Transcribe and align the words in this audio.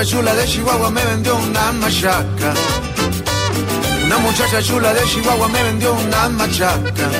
muchacha 0.00 0.16
chula 0.16 0.34
de 0.34 0.46
Chihuahua 0.46 0.90
me 0.90 1.04
vendió 1.04 1.36
una 1.36 1.72
machaca. 1.72 2.54
Una 4.06 4.18
muchacha 4.18 4.62
chula 4.62 4.94
de 4.94 5.04
Chihuahua 5.04 5.48
me 5.48 5.62
vendió 5.62 5.92
una 5.92 6.28
machaca. 6.30 7.10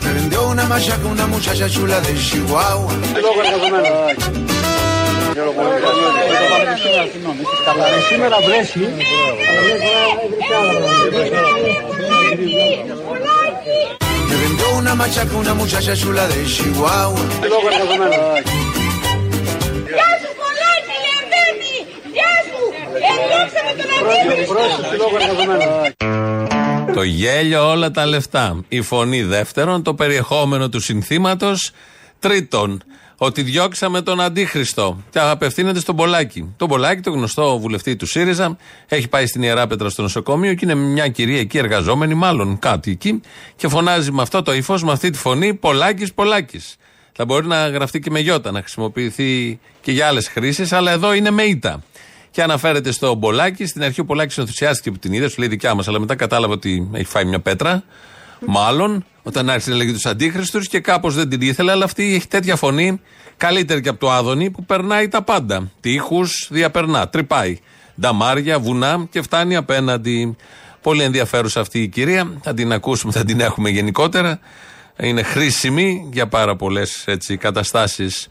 Me 0.00 0.12
vendió 0.12 0.48
una 0.48 0.64
machaca 0.64 1.06
una 1.08 1.26
muchacha 1.26 1.68
chula 1.68 2.00
de 2.02 2.14
Chihuahua. 2.14 2.92
Σήμερα 14.28 14.34
βρέσει. 14.34 14.34
Me 14.34 14.36
vendió 14.36 14.66
una 14.76 14.94
machaca 14.94 15.36
una 15.36 15.54
muchacha 15.54 15.94
chula 15.94 16.26
de 16.28 16.44
Chihuahua. 16.54 17.22
Γεια 19.86 20.10
σου 20.20 20.30
κολλάκι 20.40 20.96
Λεβέντη! 21.04 21.76
Γεια 22.12 22.32
σου! 22.46 22.60
Ενδείξαμε 23.10 23.72
τον 23.78 23.88
αντίπαλο! 25.30 26.94
Το 26.94 27.02
γέλιο 27.02 27.70
όλα 27.70 27.90
τα 27.90 28.06
λεφτά. 28.06 28.64
Η 28.68 28.80
φωνή 28.82 29.22
δεύτερον, 29.22 29.82
το 29.82 29.94
περιεχόμενο 29.94 30.68
του 30.68 30.80
συνθήματος 30.80 31.70
τρίτον. 32.18 32.82
Ότι 33.18 33.42
διώξαμε 33.42 34.02
τον 34.02 34.20
Αντίχριστο. 34.20 35.02
Και 35.10 35.18
απευθύνεται 35.18 35.80
στον 35.80 35.96
Πολάκη. 35.96 36.54
Τον 36.56 36.68
Πολάκη, 36.68 37.00
το 37.00 37.10
γνωστό 37.10 37.58
βουλευτή 37.58 37.96
του 37.96 38.06
ΣΥΡΙΖΑ, 38.06 38.56
έχει 38.88 39.08
πάει 39.08 39.26
στην 39.26 39.42
Ιερά 39.42 39.66
Πέτρα 39.66 39.88
στο 39.88 40.02
νοσοκομείο 40.02 40.54
και 40.54 40.64
είναι 40.64 40.74
μια 40.74 41.08
κυρία 41.08 41.40
εκεί 41.40 41.58
εργαζόμενη, 41.58 42.14
μάλλον 42.14 42.58
κάτι 42.58 42.90
εκεί, 42.90 43.20
και 43.56 43.68
φωνάζει 43.68 44.12
με 44.12 44.22
αυτό 44.22 44.42
το 44.42 44.54
ύφος, 44.54 44.82
με 44.82 44.92
αυτή 44.92 45.10
τη 45.10 45.18
φωνή, 45.18 45.54
Πολάκης, 45.54 46.12
Πολάκης. 46.12 46.76
Θα 47.12 47.24
μπορεί 47.24 47.46
να 47.46 47.68
γραφτεί 47.68 48.00
και 48.00 48.10
με 48.10 48.20
γιώτα, 48.20 48.50
να 48.50 48.60
χρησιμοποιηθεί 48.60 49.60
και 49.80 49.92
για 49.92 50.06
άλλες 50.06 50.28
χρήσεις, 50.28 50.72
αλλά 50.72 50.90
εδώ 50.90 51.12
είναι 51.12 51.30
με 51.30 51.42
ήττα. 51.42 51.82
Και 52.30 52.42
αναφέρεται 52.42 52.90
στο 52.90 53.14
Μπολάκη. 53.14 53.66
Στην 53.66 53.82
αρχή 53.82 54.00
ο 54.00 54.04
Πολάκης 54.04 54.38
ενθουσιάστηκε 54.38 54.90
που 54.90 54.98
την 54.98 55.12
είδε, 55.12 55.28
σου 55.28 55.38
λέει 55.38 55.48
δικιά 55.48 55.74
μας, 55.74 55.88
αλλά 55.88 55.98
μετά 55.98 56.14
κατάλαβε 56.14 56.52
ότι 56.52 56.88
έχει 56.92 57.04
φάει 57.04 57.24
μια 57.24 57.40
πέτρα. 57.40 57.84
Μάλλον, 58.40 59.04
όταν 59.22 59.50
άρχισε 59.50 59.70
να 59.70 59.76
λέγει 59.76 59.92
τους 59.92 60.06
Αντίχριστους 60.06 60.68
και 60.68 60.80
κάπως 60.80 61.14
δεν 61.14 61.28
την 61.28 61.40
ήθελε, 61.40 61.70
αλλά 61.70 61.84
αυτή 61.84 62.14
έχει 62.14 62.28
τέτοια 62.28 62.56
φωνή, 62.56 63.00
καλύτερη 63.36 63.80
και 63.80 63.88
από 63.88 63.98
το 63.98 64.10
Άδωνη, 64.10 64.50
που 64.50 64.64
περνάει 64.64 65.08
τα 65.08 65.22
πάντα. 65.22 65.70
Τείχους 65.80 66.48
διαπερνά, 66.50 67.08
τρυπάει. 67.08 67.58
Νταμάρια, 68.00 68.58
βουνά 68.58 69.06
και 69.10 69.22
φτάνει 69.22 69.56
απέναντι. 69.56 70.36
Πολύ 70.82 71.02
ενδιαφέρουσα 71.02 71.60
αυτή 71.60 71.82
η 71.82 71.88
κυρία. 71.88 72.32
Θα 72.42 72.54
την 72.54 72.72
ακούσουμε, 72.72 73.12
θα 73.12 73.24
την 73.24 73.40
έχουμε 73.40 73.68
γενικότερα. 73.68 74.40
Είναι 75.00 75.22
χρήσιμη 75.22 76.08
για 76.12 76.26
πάρα 76.26 76.56
πολλές 76.56 77.04
καταστάσεις 77.38 78.28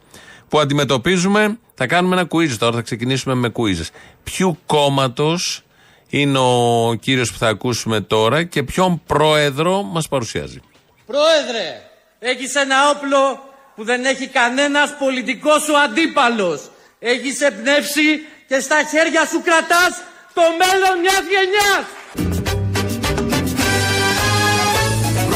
που 0.50 0.60
αντιμετωπίζουμε. 0.60 1.58
Θα 1.74 1.88
κάνουμε 1.88 2.16
ένα 2.16 2.28
quiz 2.30 2.50
τώρα, 2.50 2.76
θα 2.76 2.82
ξεκινήσουμε 2.82 3.36
με 3.36 3.52
quiz. 3.56 3.82
Ποιου 4.24 4.58
κόμματος 4.66 5.65
είναι 6.10 6.38
ο 6.38 6.94
κύριος 7.00 7.32
που 7.32 7.38
θα 7.38 7.48
ακούσουμε 7.48 8.02
τώρα 8.02 8.44
και 8.44 8.64
ποιον 8.64 9.02
πρόεδρο 9.06 9.84
μας 9.84 10.08
παρουσιάζει. 10.08 10.60
Πρόεδρε, 11.06 11.82
έχεις 12.20 12.56
ένα 12.56 12.90
όπλο 12.90 13.44
που 13.76 13.84
δεν 13.84 14.06
έχει 14.06 14.28
κανένας 14.28 14.98
πολιτικός 14.98 15.64
σου 15.64 15.78
αντίπαλος. 15.78 16.62
Έχεις 17.00 17.42
εμπνεύσει 17.42 18.10
και 18.48 18.60
στα 18.60 18.76
χέρια 18.92 19.26
σου 19.26 19.42
κρατάς 19.42 19.94
το 20.34 20.42
μέλλον 20.60 21.00
μιας 21.00 21.24
γενιάς. 21.34 21.86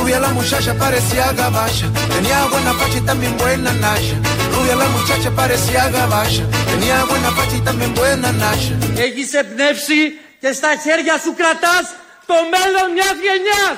Rubia 0.09 0.19
la 0.27 0.33
muchacha 0.39 0.73
parecía 0.85 1.27
gabacha. 1.41 1.87
Tenía 2.15 2.39
buena 2.53 2.73
facha 2.79 2.97
y 3.01 3.05
también 3.11 3.33
buena 3.41 3.71
nacha. 3.85 4.15
Rubia 4.53 4.75
la 4.83 4.87
muchacha 4.95 5.29
parecía 5.41 5.83
gabacha. 5.97 6.43
Tenía 6.71 6.97
buena 7.09 7.29
facha 7.37 7.55
y 7.61 7.63
también 7.69 7.93
buena 7.93 8.31
nacha. 8.31 8.73
Έχεις 8.95 9.33
εμπνεύσει 9.33 10.19
και 10.39 10.51
στα 10.51 10.67
χέρια 10.83 11.17
σου 11.17 11.33
κρατάς 11.33 11.95
το 12.25 12.33
μέλλον 12.33 12.91
μιας 12.93 13.15
γενιάς. 13.25 13.77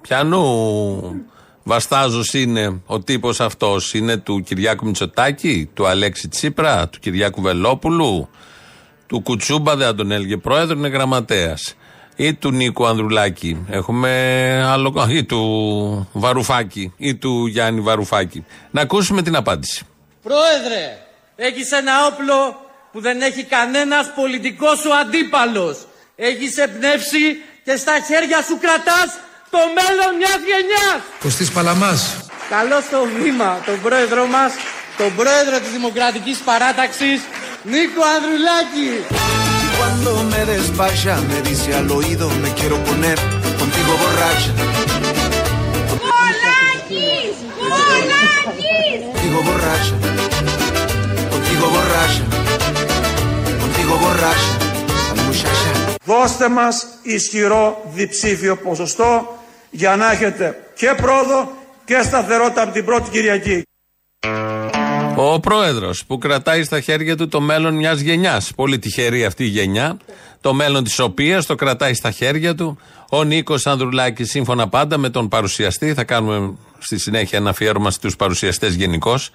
Πιανού 0.00 0.46
βαστάζος 1.62 2.34
είναι 2.34 2.80
ο 2.86 3.00
τύπος 3.00 3.40
αυτός. 3.40 3.94
Είναι 3.94 4.16
του 4.16 4.42
Κυριάκου 4.42 4.86
Μητσοτάκη, 4.86 5.70
του 5.74 5.86
Αλέξη 5.86 6.28
Τσίπρα, 6.28 6.88
του 6.88 6.98
Κυριάκου 6.98 7.40
Βελόπουλου, 7.42 8.28
του 9.06 9.20
Κουτσούμπα, 9.22 9.76
δεν 9.76 9.86
θα 9.86 9.94
τον 9.94 10.10
έλεγε 10.10 10.36
πρόεδρο, 10.36 10.78
είναι 10.78 10.88
γραμματέας. 10.88 11.74
Ή 12.16 12.34
του 12.34 12.50
Νίκου 12.50 12.86
Ανδρουλάκη. 12.86 13.64
Έχουμε 13.70 14.10
άλλο. 14.66 15.00
Α, 15.00 15.06
ή 15.10 15.24
του 15.24 16.08
Βαρουφάκη. 16.12 16.92
Ή 16.96 17.14
του 17.14 17.46
Γιάννη 17.46 17.80
Βαρουφάκη. 17.80 18.44
Να 18.70 18.80
ακούσουμε 18.80 19.22
την 19.22 19.36
απάντηση. 19.36 19.84
Πρόεδρε, 20.22 20.98
έχεις 21.36 21.72
ένα 21.72 21.92
όπλο 22.06 22.63
που 22.94 23.00
δεν 23.00 23.22
έχει 23.22 23.42
κανένας 23.56 24.06
πολιτικός 24.14 24.78
σου 24.78 24.94
αντίπαλος. 24.94 25.76
Έχεις 26.16 26.56
εμπνεύσει 26.56 27.24
και 27.64 27.76
στα 27.76 27.94
χέρια 28.08 28.38
σου 28.48 28.56
κρατάς 28.64 29.08
το 29.54 29.60
μέλλον 29.78 30.10
μιας 30.20 30.40
γενιάς. 30.50 31.00
Κωστής 31.20 31.50
Παλαμάς. 31.50 32.00
Καλώ 32.54 32.78
στο 32.88 32.98
βήμα 33.20 33.50
τον 33.66 33.78
πρόεδρό 33.82 34.26
μας, 34.26 34.52
τον 34.96 35.10
πρόεδρο 35.18 35.56
της 35.62 35.70
Δημοκρατικής 35.70 36.38
Παράταξης, 36.38 37.20
Νίκο 37.62 38.02
Ανδρουλάκη. 38.14 38.90
Y 39.64 39.68
cuando 39.78 40.10
me 40.32 40.42
despacha, 40.52 41.14
me 41.30 41.38
dice 41.48 41.70
al 41.80 41.88
oído, 41.98 42.26
me 42.42 42.50
quiero 42.58 42.76
poner 42.88 43.18
contigo 43.60 43.92
borracha. 44.02 44.52
Κολλάκης! 46.10 47.34
Κολλάκης! 47.72 49.00
Contigo 49.14 49.40
borracha. 49.48 49.94
Contigo 51.32 51.66
borracha. 51.74 52.24
Contigo 53.94 53.98
borracha. 53.98 54.52
La 55.16 55.22
muchacha. 55.22 55.94
Δώστε 56.04 56.48
μας 56.48 56.86
ισχυρό 57.02 57.90
διψήφιο 57.94 58.56
ποσοστό 58.56 59.38
για 59.70 59.96
να 59.96 60.12
έχετε 60.12 60.56
και 60.74 60.94
πρόοδο 60.96 61.50
και 61.84 62.00
σταθερότητα 62.02 62.62
από 62.62 62.72
την 62.72 62.84
πρώτη 62.84 63.10
Κυριακή. 63.10 63.62
Ο 65.16 65.40
πρόεδρος 65.40 66.04
που 66.06 66.18
κρατάει 66.18 66.62
στα 66.64 66.80
χέρια 66.80 67.16
του 67.16 67.28
το 67.28 67.40
μέλλον 67.40 67.74
μιας 67.74 68.00
γενιάς. 68.00 68.52
Πολύ 68.56 68.78
τυχερή 68.78 69.24
αυτή 69.24 69.44
η 69.44 69.48
γενιά. 69.48 69.96
Το 70.40 70.54
μέλλον 70.54 70.84
της 70.84 70.98
οποίας 70.98 71.46
το 71.46 71.54
κρατάει 71.54 71.94
στα 71.94 72.10
χέρια 72.10 72.54
του. 72.54 72.78
Ο 73.10 73.24
Νίκος 73.24 73.66
Ανδρουλάκης, 73.66 74.30
σύμφωνα 74.30 74.68
πάντα 74.68 74.98
με 74.98 75.10
τον 75.10 75.28
παρουσιαστή. 75.28 75.94
Θα 75.94 76.04
κάνουμε 76.04 76.54
στη 76.78 76.98
συνέχεια 76.98 77.38
ένα 77.38 77.50
αφιέρωμα 77.50 77.90
στους 77.90 78.16
παρουσιαστές 78.16 78.74
γενικώς. 78.74 79.30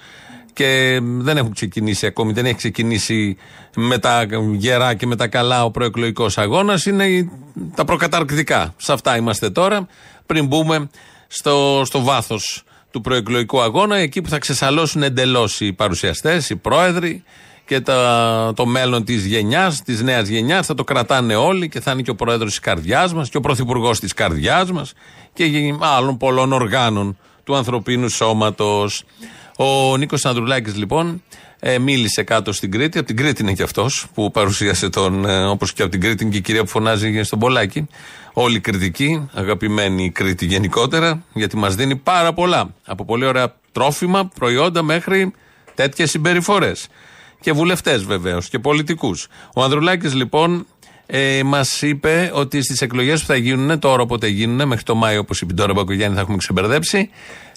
Και 0.53 0.99
δεν 1.01 1.37
έχουν 1.37 1.53
ξεκινήσει 1.53 2.05
ακόμη, 2.05 2.33
δεν 2.33 2.45
έχει 2.45 2.55
ξεκινήσει 2.55 3.37
με 3.75 3.97
τα 3.97 4.25
γερά 4.53 4.93
και 4.93 5.05
με 5.05 5.15
τα 5.15 5.27
καλά 5.27 5.63
ο 5.63 5.71
προεκλογικός 5.71 6.37
αγώνας. 6.37 6.85
Είναι 6.85 7.05
οι- 7.05 7.29
τα 7.75 7.85
προκαταρκτικά. 7.85 8.73
Σε 8.77 8.93
αυτά 8.93 9.17
είμαστε 9.17 9.49
τώρα. 9.49 9.87
Πριν 10.25 10.45
μπούμε 10.45 10.89
στο, 11.27 11.81
στο 11.85 12.03
βάθος 12.03 12.63
του 12.91 13.01
προεκλογικού 13.01 13.61
αγώνα, 13.61 13.97
εκεί 13.97 14.21
που 14.21 14.29
θα 14.29 14.37
ξεσαλώσουν 14.37 15.03
εντελώς 15.03 15.59
οι 15.59 15.73
παρουσιαστές, 15.73 16.49
οι 16.49 16.55
πρόεδροι 16.55 17.23
και 17.66 17.79
τα, 17.81 18.51
το 18.55 18.66
μέλλον 18.66 19.03
της 19.03 19.25
γενιάς, 19.25 19.81
της 19.81 20.01
νέας 20.01 20.27
γενιάς. 20.27 20.66
Θα 20.66 20.73
το 20.73 20.83
κρατάνε 20.83 21.35
όλοι 21.35 21.69
και 21.69 21.79
θα 21.79 21.91
είναι 21.91 22.01
και 22.01 22.09
ο 22.09 22.16
πρόεδρος 22.16 22.49
της 22.49 22.59
καρδιάς 22.59 23.13
μας 23.13 23.29
και 23.29 23.37
ο 23.37 23.41
πρωθυπουργός 23.41 23.99
της 23.99 24.13
καρδιάς 24.13 24.72
μας 24.72 24.93
και 25.34 25.45
γε- 25.45 25.75
άλλων 25.79 26.17
πολλών 26.17 26.53
οργάνων 26.53 27.17
του 27.43 27.55
ανθρωπίνου 27.55 28.09
σώματος. 28.09 29.03
Ο 29.61 29.97
Νίκος 29.97 30.26
Ανδρουλάκης, 30.26 30.76
λοιπόν, 30.76 31.23
ε, 31.59 31.79
μίλησε 31.79 32.23
κάτω 32.23 32.53
στην 32.53 32.72
Κρήτη. 32.72 32.97
Από 32.97 33.08
την 33.08 33.17
Κρήτη 33.17 33.41
είναι 33.41 33.53
και 33.53 33.64
αυτός 33.64 34.08
που 34.14 34.32
παρουσίασε 34.32 34.90
τον, 34.90 35.26
ε, 35.26 35.46
όπως 35.46 35.73
και 35.73 35.82
από 35.82 35.91
την 35.91 36.02
Κρήτη 36.02 36.23
είναι 36.23 36.32
και 36.32 36.38
η 36.38 36.41
κυρία 36.41 36.64
που 36.64 36.70
φωνάζει 36.70 37.23
στον 37.23 37.40
Πολάκη. 37.40 37.88
Όλοι 38.34 38.56
οι 38.56 38.59
κριτικοί, 38.59 39.29
αγαπημένοι 39.34 40.03
η 40.03 40.09
Κρήτη 40.09 40.46
γενικότερα, 40.46 41.23
γιατί 41.34 41.58
μας 41.58 41.76
δίνει 41.76 41.96
πάρα 41.96 42.34
πολλά. 42.34 42.73
Από 42.85 43.06
πολύ 43.06 43.26
ωραία 43.26 43.56
τρόφιμα, 43.72 44.32
προϊόντα 44.35 44.82
μέχρι 44.84 45.34
τέτοιες 45.76 46.09
συμπεριφορές. 46.09 46.88
Και 47.40 47.52
βουλευτές 47.52 48.03
βεβαίως 48.03 48.50
και 48.50 48.59
πολιτικούς. 48.59 49.28
Ο 49.55 49.64
Ανδρουλάκης 49.64 50.14
λοιπόν 50.14 50.66
ε, 51.11 51.44
μας 51.44 51.82
είπε 51.82 52.32
ότι 52.34 52.61
στις 52.61 52.82
εκλογές 52.82 53.20
που 53.22 53.26
θα 53.26 53.35
γίνουν, 53.35 53.79
τώρα 53.79 54.02
όποτε 54.02 54.28
γίνουν, 54.28 54.67
μέχρι 54.67 54.84
το 54.84 54.96
Μάιο, 54.96 55.20
όπως 55.20 55.41
είπε 55.41 55.53
τώρα 55.53 55.73
Μπακογιάννη, 55.73 56.16
θα 56.16 56.22
έχουμε 56.22 56.38
ξεμπερδέψει, 56.38 57.09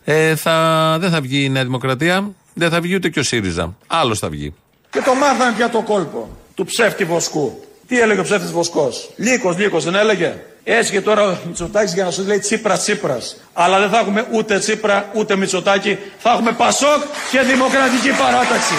ε, 0.05 0.37
θα, 0.37 0.97
δεν 1.01 1.11
θα 1.11 1.21
βγει 1.21 1.45
η 1.45 1.49
Νέα 1.49 1.65
Δημοκρατία, 1.65 2.31
δεν 2.55 2.71
θα 2.71 2.81
βγει 2.81 2.95
ούτε 2.95 3.09
και 3.09 3.19
ο 3.19 3.23
ΣΥΡΙΖΑ. 3.23 3.77
Άλλος 3.87 4.19
θα 4.19 4.29
βγει. 4.29 4.55
Και 4.91 5.01
το 5.05 5.15
μάθαμε 5.15 5.53
πια 5.57 5.69
το 5.71 5.81
κόλπο 5.83 6.29
του 6.55 6.65
ψεύτη 6.65 7.05
Βοσκού. 7.05 7.65
Τι 7.87 8.01
έλεγε 8.01 8.21
ο 8.21 8.23
ψεύτης 8.23 8.53
Βοσκός; 8.53 9.11
Λύκος, 9.17 9.57
Λύκος 9.57 9.85
δεν 9.85 9.95
έλεγε; 9.95 10.35
Έτσι 10.65 10.93
και 10.93 11.01
τώρα 11.01 11.29
ο 11.29 11.37
Μητσοτάκης 11.47 11.95
για 11.95 12.05
να 12.05 12.11
σου 12.11 12.23
λέει 12.27 12.39
Τσίπρας 12.39 12.81
Τσίπρας. 12.81 13.37
Αλλά 13.53 13.79
δεν 13.79 13.91
θα 13.91 13.99
έχουμε 13.99 14.27
ούτε 14.33 14.59
Τσίπρα 14.59 15.11
ούτε 15.15 15.37
Μητσοτάκη. 15.37 15.99
Θα 16.19 16.31
έχουμε 16.31 16.53
Πασόκ 16.53 17.03
και 17.31 17.41
Δημοκρατική 17.41 18.11
Παράταξη. 18.19 18.75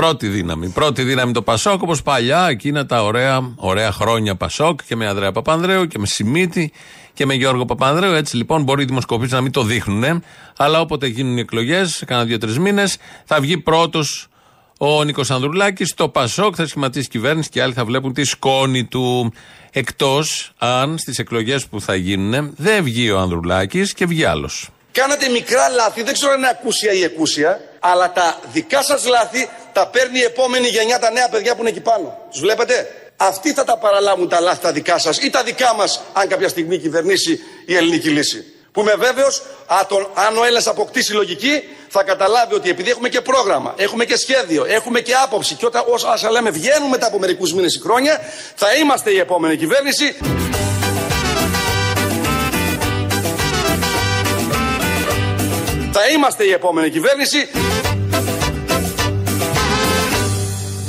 Πρώτη 0.00 0.28
δύναμη. 0.28 0.68
Πρώτη 0.68 1.02
δύναμη 1.02 1.32
το 1.32 1.42
Πασόκ, 1.42 1.82
όπως 1.82 2.02
παλιά, 2.02 2.46
εκείνα 2.48 2.86
τα 2.86 3.02
ωραία, 3.02 3.52
ωραία 3.56 3.92
χρόνια 3.92 4.34
Πασόκ 4.34 4.80
και 4.86 4.96
με 4.96 5.06
Ανδρέα 5.06 5.32
Παπανδρέου 5.32 5.86
και 5.86 5.98
με 5.98 6.06
Σιμίτη 6.06 6.72
και 7.12 7.26
με 7.26 7.34
Γιώργο 7.34 7.64
Παπανδρέου. 7.64 8.12
Έτσι 8.12 8.36
λοιπόν 8.36 8.62
μπορεί 8.62 8.82
οι 8.82 8.84
δημοσκοπήσεις 8.84 9.32
να 9.32 9.40
μην 9.40 9.52
το 9.52 9.62
δείχνουν, 9.62 10.24
αλλά 10.56 10.80
όποτε 10.80 11.06
γίνουν 11.06 11.36
οι 11.36 11.40
εκλογές, 11.40 12.02
κάνα 12.06 12.24
δύο-τρεις 12.24 12.58
μήνες, 12.58 12.96
θα 13.24 13.40
βγει 13.40 13.58
πρώτος 13.58 14.26
ο 14.78 15.04
Νίκος 15.04 15.30
Ανδρουλάκης. 15.30 15.94
Το 15.94 16.08
Πασόκ 16.08 16.54
θα 16.56 16.66
σχηματίσει 16.66 17.08
κυβέρνηση 17.08 17.48
και 17.48 17.62
άλλοι 17.62 17.72
θα 17.72 17.84
βλέπουν 17.84 18.12
τη 18.12 18.24
σκόνη 18.24 18.84
του. 18.84 19.32
Εκτός 19.70 20.52
αν 20.58 20.98
στις 20.98 21.18
εκλογές 21.18 21.66
που 21.66 21.80
θα 21.80 21.94
γίνουν 21.94 22.54
δεν 22.56 22.84
βγει 22.84 23.10
ο 23.10 23.18
Ανδρουλάκης 23.18 23.94
και 23.94 24.06
βγει 24.06 24.24
άλλος. 24.24 24.68
Κάνατε 24.92 25.28
μικρά 25.28 25.68
λάθη, 25.68 26.02
δεν 26.02 26.12
ξέρω 26.12 26.32
αν 26.32 26.38
είναι 26.38 26.48
ακούσια 26.48 26.92
ή 26.92 27.02
εκούσια, 27.02 27.60
αλλά 27.80 28.12
τα 28.12 28.38
δικά 28.52 28.82
σας 28.82 29.06
λάθη 29.06 29.48
τα 29.72 29.86
παίρνει 29.86 30.18
η 30.18 30.22
επόμενη 30.22 30.68
γενιά, 30.68 30.98
τα 30.98 31.10
νέα 31.10 31.28
παιδιά 31.28 31.54
που 31.54 31.60
είναι 31.60 31.70
εκεί 31.70 31.80
πάνω. 31.80 32.18
Τους 32.30 32.40
βλέπετε; 32.40 33.00
Αυτοί 33.22 33.52
θα 33.52 33.64
τα 33.64 33.76
παραλάβουν 33.76 34.28
τα 34.28 34.40
λάθη 34.40 34.60
τα 34.60 34.72
δικά 34.72 34.98
σας 34.98 35.18
ή 35.18 35.30
τα 35.30 35.42
δικά 35.42 35.74
μας, 35.74 36.00
αν 36.12 36.28
κάποια 36.28 36.48
στιγμή 36.48 36.78
κυβερνήσει 36.78 37.40
η 37.66 37.76
ελληνική 37.76 38.08
λύση. 38.08 38.44
Που 38.72 38.80
είμαι 38.80 38.94
βέβαιος, 38.94 39.42
αν 40.14 40.36
ο 40.36 40.44
Έλληνας 40.44 40.66
αποκτήσει 40.66 41.12
λογική, 41.12 41.62
θα 41.88 42.02
καταλάβει 42.02 42.54
ότι 42.54 42.70
επειδή 42.70 42.90
έχουμε 42.90 43.08
και 43.08 43.20
πρόγραμμα, 43.20 43.74
έχουμε 43.76 44.04
και 44.04 44.16
σχέδιο, 44.16 44.64
έχουμε 44.68 45.00
και 45.00 45.14
άποψη 45.24 45.54
και 45.54 45.66
όταν 45.66 45.84
όσα 45.86 46.30
λέμε 46.30 46.50
βγαίνουν 46.50 46.88
μετά 46.88 47.06
από 47.06 47.18
μερικούς 47.18 47.54
μήνες 47.54 47.74
ή 47.74 47.80
χρόνια, 47.80 48.20
θα 48.54 48.74
είμαστε 48.74 49.10
η 49.10 49.18
επόμενη 49.18 49.56
κυβέρνηση. 49.56 50.16
Θα 55.92 56.06
είμαστε 56.14 56.44
η 56.44 56.52
επόμενη 56.52 56.90
κυβέρνηση. 56.90 57.48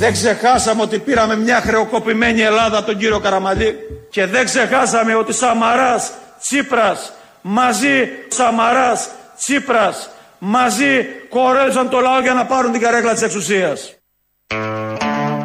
Δεν 0.02 0.12
ξεχάσαμε 0.12 0.82
ότι 0.82 0.98
πήραμε 0.98 1.36
μια 1.36 1.60
χρεοκοπημένη 1.60 2.40
Ελλάδα 2.40 2.78
από 2.78 2.86
τον 2.86 2.98
κύριο 2.98 3.20
Καραμαλή 3.20 3.76
και 4.10 4.26
δεν 4.26 4.44
ξεχάσαμε 4.44 5.14
ότι 5.14 5.32
Σαμαράς, 5.32 6.10
Τσίπρας, 6.40 7.12
μαζί 7.42 8.08
Σαμαράς, 8.28 9.08
Τσίπρας, 9.38 10.10
μαζί 10.38 11.04
κορέλωσαν 11.28 11.88
το 11.88 12.00
λαό 12.00 12.20
για 12.20 12.34
να 12.34 12.46
πάρουν 12.46 12.72
την 12.72 12.80
καρέκλα 12.80 13.12
της 13.12 13.22
εξουσίας. 13.22 13.96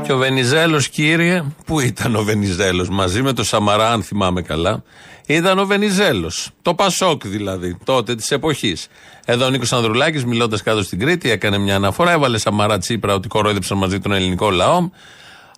Και 0.07 0.13
ο 0.13 0.17
Βενιζέλος, 0.17 0.89
κύριε, 0.89 1.43
πού 1.65 1.79
ήταν 1.79 2.15
ο 2.15 2.23
Βενιζέλος, 2.23 2.89
μαζί 2.89 3.21
με 3.21 3.33
το 3.33 3.43
Σαμαρά, 3.43 3.91
αν 3.91 4.03
θυμάμαι 4.03 4.41
καλά, 4.41 4.83
ήταν 5.25 5.59
ο 5.59 5.65
Βενιζέλος. 5.65 6.49
Το 6.61 6.73
Πασόκ 6.73 7.27
δηλαδή, 7.27 7.77
τότε 7.83 8.15
της 8.15 8.31
εποχής. 8.31 8.87
Εδώ 9.25 9.45
ο 9.45 9.49
Νίκος 9.49 9.73
Ανδρουλάκης, 9.73 10.25
μιλώντας 10.25 10.63
κάτω 10.63 10.83
στην 10.83 10.99
Κρήτη, 10.99 11.31
έκανε 11.31 11.57
μια 11.57 11.75
αναφορά, 11.75 12.11
έβαλε 12.11 12.37
Σαμαρά 12.37 12.77
Τσίπρα 12.77 13.13
ότι 13.13 13.27
κορόιδεψαν 13.27 13.77
μαζί 13.77 13.99
τον 13.99 14.11
ελληνικό 14.11 14.49
λαό, 14.49 14.89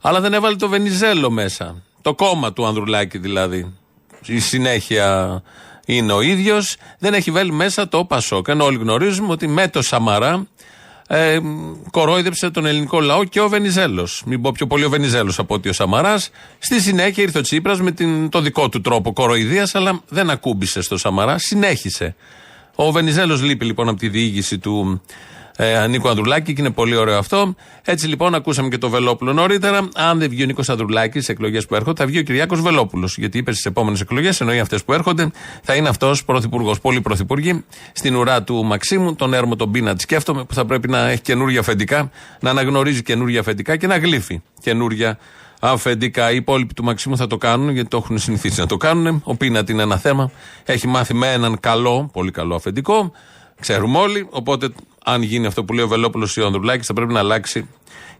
αλλά 0.01 0.21
δεν 0.21 0.33
έβαλε 0.33 0.55
το 0.55 0.69
Βενιζέλο 0.69 1.29
μέσα. 1.29 1.83
Το 2.01 2.15
κόμμα 2.15 2.53
του 2.53 2.65
Ανδρουλάκη 2.65 3.17
δηλαδή. 3.17 3.73
Η 4.25 4.39
συνέχεια 4.39 5.41
είναι 5.85 6.13
ο 6.13 6.21
ίδιος. 6.21 6.75
Δεν 6.99 7.13
έχει 7.13 7.31
βάλει 7.31 7.51
μέσα 7.51 7.87
το 7.87 8.05
Πασόκ. 8.05 8.47
Ενώ 8.47 8.65
όλοι 8.65 8.77
γνωρίζουμε 8.77 9.31
ότι 9.31 9.47
με 9.47 9.67
το 9.67 9.81
Σαμαρά 9.81 10.47
ε, 11.11 11.39
κορόιδεψε 11.91 12.49
τον 12.49 12.65
ελληνικό 12.65 12.99
λαό 12.99 13.23
και 13.23 13.41
ο 13.41 13.49
Βενιζέλος. 13.49 14.23
Μην 14.25 14.41
πω 14.41 14.51
πιο 14.51 14.67
πολύ 14.67 14.83
ο 14.83 14.89
Βενιζέλος 14.89 15.39
από 15.39 15.53
ότι 15.53 15.69
ο 15.69 15.73
Σαμαράς. 15.73 16.29
Στη 16.59 16.81
συνέχεια 16.81 17.23
ήρθε 17.23 17.37
ο 17.37 17.41
Τσίπρας 17.41 17.81
με 17.81 17.91
την, 17.91 18.29
το 18.29 18.41
δικό 18.41 18.69
του 18.69 18.81
τρόπο 18.81 19.13
κοροϊδίας, 19.13 19.75
αλλά 19.75 20.01
δεν 20.07 20.29
ακούμπησε 20.29 20.81
στο 20.81 20.97
Σαμαρά, 20.97 21.37
συνέχισε. 21.37 22.15
Ο 22.75 22.91
Βενιζέλος 22.91 23.41
λείπει 23.41 23.65
λοιπόν 23.65 23.89
από 23.89 23.99
τη 23.99 24.09
διοίκηση 24.09 24.57
του 24.57 25.01
ε, 25.61 25.87
Νίκο 25.87 26.09
Ανδρουλάκη 26.09 26.53
και 26.53 26.61
είναι 26.61 26.69
πολύ 26.69 26.95
ωραίο 26.95 27.17
αυτό. 27.17 27.55
Έτσι 27.83 28.07
λοιπόν 28.07 28.35
ακούσαμε 28.35 28.69
και 28.69 28.77
το 28.77 28.89
Βελόπουλο 28.89 29.33
νωρίτερα. 29.33 29.89
Αν 29.95 30.19
δεν 30.19 30.29
βγει 30.29 30.43
ο 30.43 30.45
Νίκος 30.45 30.69
Ανδρουλάκης 30.69 31.23
στι 31.23 31.33
εκλογές 31.33 31.65
που 31.65 31.75
έρχονται, 31.75 32.01
θα 32.01 32.07
βγει 32.07 32.19
ο 32.19 32.21
Κυριάκος 32.21 32.61
Βελόπουλος. 32.61 33.17
Γιατί 33.17 33.37
είπε 33.37 33.51
στις 33.51 33.65
επόμενες 33.65 34.01
εκλογές, 34.01 34.41
εννοεί 34.41 34.59
αυτές 34.59 34.83
που 34.83 34.93
έρχονται, 34.93 35.31
θα 35.63 35.75
είναι 35.75 35.89
αυτός 35.89 36.25
πρωθυπουργός. 36.25 36.79
Πολλοί 36.79 37.01
πρωθυπουργοί 37.01 37.63
στην 37.93 38.15
ουρά 38.15 38.43
του 38.43 38.63
Μαξίμου, 38.63 39.15
τον 39.15 39.33
έρμο 39.33 39.55
τον 39.55 39.71
Πίνατ 39.71 40.01
σκέφτομαι, 40.01 40.43
που 40.43 40.53
θα 40.53 40.65
πρέπει 40.65 40.87
να 40.87 41.09
έχει 41.09 41.21
καινούργια 41.21 41.59
αφεντικά, 41.59 42.11
να 42.39 42.49
αναγνωρίζει 42.49 43.01
καινούργια 43.01 43.39
αφεντικά 43.39 43.77
και 43.77 43.87
να 43.87 43.97
γλύφει 43.97 44.41
καινούργια 44.61 45.17
αφεντικά. 45.59 46.31
Οι 46.31 46.35
υπόλοιποι 46.35 46.73
του 46.73 46.83
Μαξίμου 46.83 47.17
θα 47.17 47.27
το 47.27 47.37
κάνουν 47.37 47.69
γιατί 47.69 47.89
το 47.89 47.97
έχουν 47.97 48.17
συνηθίσει 48.17 48.59
να 48.59 48.65
το 48.65 48.77
κάνουν. 48.77 49.21
Ο 49.23 49.35
Πίνατ 49.35 49.69
είναι 49.69 49.81
ένα 49.81 49.97
θέμα. 49.97 50.31
Έχει 50.65 50.87
μάθει 50.87 51.13
με 51.13 51.33
έναν 51.33 51.59
καλό, 51.59 52.09
πολύ 52.13 52.31
καλό 52.31 52.55
αφεντικό. 52.55 53.11
Ξέρουμε 53.59 53.97
όλοι. 53.97 54.27
Οπότε, 54.29 54.69
αν 55.09 55.21
γίνει 55.21 55.45
αυτό 55.45 55.63
που 55.63 55.73
λέει 55.73 55.83
ο 55.83 55.87
Βελόπουλος 55.87 56.35
ή 56.35 56.41
ο 56.41 56.45
Ανδρουλάκης, 56.45 56.85
θα 56.85 56.93
πρέπει 56.93 57.13
να 57.13 57.19
αλλάξει 57.19 57.67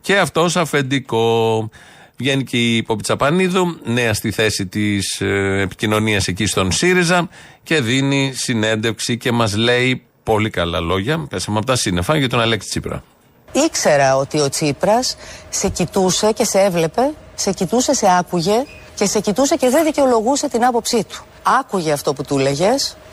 και 0.02 0.18
αυτός 0.18 0.56
αφεντικό. 0.56 1.70
Βγαίνει 2.18 2.44
και 2.44 2.76
η 2.76 2.84
Πόπη 2.84 3.04
Τσαπανίδου, 3.04 3.80
νέα 3.84 4.14
στη 4.14 4.32
θέση 4.32 4.68
της 4.68 5.22
ε, 5.22 5.62
επικοινωνίας 5.62 6.28
εκεί 6.28 6.46
στον 6.46 6.72
ΣΥΡΙΖΑ 6.72 7.30
και 7.64 7.82
δίνει 7.82 8.32
συνέντευξη 8.36 9.18
και 9.18 9.32
μας 9.32 9.56
λέει 9.56 10.04
πολύ 10.24 10.50
καλά 10.50 10.80
λόγια. 10.80 11.26
Πέσαμε 11.30 11.58
από 11.58 11.66
τα 11.66 11.76
σύννεφα 11.76 12.18
για 12.18 12.30
τον 12.30 12.40
Αλέξη 12.40 12.70
Τσίπρα. 12.70 13.04
Ήξερα 13.52 14.16
ότι 14.16 14.40
ο 14.40 14.50
Τσίπρας 14.50 15.18
σε 15.50 15.70
κοιτούσε 15.70 16.32
και 16.32 16.44
σε 16.44 16.60
έβλεπε, 16.60 17.14
σε 17.36 17.52
κοιτούσε, 17.52 17.94
σε 17.94 18.08
άκουγε 18.20 18.66
και 18.96 19.06
σε 19.06 19.20
κοιτούσε 19.20 19.56
και 19.56 19.70
δεν 19.70 19.84
δικαιολογούσε 19.84 20.50
την 20.50 20.66
άποψή 20.66 21.04
του. 21.04 21.24
Άκουγε 21.60 21.92
αυτό 21.92 22.14
που 22.14 22.24
του 22.24 22.38
έλεγε 22.38 22.70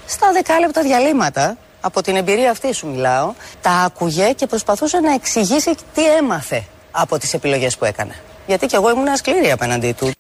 στα 0.06 0.32
δεκάλεπτα 0.32 0.82
διαλύματα 0.82 1.56
από 1.87 2.03
την 2.03 2.17
εμπειρία 2.17 2.50
αυτή 2.50 2.73
σου 2.73 2.87
μιλάω, 2.87 3.33
τα 3.61 3.71
άκουγε 3.71 4.33
και 4.37 4.47
προσπαθούσε 4.47 5.00
να 5.00 5.12
εξηγήσει 5.12 5.75
τι 5.94 6.06
έμαθε 6.19 6.65
από 6.91 7.19
τις 7.19 7.35
επιλογές 7.35 7.77
που 7.77 7.85
έκανε. 7.85 8.15
Γιατί 8.47 8.67
και 8.67 8.77
εγώ 8.77 8.91
ήμουν 8.91 9.17
σκληρή 9.17 9.50
απέναντί 9.50 9.93
του. 9.93 10.11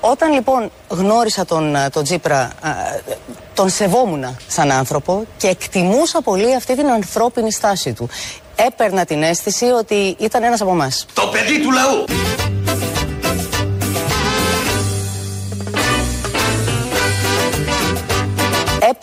Όταν 0.00 0.32
λοιπόν 0.32 0.70
γνώρισα 0.88 1.44
τον, 1.44 1.76
τον 1.92 2.04
Τζίπρα, 2.04 2.52
τον 3.54 3.68
σεβόμουν 3.68 4.36
σαν 4.46 4.70
άνθρωπο 4.70 5.24
και 5.36 5.48
εκτιμούσα 5.48 6.20
πολύ 6.20 6.54
αυτή 6.54 6.76
την 6.76 6.86
ανθρώπινη 6.90 7.52
στάση 7.52 7.92
του. 7.92 8.08
Έπαιρνα 8.56 9.04
την 9.04 9.22
αίσθηση 9.22 9.64
ότι 9.64 10.16
ήταν 10.18 10.42
ένας 10.42 10.60
από 10.60 10.70
εμάς. 10.70 11.06
Το 11.14 11.22
παιδί 11.32 11.62
του 11.62 11.70
λαού. 11.70 12.04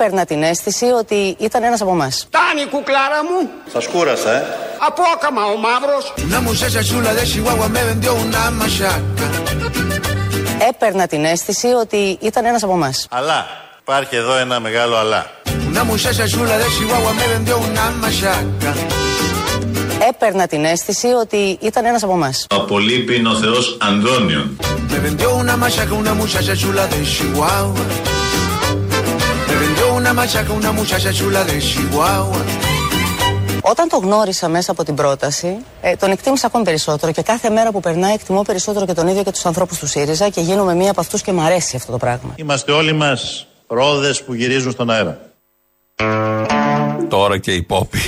Έπαιρνα 0.01 0.25
την 0.25 0.43
αίσθηση 0.43 0.85
ότι 0.85 1.35
ήταν 1.39 1.63
ένας 1.63 1.81
από 1.81 1.91
εμάς. 1.91 2.27
Τάνη 2.29 2.69
κουκλάρα 2.69 3.23
μου. 3.23 3.49
Σας 3.73 3.87
κούρασα, 3.87 4.31
ε. 4.31 4.43
Απόκαμα 4.87 5.43
ο 5.45 5.57
μαύρος. 5.57 6.13
Una 6.17 6.39
muchacha 6.47 6.81
chula 6.89 7.11
de 7.17 7.23
Chihuahua 7.31 7.67
me 7.75 7.81
vendió 7.89 8.11
una 8.25 8.43
machaca. 8.59 9.27
Έπαιρνα 10.69 11.07
την 11.07 11.25
αίσθηση 11.25 11.67
ότι 11.67 12.17
ήταν 12.21 12.45
ένας 12.45 12.63
από 12.63 12.73
εμάς. 12.73 13.07
Αλλά. 13.11 13.47
Υπάρχει 13.81 14.15
εδώ 14.15 14.35
ένα 14.37 14.59
μεγάλο 14.59 14.95
αλλά. 14.97 15.31
Una 15.45 15.83
muchacha 15.83 16.25
chula 16.33 16.55
de 16.61 16.67
Chihuahua 16.75 17.11
me 17.19 17.25
vendió 17.33 17.55
una 17.57 17.85
machaca. 18.03 18.75
Έπαιρνα 20.09 20.47
την 20.47 20.65
αίσθηση 20.65 21.07
ότι 21.07 21.57
ήταν 21.61 21.85
ένας 21.85 22.03
από 22.03 22.13
εμάς. 22.13 22.47
Ο 22.49 22.59
Πολύπη 22.65 23.15
είναι 23.15 23.29
ο 23.29 23.35
Θεός 23.35 23.77
Ανδρώνιον. 23.81 24.57
Me 30.01 30.07
vendió 30.07 30.21
una 30.21 30.23
machaca 30.23 30.53
una 30.53 30.71
muchacha 30.71 31.13
chula 31.13 31.43
de 31.43 31.59
Chihuahua. 31.59 32.37
Me 32.37 32.45
vendió 32.45 32.53
una 32.53 32.53
machaca 32.53 32.53
una 32.53 32.61
muchacha 32.61 32.61
chula 32.61 32.63
de 32.63 33.21
Chihuahua. 33.21 33.61
Όταν 33.63 33.87
το 33.89 33.97
γνώρισα 33.97 34.47
μέσα 34.47 34.71
από 34.71 34.83
την 34.83 34.95
πρόταση, 34.95 35.57
ε, 35.81 35.95
τον 35.95 36.11
εκτίμησα 36.11 36.47
ακόμη 36.47 36.63
περισσότερο 36.63 37.11
και 37.11 37.21
κάθε 37.21 37.49
μέρα 37.49 37.71
που 37.71 37.79
περνάει 37.79 38.13
εκτιμώ 38.13 38.41
περισσότερο 38.41 38.85
και 38.85 38.93
τον 38.93 39.07
ίδιο 39.07 39.23
και 39.23 39.31
τους 39.31 39.45
ανθρώπους 39.45 39.79
του 39.79 39.87
ΣΥΡΙΖΑ 39.87 40.29
και 40.29 40.41
γίνομαι 40.41 40.75
μία 40.75 40.91
από 40.91 40.99
αυτούς 40.99 41.21
και 41.21 41.31
μου 41.31 41.41
αρέσει 41.41 41.75
αυτό 41.75 41.91
το 41.91 41.97
πράγμα. 41.97 42.33
Είμαστε 42.35 42.71
όλοι 42.71 42.93
μας 42.93 43.47
ρόδες 43.67 44.23
που 44.23 44.33
γυρίζουν 44.33 44.71
στον 44.71 44.89
αέρα. 44.89 45.19
Τώρα 47.09 47.37
και 47.37 47.53
η 47.53 47.63
Πόπη. 47.63 47.99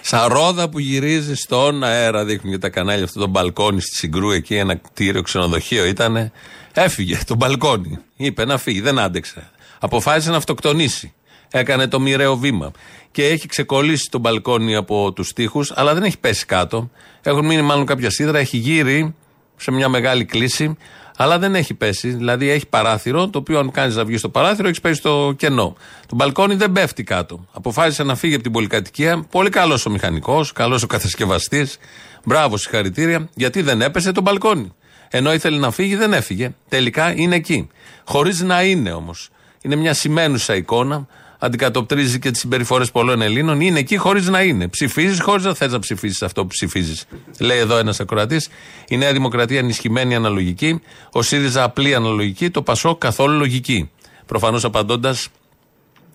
Σαν 0.00 0.28
ρόδα 0.28 0.68
που 0.68 0.78
γυρίζει 0.78 1.34
στον 1.34 1.84
αέρα, 1.84 2.24
δείχνουν 2.24 2.52
και 2.52 2.58
τα 2.58 2.68
κανάλια 2.68 3.04
αυτό 3.04 3.20
το 3.20 3.26
μπαλκόνι 3.26 3.80
στη 3.80 3.96
Συγκρού 3.96 4.30
εκεί, 4.30 4.56
ένα 4.56 4.74
κτίριο 4.74 5.22
ξενοδοχείο 5.22 5.84
ήταν. 5.84 6.32
Έφυγε 6.72 7.18
το 7.26 7.34
μπαλκόνι. 7.34 7.98
Είπε 8.16 8.44
να 8.44 8.58
φύγει, 8.58 8.80
δεν 8.80 8.98
άντεξε. 8.98 9.50
Αποφάσισε 9.78 10.30
να 10.30 10.36
αυτοκτονήσει. 10.36 11.12
Έκανε 11.50 11.86
το 11.88 12.00
μοιραίο 12.00 12.36
βήμα. 12.36 12.70
Και 13.10 13.26
έχει 13.26 13.46
ξεκολλήσει 13.46 14.10
το 14.10 14.18
μπαλκόνι 14.18 14.74
από 14.74 15.12
τους 15.12 15.32
τοίχου, 15.32 15.64
αλλά 15.74 15.94
δεν 15.94 16.02
έχει 16.02 16.18
πέσει 16.18 16.46
κάτω. 16.46 16.90
Έχουν 17.22 17.46
μείνει 17.46 17.62
μάλλον 17.62 17.86
κάποια 17.86 18.10
σίδερα, 18.10 18.38
έχει 18.38 18.56
γύρει 18.56 19.14
σε 19.56 19.70
μια 19.70 19.88
μεγάλη 19.88 20.24
κλίση, 20.24 20.76
αλλά 21.16 21.38
δεν 21.38 21.54
έχει 21.54 21.74
πέσει. 21.74 22.08
Δηλαδή 22.08 22.48
έχει 22.50 22.66
παράθυρο, 22.66 23.28
το 23.28 23.38
οποίο 23.38 23.58
αν 23.58 23.70
κάνεις 23.70 23.96
να 23.96 24.04
βγεις 24.04 24.18
στο 24.18 24.28
παράθυρο, 24.28 24.68
έχεις 24.68 24.80
πέσει 24.80 24.98
στο 24.98 25.34
κενό. 25.36 25.76
Το 26.06 26.14
μπαλκόνι 26.14 26.54
δεν 26.54 26.72
πέφτει 26.72 27.02
κάτω. 27.02 27.46
Αποφάσισε 27.52 28.02
να 28.02 28.14
φύγει 28.14 28.34
από 28.34 28.42
την 28.42 28.52
πολυκατοικία. 28.52 29.26
Πολύ 29.30 29.50
καλός 29.50 29.86
ο 29.86 29.90
μηχανικός, 29.90 30.52
καλός 30.52 30.82
ο 30.82 30.86
κατασκευαστής. 30.86 31.78
Μπράβο, 32.24 32.56
συγχαρητήρια, 32.56 33.28
γιατί 33.34 33.62
δεν 33.62 33.82
έπεσε 33.82 34.12
το 34.12 34.20
μπαλκόνι. 34.20 34.72
Ενώ 35.10 35.32
ήθελε 35.32 35.58
να 35.58 35.70
φύγει, 35.70 35.96
δεν 35.96 36.12
έφυγε. 36.12 36.54
Τελικά 36.68 37.12
είναι 37.16 37.36
εκεί. 37.36 37.68
Χωρίς 38.04 38.40
να 38.40 38.62
είναι 38.62 38.92
όμως. 38.92 39.28
Είναι 39.62 39.76
μια 39.76 39.94
σημαίνουσα 39.94 40.54
εικόνα 40.54 41.06
αντικατοπτρίζει 41.38 42.18
και 42.18 42.30
τις 42.30 42.40
συμπεριφορές 42.40 42.90
πολλών 42.90 43.22
Ελλήνων. 43.22 43.60
Είναι 43.60 43.78
εκεί 43.78 43.96
χωρίς 43.96 44.28
να 44.28 44.42
είναι. 44.42 44.68
Ψηφίζεις 44.68 45.20
χωρίς 45.20 45.44
να 45.44 45.54
θες 45.54 45.72
να 45.72 45.78
ψηφίσεις 45.78 46.22
αυτό 46.22 46.42
που 46.42 46.48
ψηφίζεις. 46.48 47.04
Λέει 47.38 47.58
εδώ 47.58 47.76
ένας 47.76 48.00
ακροατής. 48.00 48.48
Η 48.88 48.96
Νέα 48.96 49.12
Δημοκρατία 49.12 49.58
ενισχυμένη 49.58 50.14
αναλογική. 50.14 50.80
Ο 51.12 51.22
ΣΥΡΙΖΑ 51.22 51.62
απλή 51.62 51.94
αναλογική. 51.94 52.50
Το 52.50 52.62
Πασό 52.62 52.96
καθόλου 52.96 53.38
λογική. 53.38 53.90
Προφανώς 54.26 54.64
απαντώντας 54.64 55.28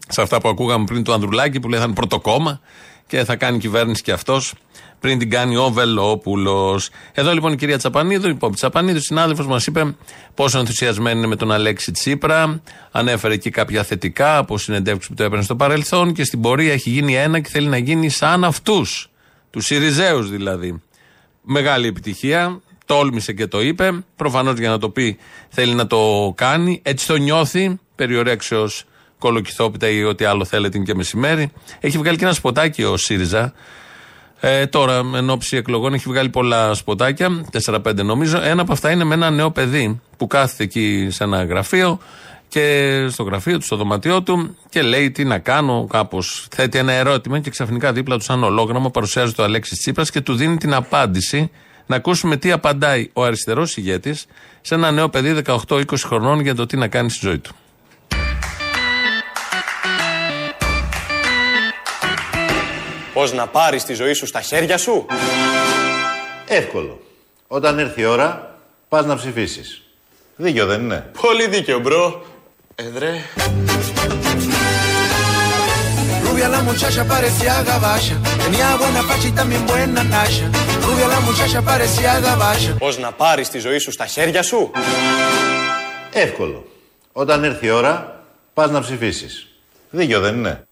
σε 0.07 0.21
αυτά 0.21 0.41
που 0.41 0.49
ακούγαμε 0.49 0.85
πριν 0.85 1.03
του 1.03 1.13
Ανδρουλάκη 1.13 1.59
που 1.59 1.69
λέει 1.69 1.79
θα 1.79 1.85
είναι 1.85 1.93
πρωτοκόμμα 1.93 2.59
και 3.07 3.23
θα 3.23 3.35
κάνει 3.35 3.57
κυβέρνηση 3.57 4.01
και 4.01 4.11
αυτός 4.11 4.53
πριν 5.03 5.19
την 5.19 5.29
κάνει 5.29 5.55
ο 5.55 5.69
Βελόπουλος. 5.69 6.89
Εδώ 7.13 7.33
λοιπόν 7.33 7.53
η 7.53 7.55
κυρία 7.55 7.77
Τσαπανίδου, 7.77 8.29
η 8.29 8.35
Πόπη 8.35 8.55
Τσαπανίδου, 8.55 9.01
συνάδελφος, 9.01 9.47
μας 9.47 9.67
είπε 9.67 9.95
πόσο 10.33 10.59
ενθουσιασμένη 10.59 11.17
είναι 11.17 11.27
με 11.27 11.35
τον 11.35 11.51
Αλέξη 11.51 11.91
Τσίπρα. 11.91 12.61
Ανέφερε 12.91 13.33
εκεί 13.33 13.49
κάποια 13.49 13.83
θετικά 13.83 14.37
από 14.37 14.57
συνεντεύξεις 14.57 15.09
που 15.09 15.15
το 15.15 15.23
έπαιρνε 15.23 15.43
στο 15.43 15.55
παρελθόν 15.55 16.13
και 16.13 16.23
στην 16.23 16.41
πορεία 16.41 16.73
έχει 16.73 16.89
γίνει 16.89 17.15
ένα 17.15 17.39
και 17.39 17.49
θέλει 17.49 17.67
να 17.67 17.77
γίνει 17.77 18.09
σαν 18.09 18.43
αυτούς. 18.43 19.09
Τους 19.49 19.65
Σιριζέου 19.65 20.21
δηλαδή. 20.21 20.81
Μεγάλη 21.41 21.87
επιτυχία. 21.87 22.61
Τόλμησε 22.85 23.33
και 23.33 23.47
το 23.47 23.61
είπε. 23.61 24.03
Προφανώς 24.15 24.59
για 24.59 24.69
να 24.69 24.77
το 24.77 24.89
πει 24.89 25.17
θέλει 25.49 25.73
να 25.73 25.87
το 25.87 26.33
κάνει. 26.35 26.81
Έτσι 26.83 27.07
το 27.07 27.15
νιώθει. 27.15 27.79
Περιορέξεως 27.95 28.83
κολοκυθόπιτα 29.19 29.89
ή 29.89 30.03
ό,τι 30.03 30.25
άλλο 30.25 30.45
θέλετε 30.45 30.77
είναι 30.77 30.85
και 30.85 30.95
μεσημέρι. 30.95 31.51
Έχει 31.79 31.97
βγάλει 31.97 32.17
και 32.17 32.25
ένα 32.25 32.33
σποτάκι 32.33 32.83
ο 32.83 32.97
ΣΥΡΙΖΑ. 32.97 33.53
Ε, 34.45 34.67
τώρα, 34.67 35.01
εν 35.15 35.29
ώψη 35.29 35.57
εκλογών, 35.57 35.93
έχει 35.93 36.09
βγάλει 36.09 36.29
πολλά 36.29 36.73
σποτάκια, 36.73 37.45
4-5 37.65 38.03
νομίζω. 38.03 38.41
Ένα 38.41 38.61
από 38.61 38.73
αυτά 38.73 38.91
είναι 38.91 39.03
με 39.03 39.13
ένα 39.13 39.29
νέο 39.29 39.51
παιδί 39.51 40.01
που 40.17 40.27
κάθεται 40.27 40.63
εκεί 40.63 41.07
σε 41.09 41.23
ένα 41.23 41.43
γραφείο 41.43 41.99
και 42.47 43.07
στο 43.09 43.23
γραφείο 43.23 43.57
του, 43.57 43.65
στο 43.65 43.75
δωματιό 43.75 44.23
του 44.23 44.57
και 44.69 44.81
λέει 44.81 45.11
τι 45.11 45.23
να 45.23 45.39
κάνω, 45.39 45.87
κάπως. 45.89 46.47
Θέτει 46.51 46.77
ένα 46.77 46.91
ερώτημα 46.91 47.39
και 47.39 47.49
ξαφνικά 47.49 47.93
δίπλα 47.93 48.17
του, 48.17 48.23
σαν 48.23 48.43
ολόγραμμα, 48.43 48.89
παρουσιάζει 48.89 49.33
το 49.33 49.43
Αλέξης 49.43 49.79
Τσίπρας 49.79 50.11
και 50.11 50.21
του 50.21 50.35
δίνει 50.35 50.57
την 50.57 50.73
απάντηση. 50.73 51.51
Να 51.85 51.95
ακούσουμε 51.95 52.37
τι 52.37 52.51
απαντάει 52.51 53.09
ο 53.13 53.23
αριστερός 53.23 53.77
ηγέτης 53.77 54.25
σε 54.61 54.75
ένα 54.75 54.91
νέο 54.91 55.09
παιδί 55.09 55.41
18-20 55.67 55.83
χρονών 55.97 56.39
για 56.39 56.55
το 56.55 56.65
τι 56.65 56.77
να 56.77 56.87
κάνει 56.87 57.09
στη 57.09 57.25
ζωή 57.27 57.37
του. 57.37 57.55
Πώς 63.13 63.33
να 63.33 63.47
πάρεις 63.47 63.83
τη 63.83 63.93
ζωή 63.93 64.13
σου 64.13 64.25
στα 64.25 64.41
χέρια 64.41 64.77
σου; 64.77 65.05
Εύκολο. 66.47 67.01
Όταν 67.47 67.79
έρθει 67.79 68.01
η 68.01 68.05
ώρα, 68.05 68.55
πας 68.89 69.05
να 69.05 69.15
ψηφίσεις. 69.15 69.81
Δίκιο 70.35 70.65
δεν 70.65 70.81
είναι; 70.81 71.11
Πολύ 71.21 71.47
δίκαιο, 71.47 71.79
bro. 71.79 72.25
Εδρέ. 72.75 73.21
Rubia 76.25 76.49
la 76.57 76.61
muchacha 76.69 77.03
parecía 77.13 77.55
gabacha, 77.69 78.15
tenía 78.43 78.69
buena 78.81 79.01
facha 79.09 79.27
y 79.31 79.33
también 79.41 79.63
buena 79.71 80.03
nacha. 80.15 80.45
Rubia 80.87 81.07
la 81.15 81.19
muchacha 81.27 81.61
parecía 81.61 82.19
gabacha. 82.19 82.75
Πώς 82.77 82.97
να 82.97 83.11
πάρεις 83.11 83.49
τη 83.49 83.59
ζωή 83.59 83.77
σου 83.77 83.91
στα 83.91 84.05
χέρια 84.05 84.43
σου; 84.43 84.71
Εύκολο. 86.13 86.65
Όταν 87.11 87.43
έρθει 87.43 87.65
η 87.65 87.69
ώρα, 87.69 88.23
πας 88.53 88.71
να 88.71 88.79
ψηφίσεις. 88.81 89.47
Δίκιο 89.89 90.19
δεν 90.19 90.35
είναι; 90.35 90.63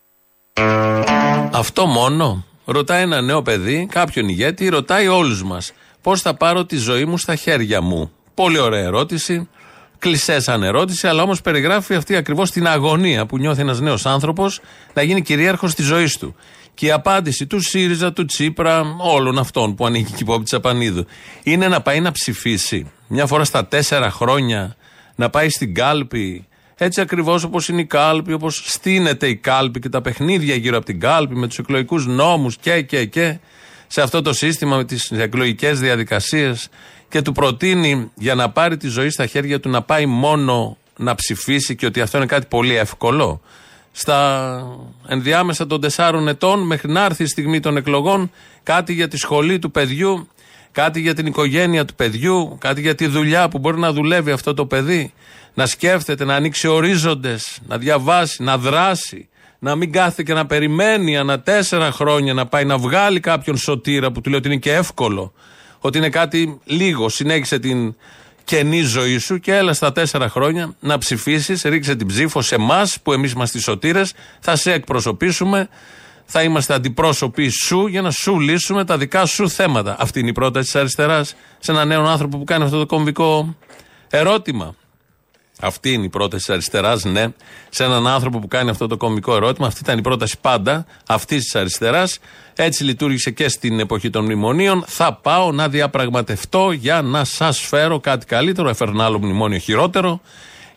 Αυτό 1.53 1.85
μόνο. 1.85 2.45
Ρωτάει 2.65 3.01
ένα 3.01 3.21
νέο 3.21 3.41
παιδί, 3.41 3.87
κάποιον 3.91 4.29
ηγέτη, 4.29 4.67
ρωτάει 4.67 5.07
όλους 5.07 5.43
μας. 5.43 5.71
Πώς 6.01 6.21
θα 6.21 6.33
πάρω 6.33 6.65
τη 6.65 6.77
ζωή 6.77 7.05
μου 7.05 7.17
στα 7.17 7.35
χέρια 7.35 7.81
μου. 7.81 8.11
Πολύ 8.33 8.59
ωραία 8.59 8.83
ερώτηση. 8.83 9.49
Κλεισέ 9.97 10.39
σαν 10.39 10.63
ερώτηση, 10.63 11.07
αλλά 11.07 11.23
όμως 11.23 11.41
περιγράφει 11.41 11.95
αυτή 11.95 12.15
ακριβώς 12.15 12.51
την 12.51 12.67
αγωνία 12.67 13.25
που 13.25 13.37
νιώθει 13.37 13.61
ένας 13.61 13.79
νέος 13.79 14.05
άνθρωπος 14.05 14.59
να 14.93 15.01
γίνει 15.01 15.21
κυρίαρχος 15.21 15.75
της 15.75 15.85
ζωής 15.85 16.17
του. 16.17 16.35
Και 16.73 16.85
η 16.85 16.91
απάντηση 16.91 17.47
του 17.47 17.59
ΣΥΡΙΖΑ, 17.59 18.13
του 18.13 18.25
Τσίπρα, 18.25 18.95
όλων 18.97 19.37
αυτών 19.37 19.75
που 19.75 19.85
ανήκει 19.85 20.11
και 20.11 20.21
η 20.23 20.25
Πόπη 20.25 20.43
Τσαπανίδου, 20.43 21.05
είναι 21.43 21.67
να 21.67 21.81
πάει 21.81 21.99
να 21.99 22.11
ψηφίσει. 22.11 22.91
Μια 23.07 23.25
φορά 23.25 23.43
στα 23.43 23.67
τέσσερα 23.67 24.11
χρόνια 24.11 24.75
να 25.15 25.29
πάει 25.29 25.49
στην 25.49 25.73
κάλπη 25.73 26.47
έτσι 26.83 27.01
ακριβώς 27.01 27.43
όπως 27.43 27.67
είναι 27.69 27.81
η 27.81 27.85
κάλπη, 27.85 28.33
όπως 28.33 28.61
στείνεται 28.65 29.27
η 29.27 29.35
κάλπη 29.35 29.79
και 29.79 29.89
τα 29.89 30.01
παιχνίδια 30.01 30.55
γύρω 30.55 30.77
από 30.77 30.85
την 30.85 30.99
κάλπη 30.99 31.35
με 31.35 31.47
τους 31.47 31.59
εκλογικούς 31.59 32.05
νόμους 32.05 32.57
και, 32.57 32.81
και, 32.81 33.05
και 33.05 33.39
σε 33.87 34.01
αυτό 34.01 34.21
το 34.21 34.33
σύστημα 34.33 34.75
με 34.75 34.85
τις 34.85 35.11
εκλογικές 35.11 35.79
διαδικασίες 35.79 36.69
και 37.09 37.21
του 37.21 37.31
προτείνει 37.31 38.11
για 38.15 38.35
να 38.35 38.49
πάρει 38.49 38.77
τη 38.77 38.87
ζωή 38.87 39.09
στα 39.09 39.25
χέρια 39.25 39.59
του 39.59 39.69
να 39.69 39.81
πάει 39.81 40.05
μόνο 40.05 40.77
να 40.97 41.15
ψηφίσει 41.15 41.75
και 41.75 41.85
ότι 41.85 42.01
αυτό 42.01 42.17
είναι 42.17 42.25
κάτι 42.25 42.45
πολύ 42.49 42.75
εύκολο. 42.75 43.41
Στα 43.91 44.51
ενδιάμεσα 45.07 45.67
των 45.67 45.81
τεσσάρων 45.81 46.27
ετών, 46.27 46.65
μέχρι 46.65 46.91
να 46.91 47.05
έρθει 47.05 47.23
η 47.23 47.27
στιγμή 47.27 47.59
των 47.59 47.77
εκλογών, 47.77 48.31
κάτι 48.63 48.93
για 48.93 49.07
τη 49.07 49.17
σχολή 49.17 49.59
του 49.59 49.71
παιδιού, 49.71 50.27
κάτι 50.71 50.99
για 50.99 51.13
την 51.13 51.25
οικογένεια 51.25 51.85
του 51.85 51.95
παιδιού, 51.95 52.57
κάτι 52.59 52.81
για 52.81 52.95
τη 52.95 53.07
δουλειά 53.07 53.49
που 53.49 53.59
μπορεί 53.59 53.79
να 53.79 53.91
δουλεύει 53.93 54.31
αυτό 54.31 54.53
το 54.53 54.65
παιδί. 54.65 55.13
Να 55.53 55.65
σκέφτεται, 55.65 56.25
να 56.25 56.35
ανοίξει 56.35 56.67
ορίζοντες, 56.67 57.59
να 57.67 57.77
διαβάσει, 57.77 58.43
να 58.43 58.57
δράσει, 58.57 59.29
να 59.59 59.75
μην 59.75 59.91
κάθεται 59.91 60.23
και 60.23 60.33
να 60.33 60.45
περιμένει 60.45 61.17
ανά 61.17 61.41
τέσσερα 61.41 61.91
χρόνια 61.91 62.33
να 62.33 62.45
πάει 62.45 62.65
να 62.65 62.77
βγάλει 62.77 63.19
κάποιον 63.19 63.57
σωτήρα 63.57 64.11
που 64.11 64.21
του 64.21 64.29
λέει 64.29 64.39
ότι 64.39 64.47
είναι 64.47 64.57
και 64.57 64.73
εύκολο, 64.73 65.33
ότι 65.79 65.97
είναι 65.97 66.09
κάτι 66.09 66.59
λίγο. 66.65 67.09
Συνέχισε 67.09 67.59
την 67.59 67.95
καινή 68.43 68.81
ζωή 68.81 69.17
σου 69.17 69.39
και 69.39 69.55
έλα 69.55 69.73
στα 69.73 69.91
τέσσερα 69.91 70.29
χρόνια 70.29 70.75
να 70.79 70.97
ψηφίσεις, 70.97 71.61
ρίξε 71.61 71.95
την 71.95 72.07
ψήφο 72.07 72.41
σε 72.41 72.55
εμάς 72.55 72.99
που 73.03 73.13
εμείς 73.13 73.31
είμαστε 73.31 73.57
οι 73.57 73.61
σωτήρες, 73.61 74.13
θα 74.39 74.55
σε 74.55 74.73
εκπροσωπήσουμε, 74.73 75.69
θα 76.33 76.43
είμαστε 76.43 76.73
αντιπρόσωποι 76.73 77.49
σου 77.49 77.87
για 77.87 78.01
να 78.01 78.11
σου 78.11 78.39
λύσουμε 78.39 78.85
τα 78.85 78.97
δικά 78.97 79.25
σου 79.25 79.49
θέματα. 79.49 79.95
Αυτή 79.99 80.19
είναι 80.19 80.29
η 80.29 80.33
πρόταση 80.33 80.65
της 80.65 80.75
αριστεράς 80.75 81.35
σε 81.59 81.71
έναν 81.71 81.87
νέο 81.87 82.03
άνθρωπο 82.03 82.37
που 82.37 82.43
κάνει 82.43 82.63
αυτό 82.63 82.77
το 82.77 82.85
κομβικό 82.85 83.55
ερώτημα. 84.09 84.75
Αυτή 85.59 85.93
είναι 85.93 86.05
η 86.05 86.09
πρόταση 86.09 86.45
της 86.45 86.53
αριστεράς, 86.53 87.03
ναι. 87.03 87.27
Σε 87.69 87.83
έναν 87.83 88.07
άνθρωπο 88.07 88.39
που 88.39 88.47
κάνει 88.47 88.69
αυτό 88.69 88.87
το 88.87 88.97
κομικό 88.97 89.35
ερώτημα, 89.35 89.67
αυτή 89.67 89.79
ήταν 89.83 89.97
η 89.97 90.01
πρόταση 90.01 90.35
πάντα 90.41 90.85
αυτής 91.07 91.43
της 91.43 91.55
αριστεράς. 91.55 92.19
Έτσι 92.55 92.83
λειτουργήσε 92.83 93.31
και 93.31 93.49
στην 93.49 93.79
εποχή 93.79 94.09
των 94.09 94.23
μνημονίων. 94.23 94.83
Θα 94.87 95.13
πάω 95.13 95.51
να 95.51 95.69
διαπραγματευτώ 95.69 96.71
για 96.71 97.01
να 97.01 97.23
σας 97.23 97.59
φέρω 97.59 97.99
κάτι 97.99 98.25
καλύτερο. 98.25 98.69
Έφερνα 98.69 99.05
άλλο 99.05 99.19
μνημόνιο 99.19 99.57
χειρότερο. 99.57 100.21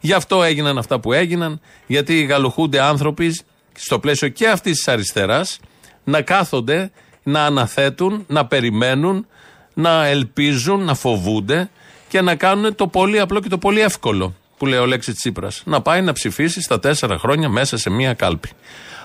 Γι' 0.00 0.12
αυτό 0.12 0.42
έγιναν 0.42 0.78
αυτά 0.78 1.00
που 1.00 1.12
έγιναν. 1.12 1.60
Γιατί 1.86 2.22
γαλουχούνται 2.22 2.80
άνθρωποι 2.80 3.34
στο 3.74 3.98
πλαίσιο 3.98 4.28
και 4.28 4.48
αυτής 4.48 4.76
της 4.76 4.88
αριστεράς 4.88 5.58
να 6.04 6.22
κάθονται, 6.22 6.90
να 7.22 7.44
αναθέτουν, 7.44 8.24
να 8.26 8.46
περιμένουν, 8.46 9.26
να 9.74 10.06
ελπίζουν, 10.06 10.84
να 10.84 10.94
φοβούνται 10.94 11.70
και 12.08 12.20
να 12.20 12.34
κάνουν 12.34 12.74
το 12.74 12.86
πολύ 12.86 13.20
απλό 13.20 13.40
και 13.40 13.48
το 13.48 13.58
πολύ 13.58 13.80
εύκολο 13.80 14.34
που 14.56 14.66
λέει 14.66 14.78
ο 14.78 14.86
Λέξη 14.86 15.12
Τσίπρας. 15.12 15.62
Να 15.64 15.80
πάει 15.80 16.02
να 16.02 16.12
ψηφίσει 16.12 16.60
στα 16.60 16.80
τέσσερα 16.80 17.18
χρόνια 17.18 17.48
μέσα 17.48 17.76
σε 17.76 17.90
μία 17.90 18.14
κάλπη. 18.14 18.48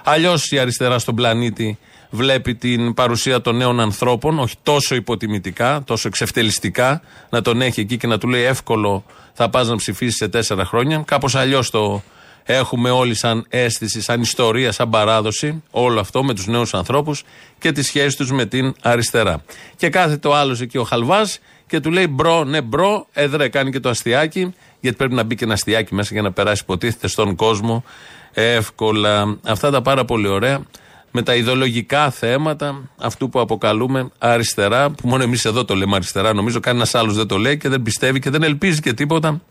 Αλλιώς 0.04 0.52
η 0.52 0.60
αριστερά 0.60 1.00
στον 1.00 1.16
πλανήτη 1.16 1.78
βλέπει 2.10 2.56
την 2.56 2.94
παρουσία 2.94 3.42
των 3.42 3.56
νέων 3.56 3.80
ανθρώπων, 3.80 4.40
όχι 4.40 4.56
τόσο 4.64 4.96
υποτιμητικά, 4.96 5.84
τόσο 5.86 6.08
εξευτελιστικά, 6.08 7.02
να 7.30 7.42
τον 7.42 7.62
έχει 7.62 7.80
εκεί 7.80 7.98
και 7.98 8.08
να 8.08 8.18
του 8.18 8.28
λέει 8.28 8.44
εύκολο 8.44 9.04
θα 9.34 9.50
πας 9.50 9.68
να 9.68 9.76
ψηφίσεις 9.76 10.16
σε 10.16 10.28
τέσσερα 10.28 10.66
χρόνια. 10.66 11.04
Κάπως 11.06 11.36
αλλιώς 11.36 11.70
το 11.70 12.04
έχουμε 12.52 12.90
όλοι 12.90 13.16
σαν 13.16 13.46
αίσθηση, 13.50 14.02
σαν 14.02 14.22
ιστορία, 14.22 14.72
σαν 14.72 14.90
παράδοση, 14.90 15.64
όλο 15.72 16.00
αυτό 16.00 16.24
με 16.24 16.34
τους 16.34 16.48
νέους 16.48 16.74
ανθρώπους 16.74 17.24
και 17.60 17.72
τη 17.72 17.82
σχέση 17.82 18.18
τους 18.18 18.32
με 18.32 18.46
την 18.46 18.76
αριστερά. 18.82 19.44
Και 19.76 19.90
κάθεται 19.90 20.28
ο 20.28 20.36
άλλος 20.36 20.62
εκεί 20.62 20.78
ο 20.78 20.84
Χαλβάς 20.84 21.40
και 21.68 21.80
του 21.80 21.92
λέει 21.92 22.08
bro, 22.10 22.44
ναι 22.44 22.62
bro, 22.62 23.08
έδρε 23.14 23.48
κάνει 23.48 23.72
και 23.72 23.80
το 23.80 23.90
αστιάκι 23.90 24.54
γιατί 24.80 24.98
πρέπει 24.98 25.14
να 25.14 25.24
μπει 25.24 25.36
και 25.36 25.44
ένα 25.44 25.54
αστιάκι 25.54 25.96
μέσα 25.96 26.10
για 26.14 26.22
να 26.22 26.32
περάσει, 26.32 26.62
υποτίθεται, 26.64 27.08
στον 27.08 27.36
κόσμο 27.36 27.84
εύκολα. 28.34 29.38
Αυτά 29.44 29.72
τα 29.72 29.82
πάρα 29.82 30.06
πολύ 30.06 30.28
ωραία 30.28 30.62
με 31.12 31.22
τα 31.22 31.36
ιδεολογικά 31.36 32.10
θέματα 32.10 32.90
αυτού 32.98 33.30
που 33.30 33.40
αποκαλούμε 33.40 34.10
αριστερά, 34.18 34.90
που 34.90 35.08
μόνο 35.08 35.24
εμείς 35.24 35.46
εδώ 35.46 35.66
το 35.66 35.76
λέμε 35.76 35.96
αριστερά, 35.96 36.34
νομίζω 36.34 36.60
κανένας 36.60 36.96
άλλος 36.96 37.16
δεν 37.16 37.28
το 37.28 37.38
λέει 37.38 37.58
και 37.58 37.70
δεν 37.70 37.82
πιστεύει 37.82 38.20
και 38.20 38.30
δεν 38.30 38.44
ελπίζει 38.44 38.82
και 38.82 38.94
τίποτα 38.94 39.42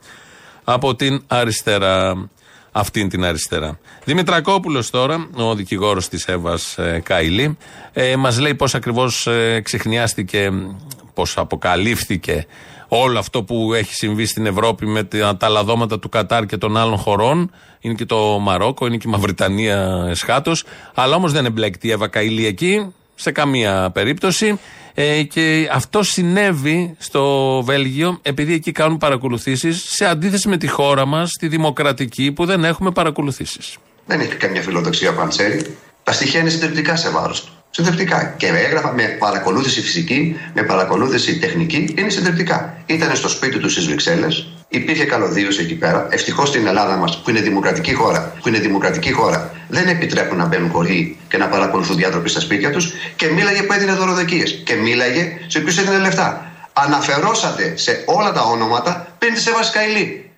από 0.64 0.94
την 0.94 1.22
αριστερά. 1.26 2.28
Αυτήν 2.78 3.08
την 3.08 3.24
αριστερά. 3.24 3.78
Δημητρακόπουλος 4.04 4.90
τώρα, 4.90 5.28
ο 5.34 5.54
δικηγόρος 5.54 6.08
της 6.08 6.24
Εύας 6.24 6.78
ε, 6.78 7.00
Καηλή, 7.04 7.56
ε, 7.92 8.16
μας 8.16 8.38
λέει 8.38 8.54
πώς 8.54 8.74
ακριβώς 8.74 9.26
ε, 9.26 9.60
ξεχνιάστηκε, 9.64 10.52
πώς 11.14 11.38
αποκαλύφθηκε 11.38 12.46
όλο 12.88 13.18
αυτό 13.18 13.42
που 13.42 13.72
έχει 13.74 13.94
συμβεί 13.94 14.26
στην 14.26 14.46
Ευρώπη 14.46 14.86
με 14.86 15.08
τα 15.38 15.48
λαδώματα 15.48 15.98
του 15.98 16.08
Κατάρ 16.08 16.46
και 16.46 16.56
των 16.56 16.76
άλλων 16.76 16.96
χωρών. 16.96 17.50
Είναι 17.80 17.94
και 17.94 18.04
το 18.04 18.38
Μαρόκο, 18.38 18.86
είναι 18.86 18.96
και 18.96 19.08
η 19.08 19.10
Μαυριτανία 19.10 20.06
εσχάτως. 20.08 20.64
Αλλά 20.94 21.16
όμως 21.16 21.32
δεν 21.32 21.44
εμπλέκει 21.44 21.86
η 21.86 21.90
Εύα 21.90 22.08
Καηλή 22.08 22.46
εκεί, 22.46 22.92
σε 23.14 23.30
καμία 23.32 23.90
περίπτωση. 23.90 24.58
Ε, 25.00 25.22
και 25.22 25.68
αυτό 25.72 26.02
συνέβη 26.02 26.94
στο 26.98 27.62
Βέλγιο 27.62 28.18
επειδή 28.22 28.52
εκεί 28.52 28.72
κάνουν 28.72 28.98
παρακολουθήσεις 28.98 29.84
σε 29.86 30.04
αντίθεση 30.04 30.48
με 30.48 30.56
τη 30.56 30.66
χώρα 30.66 31.06
μας, 31.06 31.32
τη 31.32 31.48
δημοκρατική, 31.48 32.32
που 32.32 32.44
δεν 32.44 32.64
έχουμε 32.64 32.90
παρακολουθήσεις. 32.90 33.76
Δεν 34.06 34.20
έχει 34.20 34.34
καμία 34.34 34.62
φιλοδοξία 34.62 35.10
ο 35.10 35.14
Παντσέρη. 35.14 35.76
Τα 36.02 36.12
στοιχεία 36.12 36.40
είναι 36.40 36.48
συντριπτικά 36.48 36.96
σε 36.96 37.10
βάρος 37.10 37.44
του. 37.44 37.52
Συντριπτικά. 37.70 38.34
Και 38.36 38.46
έγραφα 38.46 38.92
με 38.92 39.02
παρακολούθηση 39.02 39.80
φυσική, 39.80 40.36
με 40.54 40.62
παρακολούθηση 40.62 41.38
τεχνική, 41.38 41.94
είναι 41.98 42.10
συντριπτικά. 42.10 42.76
Ήταν 42.86 43.16
στο 43.16 43.28
σπίτι 43.28 43.58
τους 43.58 43.72
στις 43.72 43.86
Βρυξέλλες, 43.86 44.46
υπήρχε 44.68 45.04
καλωδίωση 45.04 45.62
εκεί 45.62 45.74
πέρα. 45.74 46.06
Ευτυχώς 46.10 46.48
στην 46.48 46.66
Ελλάδα 46.66 46.96
μας, 46.96 47.22
που 47.22 47.30
είναι 47.30 47.40
δημοκρατική 47.40 47.92
χώρα, 47.92 48.32
που 48.42 48.48
είναι 48.48 48.58
δημοκρατική 48.58 49.12
χώρα, 49.12 49.50
δεν 49.68 49.88
επιτρέπουν 49.88 50.36
να 50.36 50.46
μπαίνουν 50.46 50.70
χωρί 50.70 51.18
και 51.28 51.36
να 51.36 51.46
παρακολουθούν 51.46 51.96
διάτροποι 51.96 52.28
στα 52.28 52.40
σπίτια 52.40 52.70
τους 52.70 52.92
και 53.16 53.26
μίλαγε 53.26 53.62
που 53.62 53.72
έδινε 53.72 53.92
δωροδοκίες. 53.92 54.62
Και 54.64 54.74
μίλαγε 54.74 55.38
σε 55.46 55.60
ποιου 55.60 55.74
έδινε 55.80 55.98
λεφτά. 55.98 56.52
Αναφερόσατε 56.72 57.76
σε 57.76 58.02
όλα 58.06 58.32
τα 58.32 58.42
όνόματα 58.42 59.06
πέντε 59.18 59.40
σε 59.40 59.52
Βασκαϊλή. 59.52 60.30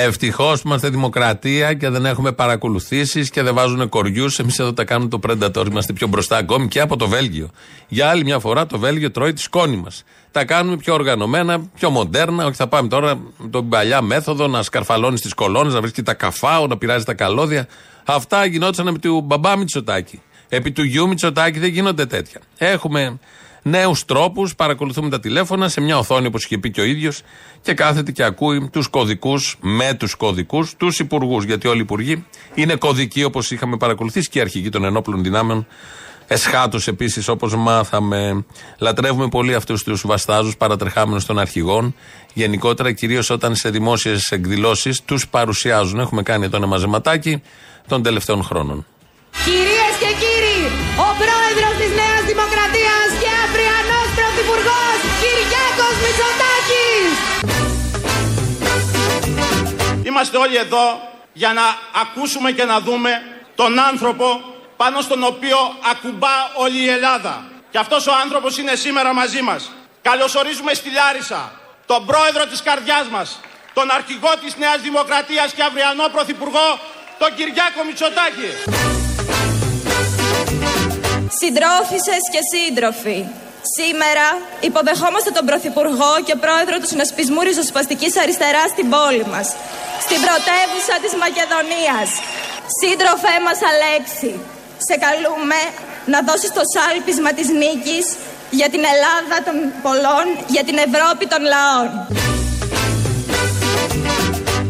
Ευτυχώς 0.00 0.62
που 0.62 0.68
είμαστε 0.68 0.88
δημοκρατία 0.88 1.74
και 1.74 1.88
δεν 1.88 2.06
έχουμε 2.06 2.32
παρακολουθήσεις 2.32 3.30
και 3.30 3.42
δεν 3.42 3.54
βάζουν 3.54 3.88
κοριούς. 3.88 4.38
Εμείς 4.38 4.58
εδώ 4.58 4.72
τα 4.72 4.84
κάνουμε 4.84 5.10
το 5.10 5.20
Predator. 5.28 5.66
Είμαστε 5.66 5.92
πιο 5.92 6.06
μπροστά 6.06 6.36
ακόμη 6.36 6.68
και 6.68 6.80
από 6.80 6.96
το 6.96 7.08
Βέλγιο. 7.08 7.50
Για 7.88 8.08
άλλη 8.08 8.24
μια 8.24 8.38
φορά 8.38 8.66
το 8.66 8.78
Βέλγιο 8.78 9.10
τρώει 9.10 9.32
τη 9.32 9.40
σκόνη 9.40 9.76
μας. 9.76 10.04
Τα 10.30 10.44
κάνουμε 10.44 10.76
πιο 10.76 10.94
οργανωμένα, 10.94 11.60
πιο 11.74 11.90
μοντέρνα. 11.90 12.44
Όχι, 12.44 12.56
θα 12.56 12.66
πάμε 12.66 12.88
τώρα 12.88 13.14
με 13.38 13.48
την 13.50 13.68
παλιά 13.68 14.02
μέθοδο 14.02 14.46
να 14.46 14.62
σκαρφαλώνεις 14.62 15.20
τις 15.20 15.34
κολόνες, 15.34 15.74
να 15.74 15.80
βρίσκεις 15.80 16.02
τα 16.02 16.14
καφάου, 16.14 16.66
να 16.66 16.76
πειράζει 16.76 17.04
τα 17.04 17.14
καλώδια. 17.14 17.66
Αυτά 18.04 18.44
γινόταν 18.44 18.86
επί 18.86 18.98
του 18.98 19.20
μπαμπά 19.20 19.56
Μητσοτάκη. 19.56 20.20
Επί 20.48 20.72
του 20.72 20.82
γιου 20.82 21.08
Μητσοτάκη 21.08 21.58
δεν 21.58 21.70
γίνονται 21.70 22.06
τέτοια. 22.06 22.40
Έχουμε 22.58 23.18
νέους 23.68 24.04
τρόπους, 24.04 24.54
παρακολουθούμε 24.54 25.08
τα 25.08 25.20
τηλέφωνα 25.20 25.68
σε 25.68 25.80
μια 25.80 25.98
οθόνη 25.98 26.26
όπως 26.26 26.44
είχε 26.44 26.58
πει 26.58 26.70
και 26.70 26.80
ο 26.80 26.84
ίδιος 26.84 27.22
και 27.62 27.74
κάθεται 27.74 28.12
και 28.12 28.22
ακούει 28.22 28.68
τους 28.72 28.88
κωδικούς 28.88 29.56
με 29.60 29.94
τους 29.94 30.14
κωδικούς, 30.14 30.74
τους 30.76 30.98
υπουργούς. 30.98 31.44
Γιατί 31.44 31.68
όλοι 31.68 31.78
οι 31.78 31.82
υπουργοί 31.82 32.24
είναι 32.54 32.74
κωδικοί 32.76 33.24
όπως 33.24 33.50
είχαμε 33.50 33.76
παρακολουθήσει 33.76 34.28
και 34.28 34.38
οι 34.38 34.40
αρχηγοί 34.40 34.68
των 34.68 34.84
ενόπλων 34.84 35.22
δυνάμεων. 35.22 35.66
Εσχάτως 36.30 36.88
επίσης 36.88 37.28
όπως 37.28 37.56
μάθαμε. 37.56 38.44
Λατρεύουμε 38.78 39.28
πολύ 39.28 39.54
αυτούς 39.54 39.82
τους 39.82 40.06
βαστάζους 40.06 40.56
παρατρεχάμενους 40.56 41.24
των 41.26 41.38
αρχηγών. 41.38 41.94
Γενικότερα, 42.32 42.92
κυρίως 42.92 43.30
όταν 43.30 43.54
σε 43.54 43.70
δημόσιες 43.70 44.30
εκδηλώσεις 44.30 45.02
τους 45.04 45.28
παρουσιάζουν. 45.28 46.00
Έχουμε 46.00 46.22
κάνει 46.22 46.44
εδώ 46.44 46.56
ένα 46.56 46.66
μαζεματάκι 46.66 47.42
των 47.88 48.02
τελευταίων 48.02 48.42
χρόνων. 48.42 48.86
Κυρίες 49.44 49.94
και 50.00 50.10
κύριοι, 50.22 50.60
ο 51.06 51.08
πρόεδρος 51.20 51.74
της 51.80 51.90
Νέας 52.00 52.22
Δημοκρατίας 52.26 52.77
Είμαστε 60.18 60.36
όλοι 60.36 60.56
εδώ 60.56 60.86
για 61.32 61.52
να 61.52 61.62
ακούσουμε 62.02 62.52
και 62.52 62.64
να 62.64 62.80
δούμε 62.80 63.10
τον 63.54 63.78
άνθρωπο 63.78 64.40
πάνω 64.76 65.00
στον 65.00 65.22
οποίο 65.22 65.58
ακουμπά 65.90 66.36
όλη 66.54 66.78
η 66.78 66.88
Ελλάδα. 66.88 67.44
Και 67.70 67.78
αυτός 67.78 68.06
ο 68.06 68.12
άνθρωπος 68.22 68.58
είναι 68.58 68.74
σήμερα 68.74 69.12
μαζί 69.14 69.42
μας. 69.42 69.70
Καλωσορίζουμε 70.02 70.74
στη 70.74 70.90
Λάρισα 70.90 71.52
τον 71.86 72.06
πρόεδρο 72.06 72.46
της 72.46 72.62
καρδιάς 72.62 73.06
μας, 73.08 73.40
τον 73.74 73.90
αρχηγό 73.90 74.32
της 74.42 74.56
Νέας 74.56 74.80
Δημοκρατίας 74.80 75.52
και 75.52 75.62
αυριανό 75.62 76.08
πρωθυπουργό, 76.12 76.78
τον 77.18 77.34
Κυριάκο 77.34 77.84
Μητσοτάκη. 77.86 78.50
Συντρόφισσες 81.40 82.22
και 82.32 82.40
σύντροφοι, 82.52 83.24
σήμερα 83.76 84.26
υποδεχόμαστε 84.68 85.30
τον 85.36 85.44
Πρωθυπουργό 85.50 86.12
και 86.26 86.34
Πρόεδρο 86.44 86.76
του 86.80 86.88
Συνασπισμού 86.92 87.40
Ριζοσπαστικής 87.48 88.12
Αριστεράς 88.22 88.68
στην 88.74 88.86
πόλη 88.94 89.24
μας, 89.32 89.46
στην 90.04 90.18
πρωτεύουσα 90.24 90.94
της 91.04 91.12
Μακεδονίας. 91.24 92.08
Σύντροφέ 92.80 93.36
μας 93.46 93.58
Αλέξη, 93.70 94.32
σε 94.88 94.94
καλούμε 95.06 95.60
να 96.12 96.18
δώσεις 96.26 96.52
το 96.58 96.62
σάλπισμα 96.74 97.30
της 97.38 97.48
νίκης 97.62 98.06
για 98.58 98.68
την 98.72 98.82
Ελλάδα 98.92 99.36
των 99.46 99.56
πολλών, 99.84 100.26
για 100.54 100.64
την 100.68 100.76
Ευρώπη 100.86 101.24
των 101.32 101.42
λαών. 101.52 101.88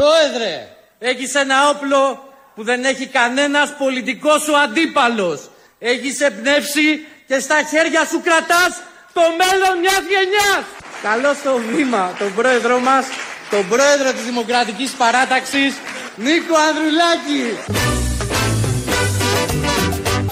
Πρόεδρε, 0.01 0.53
έχεις 0.99 1.35
ένα 1.35 1.57
όπλο 1.73 2.03
που 2.55 2.62
δεν 2.64 2.85
έχει 2.85 3.07
κανένας 3.07 3.68
πολιτικός 3.83 4.42
σου 4.42 4.59
αντίπαλος. 4.64 5.38
Έχεις 5.79 6.20
εμπνεύσει 6.20 7.07
και 7.29 7.38
στα 7.38 7.59
χέρια 7.70 8.05
σου 8.11 8.20
κρατάς 8.27 8.73
το 9.18 9.26
μέλλον 9.42 9.74
μιας 9.83 10.04
γενιάς. 10.12 10.64
Καλώ 11.09 11.31
στο 11.40 11.52
βήμα 11.70 12.02
τον 12.20 12.31
πρόεδρό 12.38 12.78
μας, 12.88 13.04
τον 13.52 13.64
πρόεδρο 13.72 14.09
της 14.16 14.24
Δημοκρατικής 14.31 14.90
Παράταξης, 15.00 15.72
Νίκο 16.24 16.57
Ανδρουλάκη. 16.68 17.44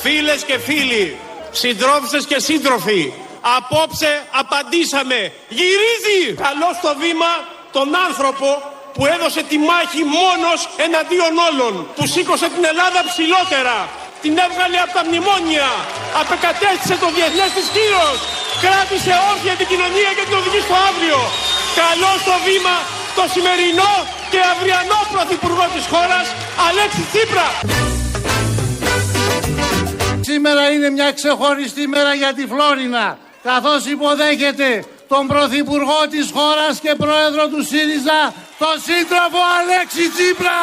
Φίλες 0.05 0.41
και 0.49 0.59
φίλοι, 0.67 1.07
συντρόφισσες 1.61 2.25
και 2.31 2.39
σύντροφοι, 2.49 3.03
απόψε 3.57 4.13
απαντήσαμε. 4.41 5.21
Γυρίζει! 5.59 6.21
Καλώ 6.47 6.71
στο 6.81 6.91
βήμα 7.03 7.33
τον 7.77 7.89
άνθρωπο 8.07 8.49
που 8.95 9.03
έδωσε 9.15 9.43
τη 9.51 9.57
μάχη 9.69 10.03
μόνος 10.19 10.61
εναντίον 10.87 11.35
όλων, 11.49 11.75
που 11.97 12.05
σήκωσε 12.13 12.47
την 12.55 12.65
Ελλάδα 12.73 13.01
ψηλότερα, 13.11 13.77
την 14.23 14.35
έβγαλε 14.47 14.79
από 14.85 14.93
τα 14.99 15.03
μνημόνια, 15.09 15.69
απεκατέστησε 16.21 16.97
το 17.03 17.09
διεθνές 17.17 17.51
της 17.57 17.67
κύρος, 17.75 18.19
κράτησε 18.65 19.13
όρθια 19.31 19.55
την 19.61 19.67
κοινωνία 19.73 20.11
και 20.17 20.25
την 20.29 20.35
οδηγεί 20.41 20.61
στο 20.69 20.77
αύριο. 20.89 21.19
Καλό 21.81 22.13
στο 22.25 22.35
βήμα 22.47 22.77
το 23.19 23.25
σημερινό 23.35 23.93
και 24.33 24.41
αυριανό 24.53 25.01
πρωθυπουργό 25.13 25.67
της 25.75 25.85
χώρας, 25.93 26.27
Αλέξη 26.67 27.03
Τσίπρα. 27.11 27.49
Σήμερα 30.29 30.63
είναι 30.73 30.89
μια 30.91 31.11
ξεχωριστή 31.19 31.85
μέρα 31.95 32.13
για 32.15 32.33
τη 32.37 32.45
Φλόρινα, 32.53 33.19
καθώς 33.43 33.87
υποδέχεται 33.95 34.85
τον 35.09 35.27
Πρωθυπουργό 35.27 36.01
της 36.11 36.31
χώρας 36.37 36.75
και 36.85 36.95
Πρόεδρο 37.05 37.49
του 37.49 37.61
ΣΥΡΙΖΑ, 37.69 38.21
τον 38.59 38.77
σύντροφο 38.87 39.41
Αλέξη 39.59 40.05
Τσίπρα. 40.15 40.61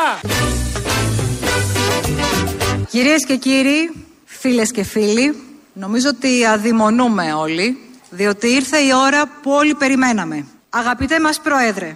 Κυρίες 2.89 3.25
και 3.25 3.35
κύριοι, 3.35 4.05
φίλες 4.25 4.71
και 4.71 4.83
φίλοι, 4.83 5.43
νομίζω 5.73 6.09
ότι 6.09 6.45
αδειμονούμε 6.45 7.33
όλοι, 7.33 7.82
διότι 8.15 8.47
ήρθε 8.47 8.77
η 8.77 8.91
ώρα 9.05 9.21
που 9.41 9.51
όλοι 9.51 9.75
περιμέναμε. 9.75 10.45
Αγαπητέ 10.69 11.19
μας 11.19 11.39
Πρόεδρε, 11.41 11.95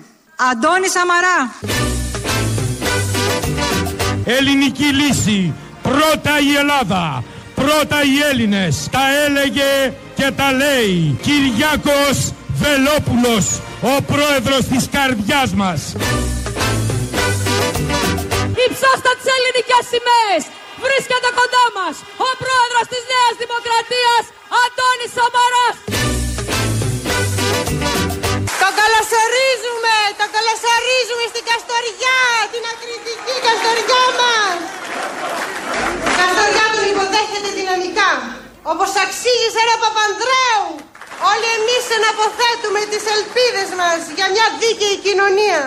Αντώνη 0.52 0.88
Σαμαρά. 0.96 1.38
Ελληνική 4.26 4.90
λύση, 5.00 5.54
πρώτα 5.82 6.34
η 6.50 6.56
Ελλάδα, 6.62 7.24
πρώτα 7.56 7.98
οι 8.10 8.16
Έλληνες, 8.30 8.88
τα 8.92 9.04
έλεγε 9.26 9.94
και 10.16 10.32
τα 10.38 10.48
λέει 10.52 11.20
Κυριάκος 11.26 12.18
Βελόπουλος, 12.62 13.46
ο 13.82 14.02
πρόεδρος 14.12 14.64
της 14.72 14.84
καρδιάς 14.96 15.52
μας. 15.62 15.82
Υψώστα 18.66 19.12
τις 19.18 19.28
ελληνικές 19.36 19.84
σημαίες. 19.94 20.44
Βρίσκεται 20.86 21.30
κοντά 21.40 21.66
μας 21.78 21.96
ο 22.28 22.30
πρόεδρος 22.44 22.86
της 22.94 23.04
Νέας 23.12 23.34
Δημοκρατίας, 23.44 24.24
Αντώνης 24.64 25.12
Σαμαράς. 25.16 25.76
Το 28.62 28.68
καλωσορίζουμε, 28.80 29.96
το 30.20 30.26
καλωσορίζουμε 30.36 31.26
στην 31.32 31.44
Καστοριά, 31.50 32.20
την 32.54 32.64
ακριτική 32.72 33.36
Καστοριά 33.46 34.06
μας. 34.20 34.58
Η 36.10 36.12
Καστοριά 36.20 36.66
τον 36.74 36.86
υποδέχεται 36.94 37.50
δυναμικά, 37.60 38.12
όπως 38.72 38.92
αξίζει 39.04 39.50
σε 39.54 39.60
ένα 39.66 39.76
Παπανδρέου. 39.84 40.68
Όλοι 41.32 41.48
εμείς 41.58 41.84
εναποθέτουμε 41.98 42.82
τις 42.92 43.04
ελπίδες 43.16 43.70
μας 43.80 44.00
για 44.18 44.28
μια 44.34 44.48
δίκαιη 44.60 44.98
κοινωνία. 45.06 45.62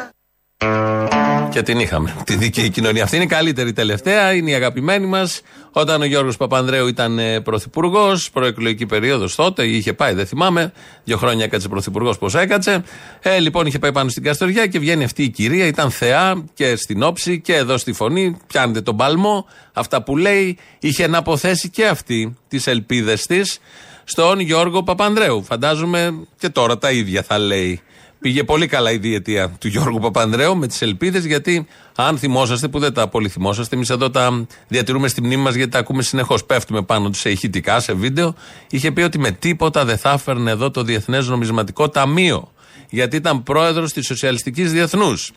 Και 1.50 1.62
την 1.62 1.78
είχαμε. 1.78 2.16
Τη 2.26 2.36
δίκαιη 2.36 2.68
κοινωνία. 2.68 3.02
Αυτή 3.02 3.16
είναι 3.16 3.24
η 3.24 3.28
καλύτερη 3.28 3.72
τελευταία, 3.72 4.32
είναι 4.34 4.50
η 4.50 4.54
αγαπημένη 4.54 5.06
μας. 5.06 5.40
Όταν 5.72 6.00
ο 6.00 6.04
Γιώργος 6.04 6.36
Παπανδρέου 6.36 6.86
ήταν 6.86 7.18
ε, 7.18 7.40
πρωθυπουργός, 7.40 8.30
προεκλογική 8.30 8.86
περίοδος 8.86 9.34
τότε, 9.34 9.66
είχε 9.66 9.92
πάει, 9.92 10.14
δεν 10.14 10.26
θυμάμαι. 10.26 10.72
Δύο 11.04 11.16
χρόνια 11.16 11.44
έκατσε 11.44 11.68
πρωθυπουργός, 11.68 12.18
πώς 12.18 12.34
έκατσε. 12.34 12.82
Ε, 13.22 13.38
λοιπόν, 13.38 13.66
είχε 13.66 13.78
πάει 13.78 13.92
πάνω 13.92 14.08
στην 14.08 14.22
Καστοριά 14.22 14.66
και 14.66 14.78
βγαίνει 14.78 15.04
αυτή 15.04 15.22
η 15.22 15.28
κυρία, 15.28 15.66
ήταν 15.66 15.90
θεά 15.90 16.44
και 16.54 16.76
στην 16.76 17.02
όψη 17.02 17.40
και 17.40 17.54
εδώ 17.54 17.76
στη 17.76 17.92
φωνή. 17.92 18.36
Πιάνετε 18.46 18.80
τον 18.80 18.96
παλμό, 18.96 19.46
αυτά 19.72 20.02
που 20.02 20.16
λέει. 20.16 20.58
Είχε 20.78 21.06
να 21.06 21.18
αποθέσει 21.18 21.68
και 21.70 21.86
αυτή 21.86 22.36
τις 22.48 22.66
ελπίδες 22.66 23.26
της 23.26 23.60
στον 24.04 24.40
Γιώργο 24.40 24.82
Παπανδρέου. 24.82 25.42
Φαντάζομαι 25.42 26.26
και 26.38 26.48
τώρα 26.48 26.78
τα 26.78 26.90
ίδια 26.90 27.22
θα 27.22 27.38
λέει. 27.38 27.80
Πήγε 28.20 28.44
πολύ 28.44 28.66
καλά 28.66 28.90
η 28.90 28.98
διετία 28.98 29.48
του 29.48 29.68
Γιώργου 29.68 29.98
Παπανδρέου 29.98 30.56
με 30.56 30.66
τις 30.66 30.82
ελπίδες, 30.82 31.24
γιατί 31.24 31.66
αν 31.96 32.18
θυμόσαστε, 32.18 32.68
που 32.68 32.78
δεν 32.78 32.92
τα 32.92 33.08
πολύ 33.08 33.28
θυμόσαστε, 33.28 33.76
εμείς 33.76 33.90
εδώ 33.90 34.10
τα 34.10 34.46
διατηρούμε 34.68 35.08
στη 35.08 35.22
μνήμη 35.22 35.42
μας 35.42 35.54
γιατί 35.54 35.70
τα 35.70 35.78
ακούμε 35.78 36.02
συνεχώς. 36.02 36.44
Πέφτουμε 36.44 36.82
πάνω 36.82 37.10
τους 37.10 37.20
σε 37.20 37.30
ηχητικά, 37.30 37.80
σε 37.80 37.92
βίντεο. 37.92 38.34
Είχε 38.70 38.92
πει 38.92 39.02
ότι 39.02 39.18
με 39.18 39.30
τίποτα 39.30 39.84
δεν 39.84 39.98
θα 39.98 40.10
έφερνε 40.10 40.50
εδώ 40.50 40.70
το 40.70 40.82
Διεθνές 40.82 41.28
Νομισματικό 41.28 41.88
Ταμείο, 41.88 42.52
γιατί 42.90 43.16
ήταν 43.16 43.42
πρόεδρος 43.42 43.92
της 43.92 44.06
Σοσιαλιστικής 44.06 44.72
Διεθνούς. 44.72 45.32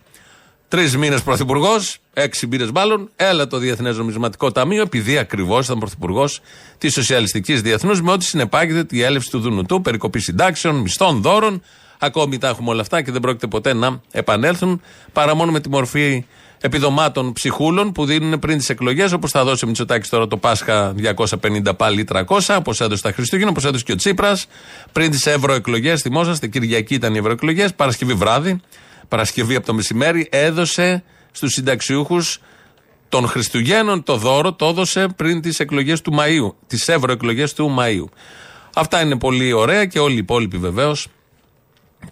Τρεις 0.68 0.98
μήνες 0.98 1.22
πρωθυπουργός, 1.22 1.98
έξι 2.14 2.48
μήνες 2.48 2.72
μάλλον, 2.72 3.10
έλα 3.16 3.48
το 3.48 3.58
Διεθνές 3.58 3.98
Νομισματικό 3.98 4.52
Ταμείο, 4.52 4.82
επειδή 4.82 5.18
ακριβώς 5.18 5.66
ήταν 5.66 5.80
πρωθυπουργός 5.80 6.42
της 6.78 6.94
Σοσιαλιστικής 6.94 7.62
Διεθνούς, 7.62 8.02
με 8.02 8.12
ό,τι 8.12 8.26
συνεπάγεται 8.26 8.84
τη 8.84 9.02
έλευση 9.02 9.30
του 9.30 9.40
Δουνουτού, 9.40 9.82
περικοπή 9.82 10.20
συντάξεων, 10.20 10.76
μισθών, 10.76 11.22
δώρων. 11.22 11.62
Ακόμη 12.06 12.38
τα 12.38 12.48
έχουμε 12.48 12.70
όλα 12.70 12.82
αυτά 12.82 13.02
και 13.02 13.12
δεν 13.12 13.22
πρόκειται 13.22 13.48
ποτέ 13.48 13.74
να 13.74 14.02
επανέλθουν, 14.12 14.82
παρά 15.14 15.36
μόνο 15.36 15.52
με 15.52 15.60
τη 15.60 15.70
μορφή 15.70 16.26
επιδομάτων 16.62 17.34
ψυχούλων 17.34 17.92
που 17.92 18.06
δίνουν 18.06 18.40
πριν 18.40 18.58
τις 18.58 18.70
εκλογές, 18.70 19.12
όπως 19.12 19.32
θα 19.32 19.44
δώσει 19.44 19.66
ο 19.66 19.68
Μητσοτάκης 19.68 20.10
τώρα 20.10 20.28
το 20.28 20.38
Πάσχα 20.38 20.94
250 20.94 21.78
πάλι 21.78 22.06
300, 22.12 22.56
όπως 22.58 22.82
έδωσε 22.82 23.02
τα 23.02 23.12
Χριστούγεννα, 23.12 23.50
όπως 23.50 23.66
έδωσε 23.66 23.84
και 23.84 23.92
ο 23.92 23.96
Τσίπρας. 23.96 24.48
Πριν 24.92 25.12
τις 25.12 25.26
ευρωεκλογές, 25.26 26.02
θυμόσαστε, 26.02 26.48
Κυριακή 26.48 26.94
ήταν 26.94 27.16
οι 27.16 27.18
ευρωεκλογές, 27.18 27.74
Παρασκευή 27.74 28.14
βράδυ, 28.14 28.60
Παρασκευή 29.08 29.56
από 29.56 29.66
το 29.66 29.74
μεσημέρι, 29.74 30.28
έδωσε 30.32 31.04
στους 31.32 31.52
συνταξιούχους 31.52 32.40
των 33.10 33.28
Χριστουγέννων 33.28 34.04
το 34.04 34.16
δώρο, 34.16 34.54
το 34.54 34.66
έδωσε 34.66 35.08
πριν 35.16 35.42
τις 35.42 35.60
εκλογές 35.60 36.02
του 36.02 36.14
Μαΐου, 36.20 36.54
τις 36.68 36.88
ευρωεκλογές 36.88 37.54
του 37.54 37.76
Μαΐου. 37.80 38.10
Αυτά 38.76 39.02
είναι 39.02 39.18
πολύ 39.18 39.54
ωραία 39.54 39.86
και 39.86 40.00
όλοι 40.00 40.16
οι 40.16 40.18
υπόλοιποι 40.18 40.58
βεβαίως 40.58 41.08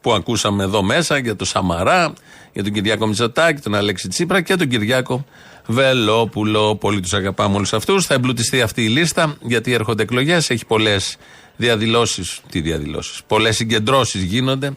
που 0.02 0.14
ακούσαμε 0.14 0.64
εδώ 0.64 0.82
μέσα 0.82 1.18
για 1.18 1.36
τον 1.36 1.48
Σαμαρά, 1.48 2.14
για 2.54 2.64
τον 2.64 2.74
Κυριάκο 2.74 3.08
Μητσοτάκη, 3.08 3.62
τον 3.62 3.76
Αλέξη 3.76 4.08
Τσίπρα 4.08 4.42
και 4.42 4.56
τον 4.56 4.68
Κυριάκο 4.68 5.26
Βελόπουλο. 5.66 6.76
Πολύ 6.76 7.00
τους 7.00 7.14
αγαπάμε 7.14 7.56
όλους 7.56 7.74
αυτούς. 7.74 8.06
Θα 8.06 8.14
εμπλουτιστεί 8.14 8.62
αυτή 8.62 8.84
η 8.84 8.88
λίστα 8.88 9.36
γιατί 9.42 9.74
έρχονται 9.74 10.04
εκλογές. 10.04 10.50
Έχει 10.50 10.66
πολλές 10.66 11.18
διαδηλώσεις. 11.56 12.42
Τι 12.50 12.62
διαδηλώσεις; 12.62 13.22
Πολλές 13.28 13.56
συγκεντρώσεις 13.56 14.24
γίνονται 14.24 14.72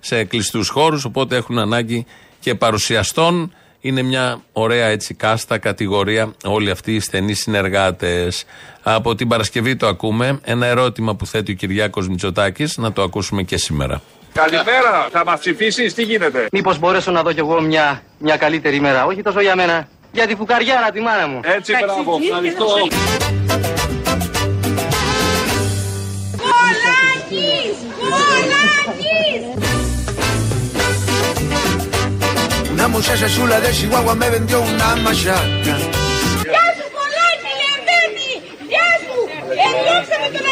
σε 0.00 0.24
κλειστούς 0.24 0.68
χώρους. 0.68 1.04
Οπότε 1.04 1.36
έχουν 1.36 1.58
ανάγκη 1.58 2.06
και 2.40 2.54
παρουσιαστών. 2.54 3.52
Είναι 3.80 4.02
μια 4.02 4.42
ωραία 4.52 4.86
έτσι 4.86 5.14
κάστα 5.14 5.58
κατηγορία 5.58 6.34
όλοι 6.44 6.70
αυτοί 6.70 6.94
οι 6.94 7.00
στενοί 7.00 7.34
συνεργάτες. 7.34 8.44
Από 8.82 9.14
την 9.14 9.28
Παρασκευή 9.28 9.76
το 9.76 9.86
ακούμε. 9.86 10.40
Ένα 10.42 10.66
ερώτημα 10.66 11.14
που 11.14 11.26
θέτει 11.26 11.52
ο 11.52 11.54
Κυριάκος 11.54 12.08
Μητσοτάκης 12.08 12.76
να 12.76 12.92
το 12.92 13.02
ακούσουμε 13.02 13.42
και 13.42 13.56
σήμερα. 13.56 14.02
Καλημέρα, 14.32 15.08
θα 15.12 15.24
μας 15.24 15.38
ψηφίσεις, 15.40 15.94
τι 15.94 16.02
γίνεται; 16.02 16.46
Μήπως 16.52 16.78
μπορέσω 16.78 17.10
να 17.10 17.22
δω 17.22 17.32
κι 17.32 17.38
εγώ 17.38 17.60
μια, 17.60 18.02
μια 18.18 18.36
καλύτερη 18.36 18.76
ημέρα. 18.76 19.04
Όχι 19.04 19.22
τόσο 19.22 19.40
για 19.40 19.56
μένα. 19.56 19.88
Για 20.12 20.26
τη 20.26 20.34
φουκαριάρα 20.34 20.90
τη 20.90 21.00
μάνα 21.00 21.26
μου. 21.28 21.40
Έτσι, 21.44 21.72
μπράβο, 21.84 22.18
ευχαριστώ. 22.22 22.66
Πολάκης! 26.36 27.76
Πολάκης! 28.00 29.42
Una 32.74 32.86
muchacha 32.96 33.28
chula 33.34 33.56
de 33.64 33.70
Chihuahua 33.78 34.14
me 34.20 34.28
vendió 34.34 34.58
una 34.60 34.88
machaca. 35.06 35.74
Γεια 36.52 36.64
σου 36.76 36.86
Πολάκη, 36.96 37.52
Λεβέντη! 37.60 38.32
Γεια 38.72 38.88
σου! 39.02 39.14
Ενώξε 39.66 40.16
με 40.22 40.28
τον 40.32 40.44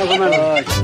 αντίπαλο 0.00 0.32
σου! 0.72 0.83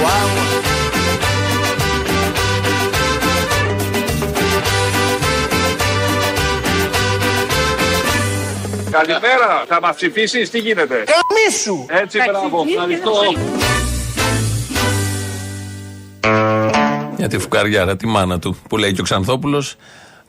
De 0.00 0.06
Chihuahua. 0.06 0.60
Καλημέρα, 8.90 9.64
θα 9.68 9.80
μας 9.80 9.96
ψηφίσεις, 9.96 10.50
τι 10.50 10.58
γίνεται; 10.58 10.94
Καμίσου! 10.94 11.86
Έτσι, 11.88 12.18
μπράβο, 12.18 12.64
ευχαριστώ. 12.68 13.12
Για 17.16 17.28
τη 17.28 17.38
φουκαριάρα, 17.38 17.96
τη 17.96 18.06
μάνα 18.06 18.38
του, 18.38 18.56
που 18.68 18.76
λέει 18.76 18.92
και 18.92 19.00
ο 19.00 19.04
Ξανθόπουλος, 19.04 19.76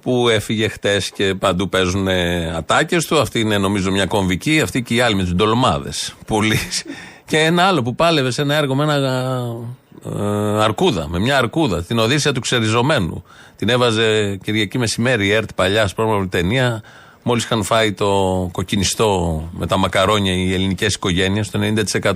που 0.02 0.30
έφυγε 0.30 0.68
χτες 0.68 1.12
και 1.12 1.36
παντού 1.36 1.70
παίζουν 1.70 2.08
ατάκες 2.58 3.06
του. 3.06 3.20
Αυτή 3.20 3.40
είναι 3.40 3.58
νομίζω 3.58 3.92
μια 3.92 4.06
κομβική, 4.06 4.62
αυτή 4.62 4.82
και 4.82 4.94
οι 4.94 5.02
άλλοι 5.02 5.16
με 5.16 5.24
τους 5.24 5.34
ντολμάδε. 5.34 5.92
Πολύ. 6.28 6.60
Και 7.32 7.40
ένα 7.40 7.64
άλλο 7.64 7.82
που 7.82 7.96
πάλευε 7.96 8.32
σε 8.32 8.42
ένα 8.42 8.56
έργο 8.56 8.76
με 8.76 8.84
ένα 8.84 9.44
ε, 10.06 10.64
αρκούδα, 10.64 11.08
με 11.10 11.20
μια 11.20 11.38
αρκούδα, 11.38 11.84
την 11.84 12.00
Οδύσσια 12.00 12.32
του 12.32 12.40
Ξεριζωμένου. 12.40 13.24
Την 13.56 13.70
έβαζε 13.70 14.36
Κυριακή 14.44 14.78
μεσημέρι 14.78 15.28
η 15.28 15.32
ΕΡΤ 15.32 15.50
παλιά, 15.56 15.88
σπρώμα 15.88 16.28
ταινία. 16.28 16.84
Μόλις 17.24 17.44
είχαν 17.44 17.64
φάει 17.64 17.94
το 17.94 18.10
κοκκινιστό 18.52 19.44
με 19.52 19.68
τα 19.68 19.78
μακαρόνια 19.78 20.34
οι 20.34 20.54
ελληνικές 20.54 20.94
οικογένειες, 20.94 21.50
το 21.50 21.60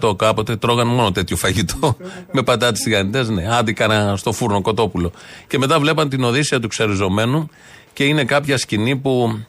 90% 0.09 0.17
κάποτε 0.17 0.55
τρώγαν 0.55 0.87
μόνο 0.87 1.11
τέτοιο 1.11 1.37
φαγητό. 1.37 1.97
με 2.33 2.43
πατάτες 2.43 2.79
τηγανιτέ, 2.79 3.23
ναι. 3.23 3.47
Άντι 3.55 3.73
κάνα 3.73 4.15
στο 4.17 4.31
φούρνο 4.31 4.61
κοτόπουλο. 4.61 5.11
Και 5.47 5.57
μετά 5.57 5.79
βλέπαν 5.79 6.09
την 6.09 6.23
Οδύσσια 6.23 6.59
του 6.59 6.67
Ξεριζωμένου 6.67 7.49
και 7.93 8.03
είναι 8.03 8.23
κάποια 8.23 8.57
σκηνή 8.57 8.95
που 8.95 9.39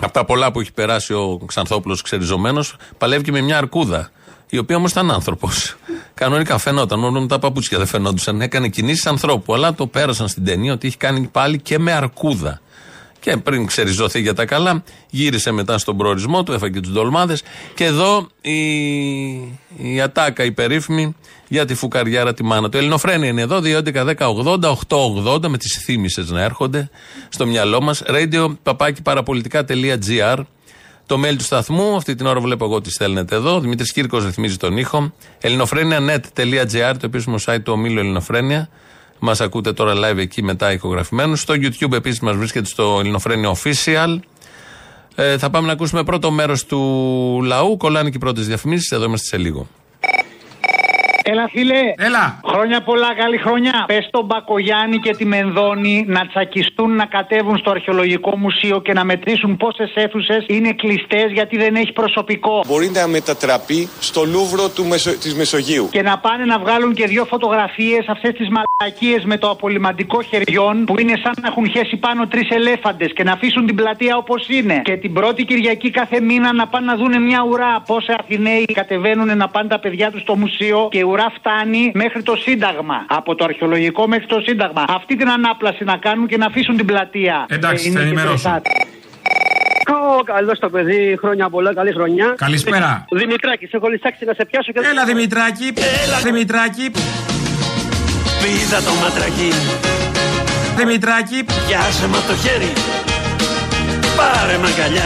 από 0.00 0.12
τα 0.12 0.24
πολλά 0.24 0.52
που 0.52 0.60
έχει 0.60 0.72
περάσει 0.72 1.14
ο 1.14 1.40
Ξανθόπουλος 1.46 2.02
ξεριζωμένος, 2.02 2.76
παλεύει 2.98 3.22
και 3.22 3.32
με 3.32 3.40
μια 3.40 3.58
αρκούδα. 3.58 4.10
Η 4.54 4.58
οποία 4.58 4.76
όμως 4.76 4.90
ήταν 4.90 5.10
άνθρωπος. 5.10 5.76
Κανονικά 6.14 6.58
φαινόταν, 6.58 6.98
μόνο 6.98 7.26
τα 7.26 7.38
παπούτσια 7.38 7.78
δεν 7.78 7.86
φαινόντουσαν. 7.86 8.40
Έκανε 8.40 8.68
κινήσεις 8.68 9.06
ανθρώπου. 9.06 9.54
Αλλά 9.54 9.74
το 9.74 9.86
πέρασαν 9.86 10.28
στην 10.28 10.44
ταινία 10.44 10.72
ότι 10.72 10.86
έχει 10.86 10.96
κάνει 10.96 11.28
πάλι 11.32 11.58
και 11.58 11.78
με 11.78 11.92
αρκούδα. 11.92 12.60
Και 13.20 13.36
πριν 13.36 13.66
ξεριζωθεί 13.66 14.20
για 14.20 14.34
τα 14.34 14.44
καλά, 14.44 14.82
γύρισε 15.10 15.50
μετά 15.50 15.78
στον 15.78 15.96
προορισμό 15.96 16.42
του, 16.42 16.52
έφαγε 16.52 16.80
τους 16.80 16.92
ντολμάδες. 16.92 17.42
Και 17.74 17.84
εδώ 17.84 18.26
η, 18.40 18.60
η 19.76 20.00
ατάκα, 20.02 20.44
η 20.44 20.52
περίφημη 20.52 21.16
για 21.48 21.64
τη 21.64 21.74
φουκαριάρα 21.74 22.34
τη 22.34 22.44
μάνα 22.44 22.68
του. 22.68 22.76
Ελληνοφρένια 22.76 23.28
είναι 23.28 23.40
εδώ, 23.40 23.60
2.11.10.80.880 23.64 25.48
με 25.48 25.58
τις 25.58 25.82
θύμησες 25.84 26.30
να 26.30 26.42
έρχονται 26.42 26.90
στο 27.28 27.46
μυαλό 27.46 27.80
μας. 27.80 28.02
Radio 28.06 28.54
παπάκι 28.62 29.02
παραπολιτικά.gr 29.02 30.38
το 31.12 31.20
mail 31.24 31.36
του 31.36 31.44
σταθμού, 31.44 31.96
αυτή 31.96 32.14
την 32.14 32.26
ώρα 32.26 32.40
βλέπω 32.40 32.64
εγώ 32.64 32.80
τι 32.80 32.90
στέλνετε 32.90 33.34
εδώ. 33.34 33.60
Δημήτρης 33.60 33.92
Κύρκος 33.92 34.24
ρυθμίζει 34.24 34.56
τον 34.56 34.76
ήχο. 34.76 35.12
ελληνοφρένια.net.gr, 35.40 36.94
το 36.98 37.00
επίσημο 37.02 37.36
site 37.46 37.58
του 37.62 37.72
ομίλου 37.72 37.98
Ελληνοφρένια. 37.98 38.68
Μας 39.18 39.40
ακούτε 39.40 39.72
τώρα 39.72 39.94
live 39.94 40.16
εκεί 40.16 40.42
μετά 40.42 40.72
ηχογραφημένους. 40.72 41.40
Στο 41.40 41.54
YouTube 41.54 41.92
επίσης 41.92 42.20
μας 42.20 42.36
βρίσκεται 42.36 42.66
στο 42.66 42.96
Ελληνοφρένια 43.00 43.56
Official. 43.56 44.18
Ε, 45.14 45.38
θα 45.38 45.50
πάμε 45.50 45.66
να 45.66 45.72
ακούσουμε 45.72 46.04
πρώτο 46.04 46.30
μέρος 46.30 46.66
του 46.66 46.80
λαού. 47.44 47.76
Κολλάνε 47.76 48.10
και 48.10 48.16
οι 48.16 48.20
πρώτες 48.20 48.46
διαφημίσεις. 48.46 48.90
Εδώ 48.90 49.04
είμαστε 49.04 49.26
σε 49.26 49.36
λίγο. 49.36 49.68
Έλα, 51.24 51.48
φίλε. 51.48 51.80
Έλα. 51.96 52.40
Χρόνια 52.46 52.82
πολλά, 52.82 53.14
καλή 53.14 53.36
χρονιά. 53.36 53.84
Πες 53.86 54.08
τον 54.10 54.24
Μπακογιάννη 54.24 54.98
και 54.98 55.14
τη 55.16 55.24
Μενδώνη 55.24 56.04
να 56.08 56.26
τσακιστούν 56.26 56.96
να 56.96 57.04
κατέβουν 57.04 57.56
στο 57.58 57.70
αρχαιολογικό 57.70 58.36
μουσείο 58.36 58.80
και 58.80 58.92
να 58.92 59.04
μετρήσουν 59.04 59.56
πόσες 59.56 59.92
αίθουσες 59.94 60.44
είναι 60.48 60.72
κλειστές 60.72 61.32
γιατί 61.32 61.56
δεν 61.56 61.74
έχει 61.74 61.92
προσωπικό. 61.92 62.64
Μπορεί 62.66 62.90
να 62.94 63.06
μετατραπεί 63.06 63.88
στο 64.00 64.24
Λούβρο 64.24 64.68
του 64.68 64.86
Μεσο... 64.86 65.10
της 65.18 65.34
Μεσογείου. 65.34 65.88
Και 65.90 66.02
να 66.02 66.18
πάνε 66.18 66.44
να 66.44 66.58
βγάλουν 66.58 66.94
και 66.94 67.06
δύο 67.06 67.24
φωτογραφίες 67.24 68.04
αυτές 68.08 68.32
τις 68.32 68.48
μαλακίες 68.48 69.24
με 69.24 69.36
το 69.38 69.50
απολυμαντικό 69.50 70.22
χεριών 70.22 70.84
που 70.84 71.00
είναι 71.00 71.14
σαν 71.22 71.32
να 71.40 71.48
έχουν 71.48 71.70
χέσει 71.70 71.96
πάνω 71.96 72.26
τρεις 72.26 72.50
ελέφαντες 72.50 73.12
και 73.12 73.24
να 73.24 73.32
αφήσουν 73.32 73.66
την 73.66 73.74
πλατεία 73.74 74.16
όπως 74.16 74.48
είναι. 74.48 74.80
Και 74.84 74.96
την 74.96 75.12
πρώτη 75.12 75.44
Κυριακή 75.44 75.90
κάθε 75.90 76.20
μήνα 76.20 76.52
να 76.52 76.66
πάνε 76.66 76.86
να 76.86 76.96
δούνε 76.96 77.18
μια 77.18 77.44
ουρά 77.48 77.82
πόσα 77.86 78.16
Αθηναίοι 78.20 78.64
κατεβαίνουν 78.64 79.36
να 79.36 79.48
πάνε 79.48 79.68
τα 79.68 79.78
παιδιά 79.78 80.10
τους 80.10 80.20
στο 80.20 80.36
μουσείο 80.36 80.88
και 80.90 80.98
η 81.12 81.14
ουρά 81.14 81.32
φτάνει 81.38 81.92
μέχρι 81.94 82.22
το 82.22 82.34
Σύνταγμα. 82.36 83.04
Από 83.08 83.34
το 83.34 83.44
αρχαιολογικό 83.44 84.06
μέχρι 84.08 84.26
το 84.26 84.40
Σύνταγμα. 84.46 84.84
Αυτή 84.88 85.16
την 85.16 85.28
ανάπλαση 85.30 85.84
να 85.84 85.96
κάνουν 85.96 86.26
και 86.26 86.36
να 86.36 86.46
αφήσουν 86.46 86.76
την 86.76 86.86
πλατεία. 86.86 87.46
Εντάξει, 87.48 87.84
Ε, 87.84 87.88
είναι 87.88 87.98
θα 87.98 88.04
και 88.04 88.10
ενημερώσω. 88.10 88.48
μπροστά. 88.50 88.62
Ω, 90.18 90.22
καλώς 90.24 90.58
το 90.58 90.68
παιδί, 90.70 91.16
χρόνια 91.20 91.50
πολλά, 91.50 91.74
καλή 91.74 91.92
χρονιά. 91.92 92.34
Καλησπέρα. 92.36 93.04
Δημητράκης, 93.10 93.68
σε 93.68 93.76
έχω 93.76 93.88
λησάξει 93.88 94.24
να 94.24 94.32
σε 94.34 94.44
πιάσω 94.44 94.72
και 94.72 94.80
Έλα 94.90 95.04
Δημητράκη. 95.04 95.72
Έλα 96.04 96.18
Δημητράκη. 96.24 96.90
Πήδα 98.42 98.78
το 98.82 98.92
ματρακί, 99.02 99.50
Δημητράκη. 100.76 101.44
πιάσε 101.44 102.06
με 102.08 102.16
το 102.28 102.34
χέρι 102.42 102.72
Πάρε 104.16 104.58
με 104.62 104.66
αγκαλιά 104.68 105.02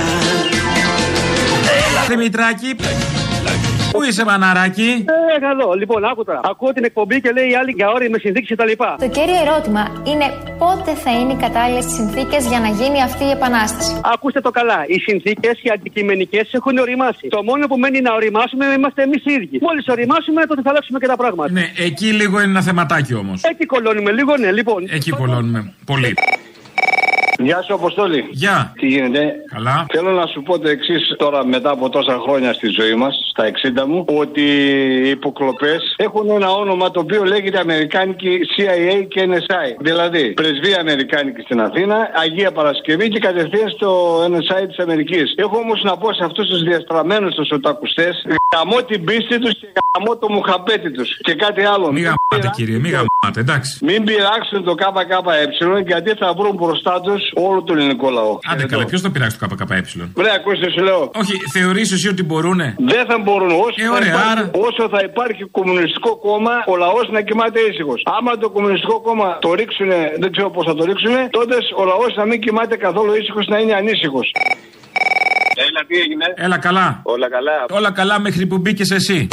Έλα 1.91 2.03
Δημητράκη. 2.09 2.77
Πού 3.97 4.03
είσαι, 4.09 4.25
μαναράκι. 4.25 5.05
Ε, 5.15 5.47
εδώ. 5.53 5.73
Λοιπόν, 5.73 6.05
άκου 6.05 6.25
τώρα. 6.25 6.41
Ακούω 6.45 6.73
την 6.73 6.85
εκπομπή 6.85 7.21
και 7.21 7.31
λέει 7.37 7.49
η 7.51 7.55
άλλη 7.61 7.73
για 7.79 7.89
όροι 7.91 8.11
με 8.11 8.19
συνθήκες 8.19 8.57
κτλ. 8.57 8.73
Το 9.05 9.09
κέριο 9.09 9.39
ερώτημα 9.45 9.83
είναι 10.11 10.27
πότε 10.59 10.91
θα 10.95 11.11
είναι 11.19 11.33
οι 11.33 11.37
κατάλληλες 11.37 11.85
συνθήκες 11.97 12.47
για 12.47 12.61
να 12.61 12.69
γίνει 12.69 13.03
αυτή 13.03 13.25
η 13.25 13.31
επανάσταση; 13.31 14.01
Ακούστε 14.15 14.41
το 14.41 14.51
καλά. 14.51 14.85
Οι 14.87 14.99
συνθήκες, 14.99 15.55
οι 15.63 15.69
αντικειμενικές 15.77 16.53
έχουν 16.53 16.79
οριμάσει. 16.79 17.29
Το 17.29 17.43
μόνο 17.43 17.67
που 17.67 17.77
μένει 17.79 18.01
να 18.01 18.13
οριμάσουμε 18.15 18.65
είμαστε 18.77 19.03
εμείς 19.03 19.23
οι 19.25 19.33
ίδιοι. 19.33 19.59
Μόλις 19.61 19.85
οριμάσουμε, 19.89 20.47
τότε 20.47 20.61
θα 20.63 20.71
αλλάξουμε 20.71 20.99
και 20.99 21.07
τα 21.07 21.17
πράγματα. 21.17 21.53
Ναι, 21.53 21.73
εκεί 21.77 22.07
λίγο 22.07 22.41
είναι 22.41 22.51
ένα 22.51 22.63
θεματάκι 22.63 23.15
όμως. 23.15 23.43
Εκεί 23.43 23.67
κολώνουμε 23.67 24.11
λίγο, 24.13 24.37
ναι, 24.37 24.53
λοιπόν. 24.53 24.81
Εκεί 24.91 25.11
κολώνουμε. 25.11 25.73
Πολύ. 25.85 26.15
Γεια 27.39 27.63
σου, 27.63 27.75
Αποστόλη. 27.75 28.29
Γεια. 28.31 28.73
Τι 28.79 28.87
γίνεται; 28.87 29.35
Καλά. 29.55 29.87
Θέλω 29.93 30.11
να 30.11 30.27
σου 30.27 30.43
πω 30.43 30.59
το 30.59 30.69
εξής 30.69 31.15
τώρα 31.17 31.47
μετά 31.47 31.71
από 31.71 31.89
τόσα 31.89 32.19
χρόνια 32.19 32.53
στη 32.53 32.69
ζωή 32.69 32.95
μας, 32.95 33.15
στα 33.31 33.45
60 33.45 33.85
μου, 33.87 34.05
ότι 34.07 34.41
οι 35.05 35.09
υποκλοπές 35.09 35.95
έχουν 35.97 36.31
ένα 36.31 36.51
όνομα 36.51 36.91
το 36.91 37.01
οποίο 37.01 37.25
λέγεται 37.25 37.59
Αμερικάνικη 37.59 38.39
CIA 38.57 39.07
και 39.09 39.29
NSI. 39.31 39.77
Δηλαδή, 39.81 40.33
πρεσβεία 40.33 40.81
Αμερικάνικη 40.81 41.41
στην 41.41 41.61
Αθήνα, 41.61 42.11
Αγία 42.15 42.53
Παρασκευή 42.53 43.09
και 43.09 43.19
κατευθείαν 43.19 43.69
στο 43.69 44.21
NSI 44.25 44.67
της 44.69 44.79
Αμερικής. 44.79 45.35
Έχω 45.37 45.57
όμως 45.57 45.83
να 45.83 45.97
πω 45.97 46.13
σε 46.13 46.25
αυτούς 46.25 46.49
τους 46.49 46.63
διαστραμμένους 46.63 47.35
τους 47.35 47.51
οτακουστές, 47.51 48.27
γαμώ 48.55 48.83
την 48.83 49.05
πίστη 49.05 49.39
τους 49.39 49.53
και 49.61 49.69
γαμώ 49.97 50.17
το 50.17 50.29
μουχαπέτη 50.31 50.91
τους. 50.91 51.19
Και 51.21 51.35
κάτι 51.35 51.63
άλλο. 51.63 51.93
Μη 51.93 52.01
γαμάτε, 52.01 52.51
κύριε, 52.55 52.79
μη 52.79 52.89
γαμάτε, 52.89 53.16
εντάξει. 53.37 53.71
Μην 53.89 54.05
πειράξουν 54.05 54.59
το 54.69 54.75
ΚΚΕ 54.75 55.19
γιατί 55.87 56.11
θα 56.23 56.29
βρουν 56.39 56.55
μπροστά 56.61 56.95
τους 57.01 57.23
όλο 57.47 57.63
τον 57.63 57.75
ελληνικό 57.79 58.11
λαό. 58.11 58.39
Άντε 58.51 58.65
καλά, 58.73 58.85
ποιος 58.85 59.01
θα 59.01 59.11
πειράξει 59.11 59.39
το 59.39 59.47
ΚΚΕ; 59.47 59.81
Βρε, 60.19 60.31
ακούστε, 60.39 60.67
σου 60.75 60.83
λέω. 60.89 61.11
Όχι, 61.23 61.35
θεωρείς 61.57 61.93
εσύ 61.93 62.09
ότι 62.09 62.23
μπορούνε; 62.29 62.69
Δεν 62.93 63.03
θα 63.11 63.17
μπορούν. 63.25 63.51
Όσο, 63.51 63.75
Ε, 63.77 63.85
θα 63.85 63.93
ωραία, 63.99 64.09
υπάρχει, 64.09 64.31
άρα. 64.31 64.51
όσο 64.69 64.83
θα 64.95 65.01
υπάρχει 65.11 65.43
κομμουνιστικό 65.59 66.11
κόμμα, 66.27 66.55
ο 66.73 66.75
λαός 66.85 67.07
να 67.17 67.21
κοιμάται 67.29 67.59
ήσυχος. 67.71 68.01
Άμα 68.19 68.31
το 68.43 68.49
κομμουνιστικό 68.51 68.97
κόμμα 69.01 69.29
το 69.45 69.51
ρίξουν, 69.55 69.91
δεν 70.23 70.31
ξέρω 70.35 70.51
πώς 70.51 70.65
θα 70.69 70.75
το 70.79 70.85
ρίξουν, 70.85 71.15
τότε 71.39 71.57
ο 71.81 71.85
λαός 71.85 72.11
να 72.21 72.25
μην 72.31 72.39
κοιμάται 72.45 72.77
καθόλου 72.77 73.13
ήσυχος, 73.21 73.47
να 73.53 73.57
είναι 73.59 73.75
ανήσυχος. 73.83 74.27
Έλα, 75.67 75.81
τι 75.89 75.95
έγινε; 76.05 76.25
Έλα 76.35 76.59
καλά. 76.59 77.01
Όλα 77.03 77.29
καλά. 77.31 77.65
Όλα 77.79 77.91
καλά 77.93 78.21
μέχρι 78.21 78.47
που 78.47 78.59
μπήκες 78.59 78.91
εσύ. 78.91 79.29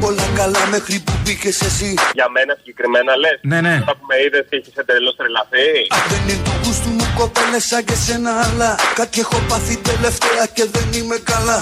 Όλα 0.00 0.26
καλά 0.34 0.66
μέχρι 0.70 1.00
που 1.04 1.12
μπήκες 1.22 1.60
εσύ. 1.60 1.94
Για 2.12 2.28
μένα 2.28 2.52
συγκεκριμένα 2.58 3.16
λες. 3.16 3.38
Ναι, 3.42 3.60
ναι. 3.60 3.74
Όταν 3.82 3.96
που 3.98 4.06
με 4.10 4.16
είδες 4.24 4.44
και 4.48 4.56
έχει 4.56 4.72
εντελώ 4.82 5.14
τρελαθεί. 5.18 5.68
Δεν 6.10 6.20
είναι 6.28 6.42
του 6.44 6.52
γούστου 6.62 6.90
μου 6.98 7.06
κοπέλες 7.18 7.64
σαν 7.70 7.84
και 7.84 7.96
σένα 8.04 8.32
αλλά 8.46 8.70
Κάτι 8.94 9.20
έχω 9.20 9.38
πάθει 9.48 9.74
τελευταία 9.90 10.44
και 10.56 10.64
δεν 10.74 10.86
είμαι 10.98 11.18
καλά 11.32 11.58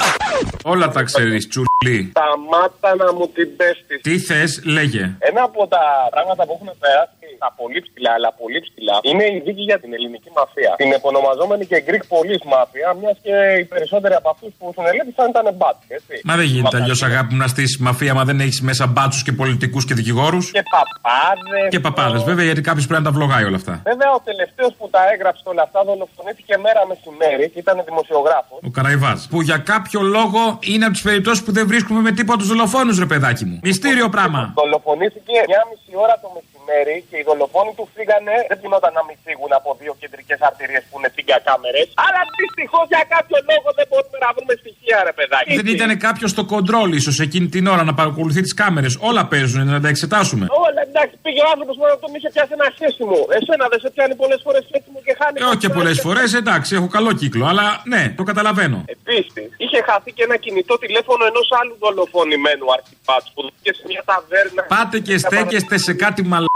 Όλα 0.73 0.89
τα 0.89 1.03
ξέρεις, 1.03 1.49
τσουλί. 1.49 1.99
Σταμάτα 2.17 2.91
να 3.03 3.13
μου 3.17 3.27
την 3.37 3.49
πέφτεις. 3.57 4.01
Τι 4.07 4.19
θες, 4.19 4.51
λέγε. 4.65 5.05
Ένα 5.19 5.43
από 5.43 5.67
τα 5.67 5.83
πράγματα 6.15 6.43
που 6.47 6.53
έχουμε 6.57 6.75
περάσει 6.83 7.25
τα 7.45 7.49
πολύ 7.61 7.79
ψηλά, 7.87 8.13
αλλά 8.17 8.31
πολύ 8.43 8.59
ψηλά, 8.67 8.97
είναι 9.11 9.25
η 9.37 9.39
δίκη 9.47 9.63
για 9.71 9.79
την 9.83 9.91
ελληνική 9.97 10.31
μαφία. 10.41 10.73
Την 10.83 10.93
επωνομαζόμενη 10.99 11.65
και 11.71 11.79
Greek 11.87 12.05
Police 12.15 12.45
Mafia, 12.53 12.89
μιας 13.01 13.17
και 13.25 13.35
οι 13.61 13.65
περισσότεροι 13.73 14.15
από 14.21 14.29
αυτούς 14.35 14.51
που 14.59 14.65
συνελήφθησαν 14.77 15.27
ήταν 15.35 15.47
μπάτσοι, 15.59 15.89
έτσι. 15.99 16.15
Μα 16.29 16.35
δεν 16.41 16.47
γίνεται 16.53 16.77
αλλιώς 16.81 17.03
αγάπη 17.09 17.31
μου 17.33 17.41
να 17.45 17.49
στήσει 17.55 17.77
μαφία, 17.89 18.13
μα 18.25 18.31
δεν 18.31 18.41
έχεις 18.45 18.61
μέσα 18.69 18.85
μπάτσους 18.93 19.23
και 19.27 19.33
πολιτικούς 19.41 19.83
και 19.89 19.95
δικηγόρους. 20.01 20.45
Και 20.59 20.65
παπάδες. 20.77 21.69
Και 21.75 21.81
παπάδες, 21.87 22.23
βέβαια, 22.31 22.45
γιατί 22.49 22.61
κάποιος 22.69 22.87
πρέπει 22.89 23.03
να 23.03 23.09
τα 23.11 23.15
βλογάει 23.17 23.45
όλα 23.51 23.59
αυτά. 23.63 23.75
Βέβαια, 23.91 24.11
ο 24.19 24.21
τελευταίος 24.29 24.73
που 24.79 24.87
τα 24.95 25.01
έγραψε 25.13 25.43
όλα 25.53 25.63
αυτά 25.67 25.79
δολοφονήθηκε 25.91 26.55
μέρα 26.67 26.83
μεσημέρι 26.91 27.45
και 27.53 27.59
ήταν 27.65 27.77
δημοσιογράφος. 27.91 28.59
Ο 28.69 28.71
Καραϊβάζ. 28.77 29.19
Που 29.33 29.39
για 29.51 29.59
κάποιο 29.73 30.01
λόγο 30.17 30.43
είναι 30.73 30.85
από 30.89 30.95
τις 30.97 31.05
περιπτώσεις 31.09 31.43
που 31.45 31.53
δεν 31.59 31.65
βρίσκουμε 31.73 32.01
με 32.07 32.13
τίποτα 32.19 32.39
τους 32.41 32.51
δολοφόνους, 32.53 32.97
ρε 33.03 33.09
παιδάκι 33.13 33.45
μου. 33.49 33.57
Μυστήριο 33.69 34.07
πράγμα. 34.17 34.41
Δολοφονήθηκε 34.61 35.37
μια 35.51 35.63
μισή 35.71 35.93
ώρα 36.05 36.15
το 36.25 36.29
μεσημέρι 36.37 36.97
και 37.09 37.17
οι 37.21 37.25
δολοφόνοι 37.31 37.73
του 37.79 37.85
φύγανε. 37.95 38.35
Δεν 38.51 38.59
γινόταν 38.63 38.93
να 38.99 39.03
μην 39.07 39.17
φύγουν 39.25 39.51
από 39.61 39.69
δύο 39.81 39.93
κεντρικές 40.01 40.39
αρτηρίες 40.49 40.83
που 40.89 40.95
είναι 40.99 41.11
φύγια 41.17 41.39
κάμερες. 41.49 41.87
Αλλά 42.05 42.21
δυστυχώς 42.41 42.87
για 42.95 43.05
κάποιο 43.15 43.39
λόγο 43.51 43.69
δεν 43.79 43.87
μπορούμε 43.91 44.19
να 44.25 44.31
βρούμε 44.95 45.05
στοιχεία, 45.05 45.05
ρε 45.05 45.13
παιδάκι. 45.13 45.55
Δεν 45.61 45.67
ήταν 45.75 45.99
κάποιος 46.07 46.31
στο 46.31 46.45
κοντρόλ, 46.45 46.93
ίσως 46.93 47.21
εκείνη 47.21 47.49
την 47.49 47.67
ώρα 47.67 47.83
να 47.85 47.95
παρακολουθεί 47.95 48.41
τις 48.41 48.55
κάμερες. 48.55 48.97
Όλα 49.01 49.23
παίζουν, 49.27 49.67
να 49.67 49.81
τα 49.81 49.89
εξετάσουμε. 49.89 50.47
Όλα 50.67 50.81
εντάξει, 50.89 51.17
πήγε 51.23 51.41
ο 51.47 51.49
άνθρωπος 51.53 51.77
μόνο 51.81 51.91
να 51.97 51.99
τον 52.05 52.11
είχε 52.17 52.29
πιάσει 52.35 52.53
ένα 52.59 52.69
σχέσιμο. 52.77 53.17
Εσένα 53.39 53.65
δεν 53.73 53.81
σε 53.85 53.89
πιάνει 53.95 54.15
πολλές 54.23 54.41
φορές 54.45 54.63
σχέσιμο 54.69 54.99
και 55.07 55.13
χάνει. 55.21 55.37
Ε, 55.41 55.45
όχι 55.51 55.61
και 55.65 55.73
πολλές 55.79 55.99
φορές, 56.07 56.29
εντάξει, 56.43 56.71
έχω 56.79 56.89
καλό 56.97 57.11
κύκλο, 57.21 57.45
αλλά 57.51 57.67
ναι, 57.93 58.03
το 58.19 58.23
καταλαβαίνω. 58.31 58.79
Επίσης, 58.97 59.49
είχε 59.65 59.79
χαθεί 59.89 60.11
και 60.17 60.25
ένα 60.29 60.37
κινητό 60.45 60.75
τηλέφωνο 60.85 61.23
ενός 61.31 61.49
άλλου 61.61 61.75
δολοφονημένου 61.85 62.67
αρχιπάτσου 62.77 63.31
που 63.35 63.41
δόθηκε 63.43 63.71
σε 63.79 63.85
μια 63.91 64.03
ταβέρνα. 64.11 64.63
Πάτε 64.75 64.99
και 65.07 65.15
στέκεστε 65.25 65.77
σε 65.87 65.93
κάτι 66.05 66.23
μαλακίε. 66.23 66.54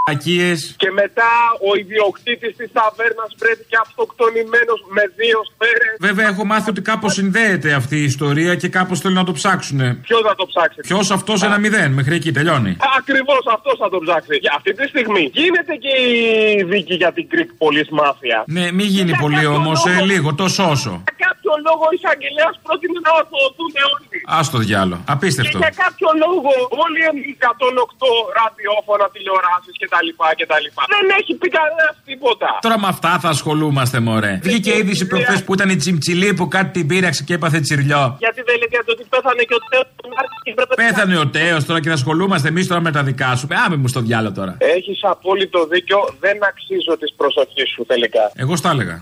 Και 0.83 0.91
μετά 1.01 1.31
ο 1.69 1.75
ιδιοκτήτης 1.83 2.55
της 2.59 2.69
ταβέρνας 2.77 3.29
βρέθηκε 3.41 3.75
αυτοκτονημένος 3.85 4.79
με 4.95 5.03
δύο 5.19 5.39
σφαίρες. 5.49 5.95
Βέβαια, 5.99 6.27
έχω 6.27 6.45
μάθει 6.45 6.69
ότι 6.69 6.81
κάπως 6.81 7.13
συνδέεται 7.13 7.69
αυτή 7.73 7.95
η 8.03 8.03
ιστορία 8.03 8.55
και 8.55 8.67
κάπως 8.67 8.99
θέλουν 8.99 9.17
να 9.17 9.23
το 9.23 9.31
ψάξουν. 9.31 9.79
Ποιος 10.01 10.21
θα 10.27 10.35
το 10.35 10.45
ψάξει; 10.45 10.79
Ποιος 10.81 11.11
αυτός 11.11 11.43
ένα 11.43 11.57
μηδέν, 11.57 11.91
μέχρι 11.91 12.15
εκεί 12.15 12.31
τελειώνει. 12.31 12.77
Ακριβώς 12.97 13.43
αυτός 13.55 13.75
θα 13.81 13.89
το 13.89 13.99
ψάξει. 14.05 14.35
Για 14.41 14.53
αυτή 14.57 14.73
τη 14.73 14.87
στιγμή 14.87 15.29
γίνεται 15.33 15.73
και 15.83 15.93
η 16.59 16.63
δίκη 16.63 16.95
για 16.95 17.11
την 17.13 17.27
Greek 17.31 17.51
Police 17.61 17.91
Mafia. 17.99 18.39
Ναι, 18.45 18.71
μην 18.71 18.87
γίνει 18.87 19.11
πολύ 19.23 19.45
όμως, 19.45 19.85
ε, 19.85 20.01
λίγο, 20.01 20.33
τόσο 20.35 20.69
όσο. 20.69 21.03
Για 21.49 21.57
κάποιο 21.57 21.67
λόγο 21.67 21.83
ο 21.89 21.93
εισαγγελέας 21.97 22.53
πρότεινε 22.65 22.97
να 23.07 23.11
ορθωθούν 23.19 23.71
όλοι. 23.91 24.05
Α 24.37 24.39
το 24.53 24.57
διάλο. 24.67 24.95
Απίστευτο. 25.15 25.57
Και 25.57 25.63
για 25.65 25.73
κάποιο 25.83 26.09
λόγο 26.23 26.51
όλοι 26.83 26.99
οι 27.29 27.33
108 27.39 28.07
ραδιόφωνα, 28.39 29.05
τηλεοράσεις 29.15 29.73
κτλ. 29.81 30.09
κτλ. 30.39 30.65
Δεν 30.95 31.05
έχει 31.19 31.31
πει 31.39 31.47
κανένας 31.57 31.93
τίποτα. 32.09 32.49
Τώρα 32.65 32.77
με 32.83 32.87
αυτά 32.93 33.11
θα 33.23 33.29
ασχολούμαστε, 33.35 33.97
μωρέ. 34.07 34.33
Βγήκε 34.47 34.71
είδηση 34.79 35.03
προχθές 35.11 35.39
που 35.45 35.51
ήταν 35.57 35.67
η 35.75 35.77
τσιμτσιλή 35.81 36.29
που 36.37 36.45
κάτι 36.55 36.69
την 36.77 36.85
πήραξε 36.91 37.21
και 37.27 37.33
έπαθε 37.39 37.57
τσιρλιό. 37.65 38.03
Γιατί 38.23 38.39
δεν 38.47 38.55
λέτε 38.61 38.77
ότι 38.93 39.03
πέθανε 39.13 39.41
και 39.49 39.55
ο 39.59 39.61
Τέος 39.69 39.87
του 39.97 40.09
και 40.45 40.51
πρέπει 40.57 40.69
να- 40.77 40.81
Πέθανε 40.83 41.15
ο 41.23 41.27
Τέος 41.37 41.61
τώρα 41.67 41.79
και 41.83 41.89
θα 41.91 41.97
ασχολούμαστε 42.01 42.47
εμείς 42.53 42.65
τώρα 42.71 42.81
με 42.87 42.91
τα 42.97 43.01
δικά 43.09 43.29
σου. 43.39 43.47
Άμε 43.65 43.75
μου 43.81 43.87
στο 43.93 43.99
διάλο 44.07 44.29
τώρα. 44.39 44.53
Έχεις 44.75 44.99
απόλυτο 45.03 45.59
δίκιο. 45.73 45.99
Δεν 46.19 46.37
αξίζω 46.51 46.93
τη 47.01 47.07
προσοχή 47.19 47.63
σου 47.73 47.81
τελικά. 47.91 48.23
Εγώ 48.35 48.55
στα 48.55 48.69
έλεγα. 48.69 49.01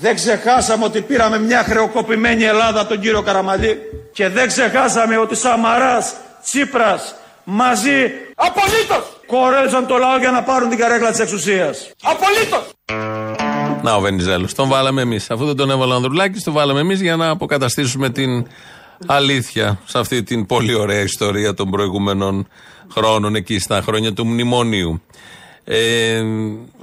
Δεν 0.00 0.14
ξεχάσαμε 0.14 0.84
ότι 0.84 1.00
πήραμε 1.00 1.38
μια 1.38 1.62
χρεοκοπημένη 1.62 2.44
Ελλάδα 2.44 2.80
από 2.80 2.88
τον 2.88 3.00
κύριο 3.00 3.22
Καραμαλή 3.22 3.78
και 4.12 4.28
δεν 4.28 4.46
ξεχάσαμε 4.46 5.16
ότι 5.16 5.36
Σαμαράς, 5.36 6.14
Τσίπρας 6.44 7.14
μαζί 7.44 8.10
απολύτως 8.34 9.20
κορέλισαν 9.26 9.86
το 9.86 9.96
λαό 9.96 10.18
για 10.18 10.30
να 10.30 10.42
πάρουν 10.42 10.68
την 10.68 10.78
καρέκλα 10.78 11.10
της 11.10 11.20
εξουσίας. 11.20 11.90
Απολύτως! 12.02 12.68
Να 13.82 13.94
ο 13.94 14.00
Βενιζέλος. 14.00 14.54
Τον 14.54 14.68
βάλαμε 14.68 15.00
εμείς. 15.02 15.30
Αφού 15.30 15.46
δεν 15.46 15.56
τον 15.56 15.70
έβαλε 15.70 15.92
ο 15.92 15.96
Ανδρουλάκης, 15.96 16.42
τον 16.42 16.52
βάλαμε 16.52 16.80
εμείς 16.80 17.00
για 17.00 17.16
να 17.16 17.28
αποκαταστήσουμε 17.28 18.10
την 18.10 18.46
αλήθεια 19.06 19.80
σε 19.84 19.98
αυτή 19.98 20.22
την 20.22 20.46
πολύ 20.46 20.74
ωραία 20.74 21.00
ιστορία 21.00 21.54
των 21.54 21.70
προηγούμενων 21.70 22.48
χρόνων, 22.92 23.34
εκεί 23.34 23.58
στα 23.58 23.82
χρόνια 23.82 24.12
του 24.12 24.26
μνημονίου. 24.26 25.02
Ε, 25.64 26.22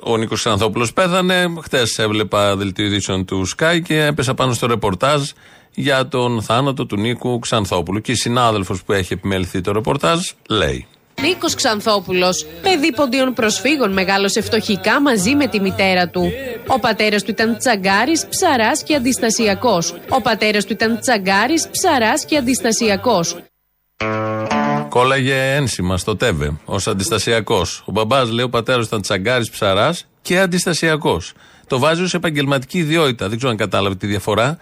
ο 0.04 0.18
Νίκος 0.18 0.40
Ξανθόπουλο 0.40 0.90
πέθανε. 0.94 1.54
Χτε 1.62 1.84
έβλεπα 1.98 2.56
δελτίο 2.56 2.86
ειδήσεων 2.86 3.26
του 3.26 3.48
Sky 3.58 3.80
και 3.84 4.04
έπεσα 4.04 4.34
πάνω 4.34 4.54
στο 4.54 4.68
ρεπορτάζ 4.68 5.30
για 5.74 6.08
τον 6.08 6.42
θάνατο 6.42 6.86
του 6.86 6.96
Νίκου 6.96 7.40
Ξανθόπουλου. 7.40 8.02
Και 8.02 8.12
η 8.12 8.16
συνάδελφος 8.16 8.84
που 8.84 8.94
έχει 8.94 9.14
επιμεληθεί 9.14 9.62
το 9.62 9.72
ρεπορτάζ 9.72 10.20
λέει. 10.50 10.88
Νίκος 11.22 11.56
Ξανθόπουλος, 11.56 12.46
παιδί 12.62 12.94
ποντίων 12.94 13.34
προσφύγων, 13.34 13.94
μεγάλωσε 13.94 14.42
φτωχικά 14.42 15.02
μαζί 15.02 15.36
με 15.36 15.48
τη 15.48 15.60
μητέρα 15.60 16.08
του. 16.10 16.32
Ο 16.68 16.80
πατέρας 16.80 17.24
του 17.24 17.32
ήταν 17.32 17.58
τσαγκάρης, 17.58 18.26
ψαράς 18.30 18.84
και 18.84 18.96
αντιστασιακός. 18.96 19.96
Ο 20.10 20.22
πατέρας 20.22 20.66
του 20.66 20.74
ήταν 20.74 21.00
τσαγκάρης, 21.00 21.68
ψαράς 21.72 22.26
και 22.26 22.38
αντιστασιακός. 22.38 23.38
Κόλλαγε 24.90 25.56
ένσημα 25.56 25.98
στο 25.98 26.16
ΤΕΒΕ 26.16 26.58
ως 26.66 26.88
αντιστασιακός. 26.88 27.84
Ο 27.86 27.92
μπαμπάς 27.92 28.30
λέει 28.30 28.46
ο 28.46 28.50
πατέρας 28.50 28.86
ήταν 28.86 29.02
τσαγκάρης 29.02 29.50
ψαράς 29.50 30.08
και 30.22 30.40
αντιστασιακός. 30.40 31.34
Το 31.68 31.80
βάζει 31.80 32.04
ως 32.04 32.14
επαγγελματική 32.14 32.78
ιδιότητα. 32.78 33.28
Δεν 33.28 33.38
ξέρω 33.38 33.52
αν 33.52 33.58
κατάλαβε 33.58 33.96
τη 33.96 34.08
διαφορά. 34.08 34.58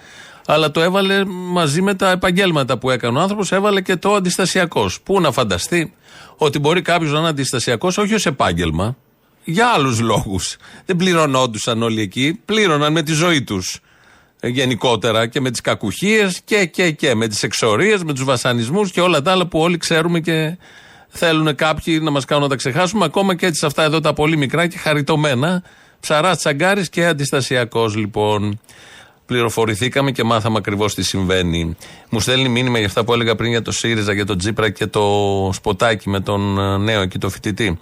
Αλλά 0.50 0.72
το 0.72 0.82
έβαλε 0.82 1.26
μαζί 1.26 1.82
με 1.82 1.94
τα 1.94 2.12
επαγγέλματα 2.12 2.78
που 2.78 2.90
έκανε 2.90 3.18
ο 3.18 3.22
άνθρωπος, 3.22 3.52
έβαλε 3.52 3.82
και 3.82 3.96
το 3.96 4.14
αντιστασιακός. 4.14 5.02
Πού 5.02 5.22
να 5.22 5.32
φανταστεί 5.32 5.94
ότι 6.38 6.60
μπορεί 6.60 6.82
κάποιος 6.82 7.12
να 7.12 7.20
είναι 7.20 7.28
αντιστασιακός 7.28 7.98
όχι 7.98 8.14
ως 8.14 8.26
επάγγελμα, 8.26 8.96
για 9.44 9.68
άλλους 9.68 10.00
λόγους. 10.00 10.58
Δεν 10.86 10.96
πληρωνόντουσαν 10.96 11.84
όλοι 11.84 12.02
εκεί, 12.02 12.40
πλήρωναν 12.46 12.92
με 12.92 13.04
τη 13.04 13.12
ζωή 13.12 13.44
τους 13.44 13.80
γενικότερα 14.42 15.28
και 15.28 15.42
με 15.42 15.52
τις 15.52 15.62
κακουχίες 15.62 16.42
και, 16.46 16.66
και, 16.66 16.92
και 16.92 17.16
με 17.16 17.28
τις 17.28 17.44
εξορίες, 17.44 18.04
με 18.04 18.14
τους 18.14 18.24
βασανισμούς 18.24 18.92
και 18.92 19.02
όλα 19.02 19.22
τα 19.22 19.32
άλλα 19.32 19.48
που 19.48 19.60
όλοι 19.60 19.78
ξέρουμε 19.78 20.20
και 20.20 20.58
Θέλουν 21.10 21.56
κάποιοι 21.56 22.00
να 22.02 22.12
μας 22.12 22.26
κάνουν 22.26 22.44
να 22.44 22.50
τα 22.50 22.56
ξεχάσουμε, 22.56 23.06
ακόμα 23.06 23.36
και 23.36 23.46
έτσι 23.46 23.60
σε 23.60 23.66
αυτά 23.66 23.84
εδώ 23.84 24.00
τα 24.00 24.14
πολύ 24.14 24.38
μικρά 24.38 24.68
και 24.68 24.78
χαριτωμένα. 24.78 25.64
Ψαράς 26.00 26.38
Τσαγκάρης 26.38 26.90
και 26.90 27.06
αντιστασιακός 27.06 27.96
λοιπόν. 27.96 28.60
Πληροφορηθήκαμε 29.28 30.12
και 30.12 30.24
μάθαμε 30.24 30.58
ακριβώς 30.58 30.96
τι 30.96 31.04
συμβαίνει. 31.04 31.76
Μου 32.10 32.20
στέλνει 32.20 32.50
μήνυμα 32.50 32.78
για 32.78 32.88
αυτά 32.88 33.04
που 33.04 33.14
έλεγα 33.14 33.36
πριν 33.36 33.50
για 33.50 33.62
το 33.62 33.72
ΣΥΡΙΖΑ, 33.72 34.14
για 34.14 34.26
τον 34.26 34.38
Τζίπρα 34.38 34.70
και 34.70 34.88
το 34.88 35.04
σποτάκι 35.54 36.10
με 36.10 36.20
τον 36.20 36.60
ε, 36.60 36.78
νέο 36.78 37.02
εκεί 37.02 37.18
το 37.18 37.30
φοιτητή. 37.30 37.80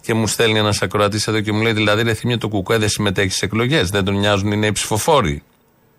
Και 0.00 0.14
μου 0.14 0.26
στέλνει 0.26 0.58
ένας 0.58 0.82
ακροατής 0.82 1.26
εδώ 1.26 1.40
και 1.40 1.52
μου 1.52 1.62
λέει: 1.62 1.72
Δηλαδή, 1.72 2.02
ρε 2.02 2.14
θύμιο 2.14 2.38
το 2.38 2.48
Κουκουέ 2.48 2.78
δεν 2.78 2.88
συμμετέχει 2.88 3.28
στις 3.28 3.42
εκλογές, 3.42 3.90
δεν 3.90 4.04
τον 4.04 4.18
νοιάζουν 4.18 4.52
οι 4.52 4.56
νέοι 4.56 4.72
ψηφοφόροι. 4.72 5.42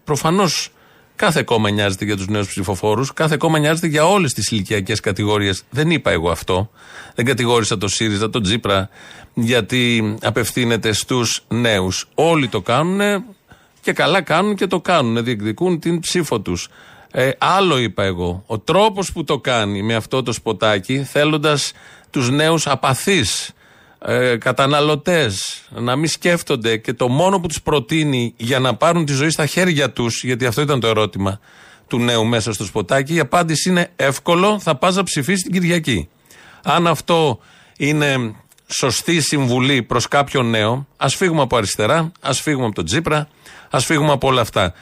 Προφανώς 0.03 0.69
κάθε 1.15 1.43
κόμμα 1.43 1.69
νοιάζεται 1.69 2.05
για 2.05 2.17
τους 2.17 2.27
νέους 2.27 2.47
ψηφοφόρους, 2.47 3.13
κάθε 3.13 3.37
κόμμα 3.37 3.59
νοιάζεται 3.59 3.87
για 3.87 4.05
όλες 4.05 4.33
τις 4.33 4.51
ηλικιακές 4.51 4.99
κατηγορίες. 4.99 5.63
Δεν 5.69 5.91
είπα 5.91 6.11
εγώ 6.11 6.29
αυτό. 6.29 6.69
Δεν 7.15 7.25
κατηγόρησα 7.25 7.77
το 7.77 7.87
ΣΥΡΙΖΑ, 7.87 8.29
τον 8.29 8.43
Τζίπρα, 8.43 8.89
γιατί 9.33 10.15
απευθύνεται 10.21 10.91
στους 10.91 11.43
νέους. 11.47 12.07
Όλοι 12.15 12.47
το 12.47 12.61
κάνουν 12.61 13.23
και 13.81 13.93
καλά 13.93 14.21
κάνουν 14.21 14.55
και 14.55 14.67
το 14.67 14.81
κάνουν. 14.81 15.23
Διεκδικούν 15.23 15.79
την 15.79 15.99
ψήφο 15.99 16.39
τους. 16.39 16.69
Ε, 17.11 17.31
άλλο 17.37 17.77
είπα 17.77 18.03
εγώ. 18.03 18.43
Ο 18.45 18.59
τρόπος 18.59 19.11
που 19.11 19.23
το 19.23 19.39
κάνει 19.39 19.83
με 19.83 19.95
αυτό 19.95 20.23
το 20.23 20.31
σποτάκι, 20.31 21.03
θέλοντας 21.03 21.71
τους 22.09 22.29
νέους 22.29 22.67
απαθείς 22.67 23.53
ε, 24.05 24.37
καταναλωτές 24.37 25.61
να 25.69 25.95
μην 25.95 26.07
σκέφτονται 26.07 26.77
και 26.77 26.93
το 26.93 27.07
μόνο 27.07 27.39
που 27.39 27.47
τους 27.47 27.61
προτείνει 27.61 28.33
για 28.37 28.59
να 28.59 28.75
πάρουν 28.75 29.05
τη 29.05 29.13
ζωή 29.13 29.29
στα 29.29 29.45
χέρια 29.45 29.91
τους, 29.91 30.23
γιατί 30.23 30.45
αυτό 30.45 30.61
ήταν 30.61 30.79
το 30.79 30.87
ερώτημα 30.87 31.39
του 31.87 31.99
νέου 31.99 32.25
μέσα 32.25 32.53
στο 32.53 32.65
σποτάκι, 32.65 33.13
η 33.13 33.19
απάντηση 33.19 33.69
είναι 33.69 33.91
εύκολο, 33.95 34.59
θα 34.59 34.75
πας 34.75 34.95
να 34.95 35.03
ψηφίσεις 35.03 35.43
την 35.43 35.51
Κυριακή. 35.51 36.09
Αν 36.63 36.87
αυτό 36.87 37.39
είναι 37.77 38.35
σωστή 38.71 39.21
συμβουλή 39.21 39.83
προς 39.83 40.07
κάποιον 40.07 40.49
νέο, 40.49 40.87
ας 40.97 41.15
φύγουμε 41.15 41.41
από 41.41 41.57
αριστερά, 41.57 42.11
ας 42.21 42.41
φύγουμε 42.41 42.65
από 42.65 42.75
τον 42.75 42.85
Τζίπρα, 42.85 43.27
ας 43.69 43.85
φύγουμε 43.85 44.11
από 44.11 44.27
όλα 44.27 44.41
αυτά. 44.41 44.73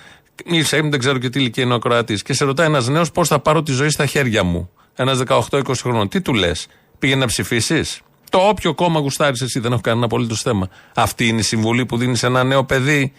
Μίλησα, 0.45 0.77
δεν 0.81 0.99
ξέρω 0.99 1.17
και 1.17 1.29
τι 1.29 1.39
ηλικία 1.39 1.63
είναι 1.63 1.73
ο 1.73 1.79
Κροατή, 1.79 2.13
και 2.13 2.33
σε 2.33 2.45
ρωτάει 2.45 2.67
ένας 2.67 2.87
νέος 2.87 3.11
πώς 3.11 3.27
θα 3.27 3.39
πάρω 3.39 3.63
τη 3.63 3.71
ζωή 3.71 3.89
στα 3.89 4.05
χέρια 4.05 4.43
μου. 4.43 4.69
Ένας 4.95 5.21
18-20 5.27 5.61
χρονών. 5.81 6.09
Τι 6.09 6.21
του 6.21 6.33
λες, 6.33 6.67
πήγαινε 6.99 7.19
να 7.19 7.25
ψηφίσεις; 7.25 8.01
Το 8.29 8.37
όποιο 8.37 8.73
κόμμα 8.73 8.99
γουστάρεις 8.99 9.41
εσύ, 9.41 9.59
δεν 9.59 9.71
έχω 9.71 9.81
κανένα 9.81 10.05
απολύτως 10.05 10.41
θέμα. 10.41 10.69
Αυτή 10.95 11.27
είναι 11.27 11.39
η 11.39 11.43
συμβουλή 11.43 11.85
που 11.85 11.97
δίνεις 11.97 12.19
σε 12.19 12.25
ένα 12.25 12.43
νέο 12.43 12.63
παιδί 12.63 13.13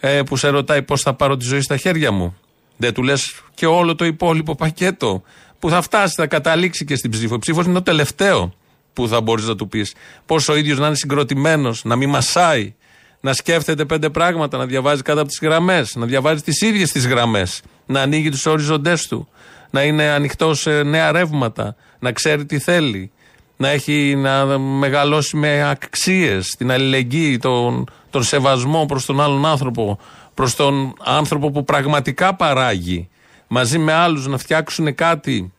ε, 0.00 0.22
που 0.22 0.36
σε 0.36 0.48
ρωτάει 0.48 0.82
πώς 0.82 1.00
θα 1.00 1.14
πάρω 1.14 1.36
τη 1.36 1.44
ζωή 1.44 1.60
στα 1.60 1.76
χέρια 1.76 2.10
μου. 2.10 2.36
Δεν 2.76 2.94
του 2.94 3.02
λες 3.02 3.42
και 3.54 3.66
όλο 3.66 3.94
το 3.94 4.04
υπόλοιπο 4.04 4.54
πακέτο 4.54 5.22
που 5.58 5.68
θα 5.68 5.80
φτάσει, 5.80 6.14
θα 6.16 6.26
καταλήξει 6.26 6.84
και 6.84 6.96
στην 6.96 7.10
ψήφο. 7.10 7.34
Η 7.34 7.38
ψήφος 7.38 7.64
είναι 7.64 7.74
το 7.74 7.82
τελευταίο 7.82 8.54
που 8.92 9.08
θα 9.08 9.20
μπορείς 9.20 9.46
να 9.46 9.56
του 9.56 9.68
πεις. 9.68 9.94
Πώς 10.26 10.48
ο 10.48 10.56
ίδιος 10.56 10.78
να 10.78 10.86
είναι 10.86 10.96
συγκροτημένος, 10.96 11.84
να 11.84 11.96
μην 11.96 12.08
μασάει, 12.08 12.74
να 13.20 13.32
σκέφτεται 13.32 13.84
πέντε 13.84 14.10
πράγματα, 14.10 14.58
να 14.58 14.66
διαβάζει 14.66 15.02
κάτω 15.02 15.20
από 15.20 15.28
τις 15.28 15.38
γραμμές, 15.42 15.94
να 15.94 16.06
διαβάζει 16.06 16.42
τις 16.42 16.60
ίδιες 16.60 16.92
τις 16.92 17.06
γραμμές, 17.06 17.62
να 17.86 18.00
ανοίγει 18.00 18.28
τους 18.28 18.46
οριζοντές 18.46 19.06
του, 19.06 19.28
να 19.70 19.82
είναι 19.82 20.04
ανοιχτός 20.04 20.60
σε 20.60 20.82
νέα 20.82 21.12
ρεύματα, 21.12 21.76
να 21.98 22.12
ξέρει 22.12 22.44
τι 22.44 22.58
θέλει, 22.58 23.10
να 23.56 23.68
έχει 23.68 24.14
να 24.16 24.58
μεγαλώσει 24.58 25.36
με 25.36 25.68
αξίες, 25.70 26.54
την 26.58 26.70
αλληλεγγύη, 26.70 27.38
τον, 27.38 27.90
τον 28.10 28.22
σεβασμό 28.22 28.86
προς 28.86 29.04
τον 29.04 29.20
άλλον 29.20 29.46
άνθρωπο, 29.46 29.98
προς 30.34 30.56
τον 30.56 30.94
άνθρωπο 31.04 31.50
που 31.50 31.64
πραγματικά 31.64 32.34
παράγει, 32.34 33.08
μαζί 33.46 33.78
με 33.78 33.92
άλλους 33.92 34.26
να 34.26 34.38
φτιάξουν 34.38 34.94
κάτι 34.94 35.52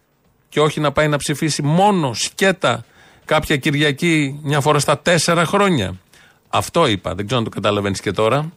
και 0.50 0.60
όχι 0.60 0.80
να 0.80 0.91
πάει 0.91 1.08
να 1.08 1.17
ψηφίσει 1.17 1.62
μόνος 1.62 2.20
σκέτα 2.20 2.86
κάποια 3.34 3.58
Κυριακή 3.58 4.39
μια 4.44 4.62
φορά 4.62 4.80
στα 4.80 5.00
τέσσερα 5.00 5.46
χρόνια. 5.46 6.00
Αυτό 6.50 6.88
είπα. 6.88 7.15
Δεν 7.15 7.26
ξέρω 7.26 7.39
αν 7.39 7.46
το 7.46 7.50
καταλαβαίνεις 7.50 8.02
και 8.02 8.12
τώρα. 8.12 8.52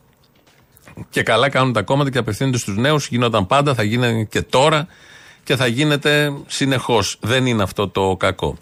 Και 1.11 1.23
καλά 1.23 1.49
κάνουν 1.49 1.73
τα 1.73 1.83
κόμματα 1.83 2.11
και 2.11 2.19
απευθύνονται 2.19 2.59
στους 2.59 2.77
νέους. 2.77 3.09
Γινόταν 3.09 3.47
πάντα, 3.47 3.75
θα 3.75 3.83
γίνει 3.83 4.27
και 4.27 4.43
τώρα 4.43 4.87
και 5.45 5.57
θα 5.57 5.67
γίνεται 5.67 6.33
συνεχώς. 6.47 7.17
Δεν 7.21 7.47
είναι 7.47 7.63
αυτό 7.63 7.89
το 7.89 8.17
κακό. 8.19 8.57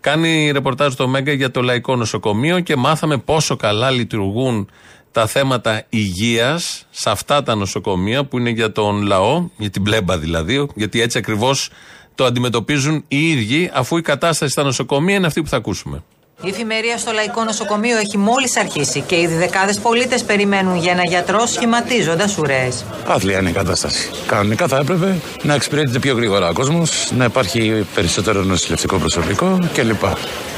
Κάνει 0.00 0.50
ρεπορτάζ 0.50 0.94
το 0.94 1.08
Μέγκα 1.08 1.32
για 1.32 1.50
το 1.50 1.62
Λαϊκό 1.62 1.96
Νοσοκομείο 1.96 2.60
και 2.60 2.76
μάθαμε 2.76 3.16
πόσο 3.16 3.56
καλά 3.56 3.90
λειτουργούν 3.90 4.70
τα 5.12 5.26
θέματα 5.26 5.84
υγείας 5.88 6.86
σε 6.90 7.10
αυτά 7.10 7.42
τα 7.42 7.54
νοσοκομεία 7.54 8.24
που 8.24 8.38
είναι 8.38 8.50
για 8.50 8.72
τον 8.72 9.02
λαό, 9.02 9.48
για 9.56 9.70
την 9.70 9.82
πλέμπα 9.82 10.18
δηλαδή, 10.18 10.68
γιατί 10.74 11.00
έτσι 11.00 11.18
ακριβώς 11.18 11.70
το 12.18 12.24
αντιμετωπίζουν 12.24 13.04
οι 13.08 13.30
ίδιοι, 13.30 13.70
αφού 13.72 13.96
η 13.96 14.02
κατάσταση 14.02 14.52
στα 14.52 14.62
νοσοκομεία 14.62 15.16
είναι 15.16 15.26
αυτή 15.26 15.42
που 15.42 15.48
θα 15.48 15.56
ακούσουμε. 15.56 16.02
Η 16.42 16.48
εφημερία 16.48 16.96
στο 16.98 17.12
Λαϊκό 17.12 17.44
Νοσοκομείο 17.44 17.98
έχει 17.98 18.18
μόλις 18.18 18.56
αρχίσει 18.56 19.00
και 19.00 19.16
ήδη 19.20 19.34
δεκάδες 19.34 19.78
πολίτες 19.78 20.22
περιμένουν 20.22 20.76
για 20.76 20.92
ένα 20.92 21.04
γιατρό 21.04 21.46
σχηματίζοντας 21.46 22.38
ουρές. 22.38 22.84
Άθλια 23.06 23.38
είναι 23.38 23.48
η 23.48 23.52
κατάσταση. 23.52 24.10
Κανονικά 24.26 24.68
θα 24.68 24.76
έπρεπε 24.76 25.16
να 25.42 25.54
εξυπηρετείται 25.54 25.98
πιο 25.98 26.14
γρήγορα 26.14 26.48
ο 26.48 26.52
κόσμος, 26.52 27.10
να 27.16 27.24
υπάρχει 27.24 27.86
περισσότερο 27.94 28.42
νοσηλευτικό 28.42 28.96
προσωπικό 28.96 29.58
κλπ. 29.74 30.02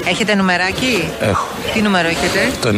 Έχετε 0.05 0.35
νουμεράκι; 0.35 1.09
Έχω. 1.21 1.47
Τι 1.73 1.81
νούμερο 1.83 2.09
έχετε; 2.09 2.51
Το 2.61 2.69
91. 2.69 2.73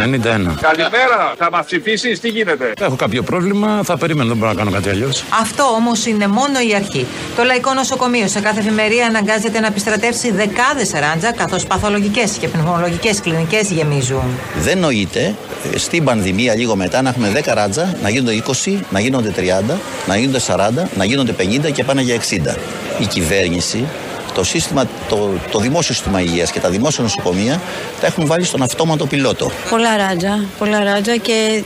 Καλημέρα, 0.61 1.35
θα 1.39 1.49
μας 1.53 1.65
ψηφίσεις, 1.65 2.21
τι 2.21 2.29
γίνεται; 2.29 2.73
Έχω 2.81 2.97
κάποιο 2.97 3.23
πρόβλημα, 3.23 3.81
θα 3.85 3.97
περίμενα, 3.99 4.29
δεν 4.29 4.37
μπορώ 4.37 4.51
να 4.51 4.57
κάνω 4.59 4.71
κάτι 4.71 4.89
αλλιώς. 4.89 5.25
Αυτό 5.41 5.63
όμως 5.65 6.07
είναι 6.07 6.27
μόνο 6.27 6.61
η 6.71 6.75
αρχή. 6.75 7.07
Το 7.37 7.43
Λαϊκό 7.45 7.75
Νοσοκομείο 7.75 8.29
σε 8.29 8.41
κάθε 8.41 8.61
εφημερία 8.61 9.07
αναγκάζεται 9.07 9.61
να 9.61 9.67
επιστρατεύσει 9.67 10.33
δεκάδες 10.33 10.91
ράντζα, 10.91 11.33
καθώς 11.33 11.67
παθολογικές 11.67 12.31
και 12.31 12.49
πνευμολογικές 12.49 12.91
κλινικές 13.23 13.71
γεμίζουν. 13.71 14.39
Δεν 14.59 14.79
νοείται 14.79 15.35
ε, 15.75 15.79
στην 15.79 16.05
πανδημία 16.05 16.55
λίγο 16.55 16.77
μετά 16.77 17.03
να 17.03 17.09
έχουμε 17.09 17.33
10 17.35 17.53
ράτζα, 17.55 17.95
να 18.03 18.09
γίνονται 18.09 18.43
20, 18.65 18.79
να 18.91 19.01
γίνονται 19.01 19.33
30, 19.37 19.75
να 20.07 20.17
γίνονται 20.17 20.41
40, 20.47 20.59
να 20.97 21.05
γίνονται 21.05 21.35
50 21.39 21.73
και 21.73 21.85
πάνε 21.85 22.03
για 22.03 22.17
60. 22.17 22.57
Η 23.01 23.07
κυβέρνηση 23.07 23.85
το, 24.35 24.45
σύστημα, 24.45 24.87
το, 25.09 25.31
το 25.51 25.59
δημόσιο 25.59 25.95
σύστημα 25.95 26.21
υγείας 26.21 26.51
και 26.51 26.61
τα 26.61 26.69
δημόσια 26.69 27.03
νοσοκομεία 27.03 27.61
τα 28.01 28.07
έχουν 28.07 28.27
βάλει 28.27 28.45
στον 28.45 28.63
αυτόματο 28.63 29.07
πιλότο. 29.07 29.51
Πολλά 29.71 29.97
ράτζα, 29.97 30.45
πολλά 30.59 30.85
ράτζα 30.85 31.17
και 31.17 31.65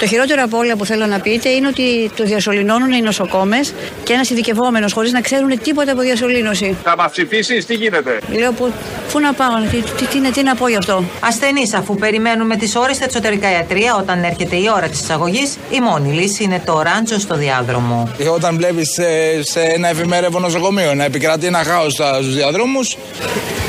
το 0.00 0.06
χειρότερο 0.06 0.42
από 0.42 0.56
όλα 0.58 0.76
που 0.76 0.84
θέλω 0.84 1.06
να 1.06 1.20
πείτε 1.20 1.48
είναι 1.48 1.66
ότι 1.66 2.10
το 2.16 2.24
διασωληνώνουν 2.24 2.92
οι 2.92 3.00
νοσοκόμες 3.00 3.74
και 4.02 4.12
ένας 4.12 4.30
ειδικευόμενος 4.30 4.92
χωρίς 4.92 5.12
να 5.12 5.20
ξέρουν 5.20 5.60
τίποτα 5.62 5.92
από 5.92 6.00
διασωλήνωση. 6.00 6.76
Θα 6.84 6.96
μας 6.96 7.10
ψηφίσεις, 7.10 7.66
τι 7.66 7.74
γίνεται; 7.74 8.18
Λέω 8.32 8.52
που, 8.52 8.72
πού 9.12 9.20
να 9.20 9.32
πάω, 9.32 9.48
τι, 9.70 10.06
τι, 10.06 10.20
τι, 10.20 10.30
τι 10.30 10.42
να 10.42 10.54
πω 10.54 10.68
γι' 10.68 10.76
αυτό. 10.76 11.04
Ασθενείς, 11.20 11.74
αφού 11.74 11.94
περιμένουμε 11.94 12.56
τις 12.56 12.76
ώρες 12.76 12.96
στα 12.96 13.04
εξωτερικά 13.04 13.52
ιατρία 13.52 13.96
όταν 13.96 14.24
έρχεται 14.24 14.56
η 14.56 14.70
ώρα 14.76 14.88
της 14.88 15.00
εισαγωγής, 15.00 15.56
η 15.70 15.80
μόνη 15.80 16.12
λύση 16.12 16.42
είναι 16.44 16.62
το 16.64 16.82
ράντζο 16.82 17.18
στο 17.18 17.36
διάδρομο. 17.36 18.08
Ε, 18.18 18.28
όταν 18.28 18.56
βλέπεις 18.56 18.88
σε, 18.90 19.02
σε 19.42 19.60
ένα 19.60 19.88
εφημερεύο 19.88 20.38
νοσοκομείο 20.38 20.94
να 20.94 21.04
επικρατεί 21.04 21.46
ένα 21.46 21.62
χάος 21.64 22.00
στους 22.14 22.34
διαδρόμους. 22.34 22.96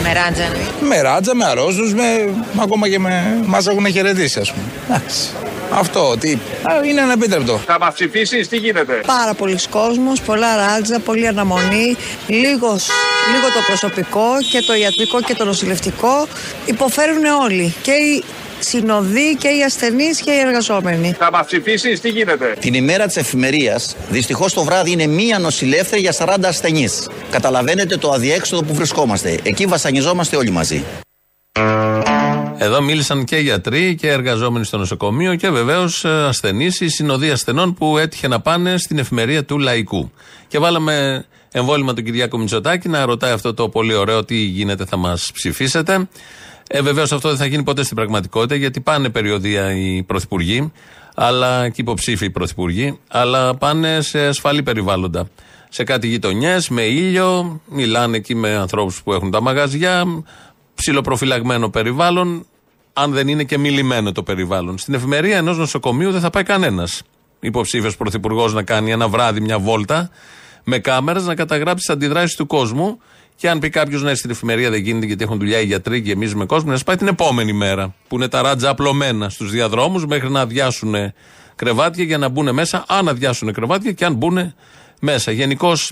Με 0.04 0.14
ράτζα. 0.14 0.44
Με 0.82 1.02
ράτζα, 1.02 1.36
με 1.36 1.46
αρρώστους, 1.46 1.94
με, 1.94 2.34
ακόμα 2.62 2.90
και 2.90 3.00
με. 3.00 3.44
Μας 3.46 3.68
έχουν 3.68 3.92
χαιρετήσει, 3.92 4.40
ας 4.40 4.52
πούμε. 4.52 4.66
Εντάξει. 4.90 5.30
Αυτό, 5.74 6.16
τι. 6.20 6.38
Είναι 6.86 7.02
ανεπίτρεπτο. 7.02 7.60
Θα 7.66 7.80
μας 7.80 7.94
ψηφίσεις, 7.94 8.48
τι 8.48 8.58
γίνεται; 8.58 9.02
Πάρα 9.06 9.34
πολλοί 9.34 9.58
κόσμοι, 9.70 10.20
πολλά 10.26 10.56
ράτζα, 10.56 11.00
πολλή 11.00 11.28
αναμονή, 11.28 11.96
λίγος, 12.28 12.88
λίγο 13.34 13.48
το 13.54 13.62
προσωπικό 13.68 14.28
και 14.52 14.62
το 14.62 14.76
ιατρικό 14.76 15.22
και 15.22 15.36
το 15.36 15.46
νοσηλευτικό. 15.46 16.28
Υποφέρουν 16.66 17.26
όλοι. 17.26 17.74
Και 17.82 17.92
οι 17.92 18.24
συνοδοί 18.60 19.36
και 19.36 19.48
οι 19.48 19.64
ασθενείς 19.64 20.22
και 20.22 20.32
οι 20.32 20.38
εργαζόμενοι. 20.38 21.16
Θα 21.20 21.32
μας 21.32 21.46
ψηφίσεις, 21.46 22.00
τι 22.00 22.10
γίνεται; 22.10 22.56
Την 22.60 22.74
ημέρα 22.74 23.06
της 23.06 23.16
εφημερίας, 23.16 23.96
δυστυχώς 24.10 24.54
το 24.54 24.64
βράδυ 24.64 24.92
είναι 24.92 25.08
μία 25.08 25.40
νοσηλεύθερη 25.40 26.02
για 26.02 26.12
40 26.12 26.48
ασθενείς. 26.48 27.10
Καταλαβαίνετε 27.32 27.98
το 27.98 28.12
αδιέξοδο 28.12 28.64
που 28.64 28.74
βρισκόμαστε. 28.74 29.40
Εκεί 29.44 29.66
βασανιζόμαστε 29.66 30.36
όλοι 30.36 30.50
μαζί. 30.50 30.84
Εδώ 32.62 32.82
μίλησαν 32.82 33.24
και 33.24 33.38
γιατροί 33.38 33.96
και 33.96 34.10
εργαζόμενοι 34.10 34.66
στο 34.66 34.78
νοσοκομείο 34.78 35.36
και 35.36 35.50
βεβαίως 35.50 36.06
ασθενείς, 36.06 36.80
η 36.80 36.90
συνοδεία 36.90 37.34
ασθενών 37.34 37.74
που 37.74 37.98
έτυχε 37.98 38.28
να 38.28 38.42
πάνε 38.42 38.78
στην 38.78 38.98
εφημερία 38.98 39.46
του 39.46 39.58
Λαϊκού. 39.60 40.12
Και 40.48 40.60
βάλαμε 40.60 41.26
εμβόλυμα 41.52 41.94
τον 41.94 42.04
Κυριάκο 42.04 42.38
Μητσοτάκη 42.38 42.90
να 42.90 43.06
ρωτάει 43.06 43.32
αυτό 43.32 43.54
το 43.54 43.70
πολύ 43.70 43.94
ωραίο 43.94 44.26
τι 44.26 44.36
γίνεται, 44.36 44.86
θα 44.86 44.98
μας 44.98 45.32
ψηφίσετε. 45.34 46.08
Ε, 46.72 46.82
Βεβαίως 46.82 47.12
αυτό 47.12 47.30
δεν 47.30 47.38
θα 47.38 47.46
γίνει 47.46 47.64
ποτέ 47.64 47.84
στην 47.84 47.96
πραγματικότητα 47.96 48.56
γιατί 48.56 48.82
πάνε 48.82 49.10
περιοδία 49.10 49.76
οι 49.76 50.04
πρωθυπουργοί 50.04 50.72
αλλά, 51.16 51.70
και 51.70 51.82
υποψήφοι 51.82 52.30
πρωθυπουργοί, 52.30 53.00
αλλά 53.08 53.56
πάνε 53.56 54.02
σε 54.02 54.26
ασφαλή 54.28 54.64
περιβάλλοντα. 54.64 55.30
Σε 55.70 55.84
κάτι 55.84 56.08
γειτονιές, 56.08 56.70
με 56.70 56.82
ήλιο, 56.82 57.62
μιλάνε 57.66 58.18
εκεί 58.18 58.36
με 58.36 58.56
ανθρώπους 58.56 59.04
που 59.04 59.14
έχουν 59.14 59.32
τα 59.32 59.42
μαγαζιά, 59.42 60.24
ψιλοπροφυλαγμένο 60.76 61.70
περιβάλλον, 61.70 62.46
αν 62.94 63.12
δεν 63.12 63.28
είναι 63.28 63.44
και 63.44 63.58
μιλημένο 63.58 64.12
το 64.12 64.24
περιβάλλον. 64.24 64.78
Στην 64.78 64.94
εφημερία 64.94 65.38
ενός 65.38 65.58
νοσοκομείου 65.58 66.12
δεν 66.12 66.22
θα 66.22 66.30
πάει 66.30 66.44
κανένας 66.44 67.02
υποψήφιος 67.40 67.98
πρωθυπουργός 67.98 68.54
να 68.54 68.64
κάνει 68.64 68.92
ένα 68.92 69.08
βράδυ 69.08 69.40
μια 69.40 69.60
βόλτα 69.60 70.10
με 70.64 70.80
κάμερες 70.80 71.26
να 71.26 71.36
καταγράψει 71.36 71.86
τις 71.86 71.90
αντιδράσεις 71.90 72.36
του 72.36 72.48
κόσμου 72.48 73.00
Και 73.40 73.50
αν 73.50 73.60
πει 73.60 73.70
κάποιος 73.70 74.02
ναι, 74.02 74.16
στην 74.16 74.30
εφημερία 74.30 74.70
δεν 74.70 74.82
γίνεται 74.82 75.06
γιατί 75.06 75.24
έχουν 75.24 75.38
δουλειά 75.38 75.60
οι 75.60 75.66
γιατροί 75.66 76.02
και 76.02 76.12
εμείς 76.12 76.36
με 76.36 76.46
κόσμο, 76.46 76.72
να 76.72 76.78
σα 76.78 76.84
πάει 76.84 76.96
την 76.96 77.08
επόμενη 77.08 77.54
μέρα 77.54 77.96
που 78.08 78.16
είναι 78.16 78.28
τα 78.28 78.42
ράτζα 78.42 78.70
απλωμένα 78.70 79.30
στους 79.30 79.52
διαδρόμους 79.52 80.06
μέχρι 80.06 80.30
να 80.30 80.42
αδειάσουν 80.42 80.96
κρεβάτια 81.56 82.04
για 82.04 82.18
να 82.18 82.30
μπουν 82.30 82.54
μέσα, 82.54 82.86
αν 82.88 83.08
αδειάσουν 83.08 83.54
κρεβάτια 83.54 83.92
και 83.92 84.06
αν 84.06 84.14
μπουν 84.14 84.54
μέσα. 85.00 85.32
Γενικώς 85.32 85.92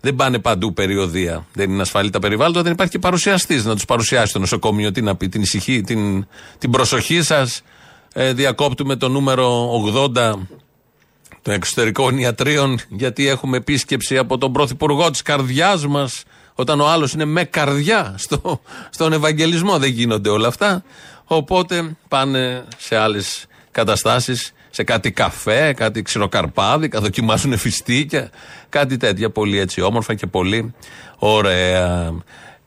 δεν 0.00 0.14
πάνε 0.14 0.38
παντού 0.38 0.72
περιοδία. 0.72 1.46
Δεν 1.52 1.70
είναι 1.70 1.82
ασφαλή 1.82 2.10
τα 2.10 2.18
περιβάλλοντα, 2.18 2.62
δεν 2.62 2.72
υπάρχει 2.72 2.92
και 2.92 2.98
παρουσιαστής 2.98 3.64
να 3.64 3.74
τους 3.74 3.84
παρουσιάσει 3.84 4.32
το 4.32 4.38
νοσοκομείο. 4.38 4.90
Τι 4.92 5.02
να 5.02 5.16
πει, 5.16 5.28
την 5.28 5.42
ησυχή, 5.42 5.80
την, 5.80 6.26
την 6.58 6.70
προσοχή 6.70 7.22
σας. 7.22 7.62
Ε, 8.12 8.32
διακόπτουμε 8.32 8.96
το 8.96 9.08
νούμερο 9.08 9.70
80 9.94 10.12
των 11.42 11.54
εξωτερικών 11.54 12.18
ιατρίων, 12.18 12.78
γιατί 12.88 13.28
έχουμε 13.28 13.56
επίσκεψη 13.56 14.18
από 14.18 14.38
τον 14.38 14.52
πρωθυπουργό 14.52 15.10
της 15.10 15.22
καρδιάς 15.22 15.86
μας. 15.86 16.24
Όταν 16.54 16.80
ο 16.80 16.88
άλλος 16.88 17.12
είναι 17.12 17.24
με 17.24 17.44
καρδιά 17.44 18.14
στο, 18.18 18.60
στον 18.90 19.12
Ευαγγελισμό, 19.12 19.78
δεν 19.78 19.90
γίνονται 19.90 20.28
όλα 20.28 20.48
αυτά. 20.48 20.84
Οπότε 21.24 21.96
πάνε 22.08 22.64
σε 22.76 22.96
άλλες 22.96 23.46
καταστάσεις, 23.70 24.52
σε 24.70 24.82
κάτι 24.82 25.12
καφέ, 25.12 25.72
κάτι 25.72 26.02
ξηροκαρπάδι, 26.02 26.90
δοκιμάζουν 26.92 27.58
φιστίκια, 27.58 28.30
κάτι 28.68 28.96
τέτοια 28.96 29.30
πολύ 29.30 29.58
έτσι 29.58 29.80
όμορφα 29.80 30.14
και 30.14 30.26
πολύ 30.26 30.74
ωραία. 31.18 32.12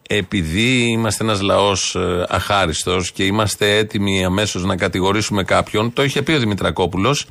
Επειδή 0.10 0.90
είμαστε 0.90 1.24
ένας 1.24 1.42
λαός 1.42 1.96
ε, 1.96 2.26
αχάριστος 2.30 3.12
και 3.12 3.24
είμαστε 3.24 3.78
έτοιμοι 3.78 4.26
αμέσως 4.26 4.64
να 4.64 4.76
κατηγορήσουμε 4.76 5.44
κάποιον, 5.44 5.94
το 5.94 6.04
είχε 6.04 6.22
πει 6.22 6.32
ο 6.32 6.40
Δημητρακόπουλος 6.40 7.26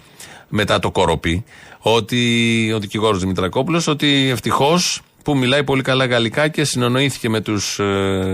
μετά 0.49 0.79
το 0.79 0.91
κοροπή, 0.91 1.45
ότι 1.79 2.73
ο 2.75 2.79
δικηγόρος 2.79 3.21
Δημητρακόπουλος, 3.21 3.87
ότι 3.87 4.29
ευτυχώς 4.31 5.03
που 5.27 5.37
μιλάει 5.37 5.64
πολύ 5.64 5.83
καλά 5.83 6.07
γαλλικά 6.07 6.49
και 6.49 6.64
συνονοήθηκε 6.64 7.29
με 7.29 7.41
τους 7.41 7.79
ε, 7.79 7.85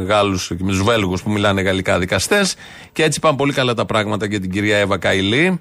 Γάλλους 0.07 0.47
και 0.47 0.57
με 0.64 0.70
τους 0.70 0.82
Βέλγους 0.82 1.22
που 1.22 1.30
μιλάνε 1.30 1.62
γαλλικά 1.62 1.99
δικαστές. 1.99 2.55
Και 2.93 3.03
έτσι 3.03 3.20
πάνε 3.20 3.36
πολύ 3.36 3.53
καλά 3.53 3.74
τα 3.74 3.84
πράγματα 3.84 4.26
για 4.26 4.40
την 4.40 4.51
κυρία 4.51 4.76
Εύα 4.76 4.99
Καηλή, 4.99 5.61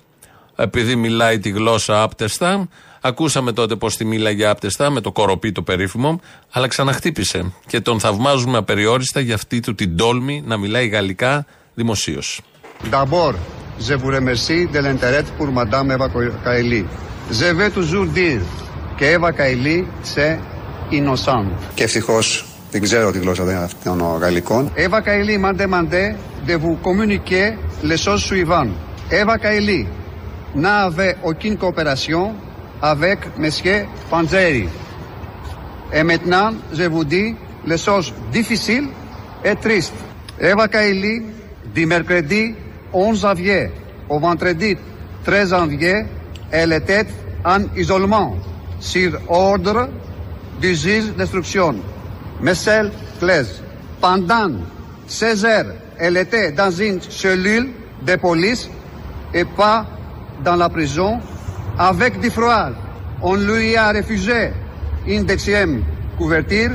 επειδή 0.55 0.95
μιλάει 0.95 1.39
τη 1.39 1.49
γλώσσα 1.49 2.01
άπτεστα. 2.01 2.67
Ακούσαμε 3.01 3.51
τότε 3.51 3.75
πώς 3.75 3.97
τη 3.97 4.05
μίλαγε 4.05 4.45
άπτεστα 4.45 4.89
με 4.89 5.01
το 5.01 5.11
κοροπή 5.11 5.51
το 5.51 5.61
περίφημο, 5.61 6.19
αλλά 6.51 6.67
ξαναχτύπησε. 6.67 7.53
Και 7.67 7.79
τον 7.79 7.99
θαυμάζουμε 7.99 8.57
απεριόριστα 8.57 9.19
για 9.19 9.35
αυτή 9.35 9.59
του 9.59 9.75
την 9.75 9.97
τόλμη 9.97 10.43
να 10.45 10.57
μιλάει 10.57 10.87
γαλλικά 10.87 11.45
δημοσίως. 11.73 12.41
D'abord, 12.91 13.35
je 13.87 13.95
vous 13.95 14.11
remercie 14.19 14.67
de 14.73 14.79
l'intérêt 14.79 15.23
pour 15.37 15.49
Madame 15.59 15.91
Eva 15.91 16.07
Kaili. 16.43 16.83
Je 17.41 17.49
vais 17.57 17.71
toujours 17.79 18.07
dire 18.21 18.41
que 18.97 19.05
Eva 19.15 19.31
Kaili, 19.39 19.77
c'est 20.13 20.37
innocent. 20.91 21.51
Και 21.73 21.83
ευτυχώ 21.83 22.19
δεν 22.71 22.81
ξέρω 22.81 23.11
τη 23.11 23.19
γλώσσα 23.19 23.69
των 23.83 24.03
γαλλικών. 24.19 24.71
Eva 24.75 25.01
Kaili 25.01 25.37
m'a 25.37 25.53
demandé 25.53 26.15
de 26.47 26.55
vous 26.55 26.77
communiquer 26.81 27.57
les 27.83 27.97
choses 28.05 28.23
suivantes. 28.23 28.73
Eva 29.09 29.37
Kaili 29.37 29.85
n'avait 30.55 31.17
aucune 31.23 31.57
coopération 31.57 32.33
avec 32.81 33.19
Monsieur 33.37 33.85
Panzeri. 34.09 34.67
Et 35.93 36.03
maintenant, 36.03 36.53
je 36.73 36.83
vous 36.83 37.03
dis 37.03 37.35
les 37.65 37.77
choses 37.77 38.13
difficiles 38.31 38.87
et 39.43 39.55
tristes. 39.55 39.93
Eva 40.39 40.67
Kaili, 40.67 41.21
du 41.75 41.85
mercredi 41.85 42.55
11 42.93 43.21
janvier 43.21 43.69
au 44.09 44.19
vendredi 44.19 44.77
13 45.25 45.49
janvier, 45.49 46.05
elle 46.51 46.73
était 46.73 47.07
en 47.45 47.61
isolement 47.77 48.35
sur 48.79 49.19
ordre 49.29 49.89
du 50.61 50.75
juge 50.75 51.07
d'instruction, 51.17 51.75
Michel 52.41 52.91
Claise. 53.19 53.61
Pendant 53.99 54.51
16 55.07 55.45
heures, 55.45 55.65
elle 55.99 56.17
était 56.17 56.51
dans 56.51 56.71
une 56.71 57.01
cellule 57.01 57.69
de 58.03 58.15
police 58.15 58.69
et 59.33 59.45
pas 59.45 59.85
dans 60.43 60.55
la 60.55 60.69
prison. 60.69 61.19
Avec 61.77 62.19
du 62.19 62.29
froid, 62.29 62.69
on 63.21 63.35
lui 63.35 63.75
a 63.75 63.91
refusé 63.91 64.51
une 65.07 65.25
deuxième 65.25 65.83
couverture. 66.17 66.71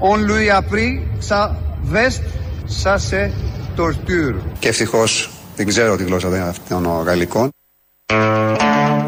On 0.00 0.16
lui 0.16 0.50
a 0.50 0.62
pris 0.62 1.00
sa 1.20 1.56
veste. 1.84 2.24
Ça, 2.66 2.98
c'est 2.98 3.30
torture. 3.76 4.36
Και 4.58 4.68
ευτυχώς 4.68 5.30
δεν 5.56 5.66
ξέρω 5.66 5.96
τη 5.96 6.04
γλώσσα 6.04 6.54
των 6.68 7.02
γαλλικών. 7.04 7.50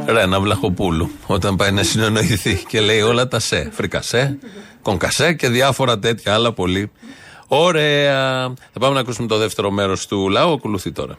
Ρένα 0.06 0.40
Βλαχοπούλου, 0.40 1.10
όταν 1.26 1.56
πάει 1.56 1.70
να 1.70 1.82
συνεννοηθεί 1.82 2.64
και 2.68 2.80
λέει 2.80 3.00
όλα 3.00 3.28
τα 3.28 3.38
σε. 3.38 3.70
Φρικασέ, 3.72 4.38
κονκασέ 4.82 5.32
και 5.32 5.48
διάφορα 5.48 5.98
τέτοια 5.98 6.34
άλλα 6.34 6.52
πολύ. 6.52 6.90
Ωραία. 7.48 8.52
Θα 8.72 8.80
πάμε 8.80 8.94
να 8.94 9.00
ακούσουμε 9.00 9.28
το 9.28 9.36
δεύτερο 9.36 9.70
μέρος 9.70 10.06
του 10.06 10.28
λαού. 10.28 10.52
Ακολουθεί 10.52 10.92
τώρα. 10.92 11.18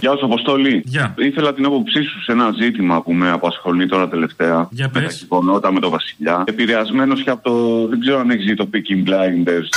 Γεια 0.00 0.16
σου, 0.16 0.24
Αποστόλη. 0.24 0.82
Γεια. 0.84 1.14
Ήθελα 1.18 1.54
την 1.54 1.64
άποψή 1.64 2.02
σου 2.02 2.22
σε 2.22 2.32
ένα 2.32 2.50
ζήτημα 2.60 3.02
που 3.02 3.12
με 3.12 3.30
απασχολεί 3.30 3.88
τώρα 3.88 4.08
τελευταία. 4.08 4.68
Για 4.70 4.90
με 4.94 5.00
τα 5.00 5.10
γεγονότα 5.10 5.72
με 5.72 5.80
τον 5.80 5.90
Βασιλιά. 5.90 6.44
Επηρεασμένος 6.46 7.22
και 7.22 7.30
από 7.30 7.42
το. 7.42 7.86
Δεν 7.88 8.00
ξέρω 8.00 8.18
αν 8.18 8.30
έχεις 8.30 8.44
δει 8.44 8.54
το 8.54 8.68
Picking 8.72 9.08
Blinders. 9.08 9.68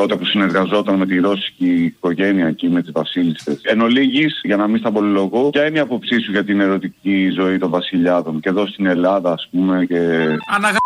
Τότε 0.00 0.16
που 0.16 0.24
συνεργαζόταν 0.24 0.96
με 0.96 1.06
τη 1.06 1.18
ρώσικη 1.18 1.84
οικογένεια 1.84 2.46
εκεί 2.46 2.68
με 2.68 2.82
τις 2.82 2.92
Βασίλισσε. 2.92 3.60
Εν 3.62 3.80
ολίγης, 3.80 4.40
για 4.42 4.56
να 4.56 4.68
μην 4.68 4.78
στα 4.78 4.92
πολυλογώ, 4.92 5.50
ποια 5.50 5.66
είναι 5.66 5.76
η 5.76 5.80
άποψή 5.80 6.20
σου 6.20 6.30
για 6.30 6.44
την 6.44 6.60
ερωτική 6.60 7.30
ζωή 7.30 7.58
των 7.58 7.70
Βασιλιάδων 7.70 8.40
και 8.40 8.48
εδώ 8.48 8.66
στην 8.66 8.86
Ελλάδα, 8.86 9.32
ας 9.32 9.48
πούμε. 9.50 9.84
Και... 9.84 9.98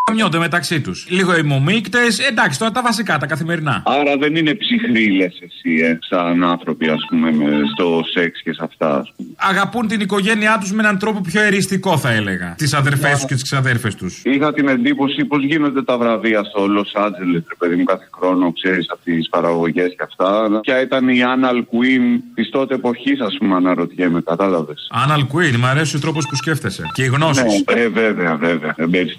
Αναγαμιόνται 0.07 0.39
μεταξύ 0.39 0.81
τους. 0.81 1.07
Λίγο 1.09 1.37
ημομείκτε, 1.37 1.99
εντάξει 2.29 2.59
τώρα 2.59 2.71
τα 2.71 2.83
βασικά, 2.83 3.19
τα 3.19 3.27
καθημερινά. 3.27 3.83
Άρα 3.87 4.17
δεν 4.17 4.37
είναι 4.37 4.55
ψυχροί, 4.55 5.11
λε 5.17 5.25
εσύ, 5.25 5.85
ε, 5.85 5.99
σαν 6.09 6.45
άνθρωποι, 6.45 6.89
ας 6.89 7.05
πούμε, 7.09 7.33
με, 7.33 7.61
στο 7.75 8.03
σεξ 8.13 8.43
και 8.43 8.53
σε 8.53 8.61
αυτά. 8.65 8.99
Ας 8.99 9.13
πούμε. 9.17 9.29
Αγαπούν 9.37 9.89
την 9.89 10.01
οικογένειά 10.01 10.59
τους 10.61 10.73
με 10.73 10.83
έναν 10.83 10.99
τρόπο 10.99 11.21
πιο 11.21 11.43
εριστικό, 11.43 11.99
θα 11.99 12.11
έλεγα. 12.11 12.55
Τις 12.59 12.75
αδερφές 12.75 13.13
τους 13.13 13.25
και 13.25 13.35
τις 13.35 13.43
ξαδέρφες 13.43 13.95
τους. 13.95 14.23
Είχα 14.25 14.53
την 14.53 14.69
εντύπωση 14.69 15.25
πώ 15.25 15.39
γίνονται 15.39 15.83
τα 15.83 15.99
βραβεία 15.99 16.45
στο 16.45 16.67
Λο 16.67 16.87
Άντζελε, 16.95 17.43
παιδί 17.59 17.77
μου, 17.77 17.85
κάθε 17.85 18.09
χρόνο, 18.17 18.53
ξέρεις, 18.53 18.87
από 18.91 19.01
τις 19.05 19.29
παραγωγές 19.29 19.89
και 19.89 20.03
αυτά. 20.03 20.61
Ποια 20.63 20.81
ήταν 20.81 21.09
η 21.09 21.19
Annal 21.21 21.59
Queen 21.59 22.21
της 22.35 22.51
τότε 22.51 22.75
εποχής, 22.75 23.21
ας 23.21 23.37
πούμε, 23.39 23.55
αναρωτιέμαι, 23.55 24.21
κατάλαβες. 24.21 24.91
Anal 25.07 25.21
Queen, 25.21 25.57
μου 25.59 25.67
αρέσει 25.67 25.97
ο 25.97 26.01
τρόπος 26.01 26.27
που 26.29 26.37
σκέφτεσαι. 26.37 26.91
Και 26.93 27.03
οι 27.03 27.07
γνώσεις. 27.07 27.43
Ναι, 27.43 27.81
ε, 27.81 27.89
βέβαια, 27.89 28.37
βέβαια. 28.37 28.75
Δεν 28.77 28.91
παίζει 28.91 29.17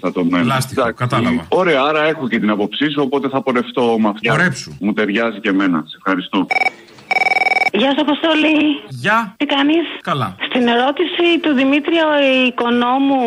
στα 0.80 0.94
το 0.94 1.16
μέλλον. 1.16 1.34
Λάστιχο, 1.34 1.46
κατάλαβα. 1.46 1.46
Ωραία, 1.48 1.82
άρα 1.82 2.02
έχω 2.02 2.28
και 2.28 2.38
την 2.38 2.50
άποψή 2.50 2.90
σου, 2.90 3.02
οπότε 3.02 3.28
θα 3.28 3.42
πορευτώ 3.42 3.98
με 3.98 4.08
αυτή. 4.08 4.28
Πορέψου. 4.28 4.76
Μου 4.80 4.92
ταιριάζει 4.92 5.40
και 5.40 5.48
εμένα. 5.48 5.84
Σε 5.86 5.96
ευχαριστώ. 5.96 6.46
Γεια 7.80 7.92
σα, 7.96 8.00
Αποστολή. 8.06 8.56
Γεια. 8.88 9.34
Τι 9.36 9.46
κάνεις; 9.46 9.84
Καλά. 10.02 10.36
Στην 10.48 10.68
ερώτηση 10.74 11.24
του 11.42 11.52
Δημήτρη 11.54 11.96
ο 12.10 12.12
οικονόμου, 12.46 13.18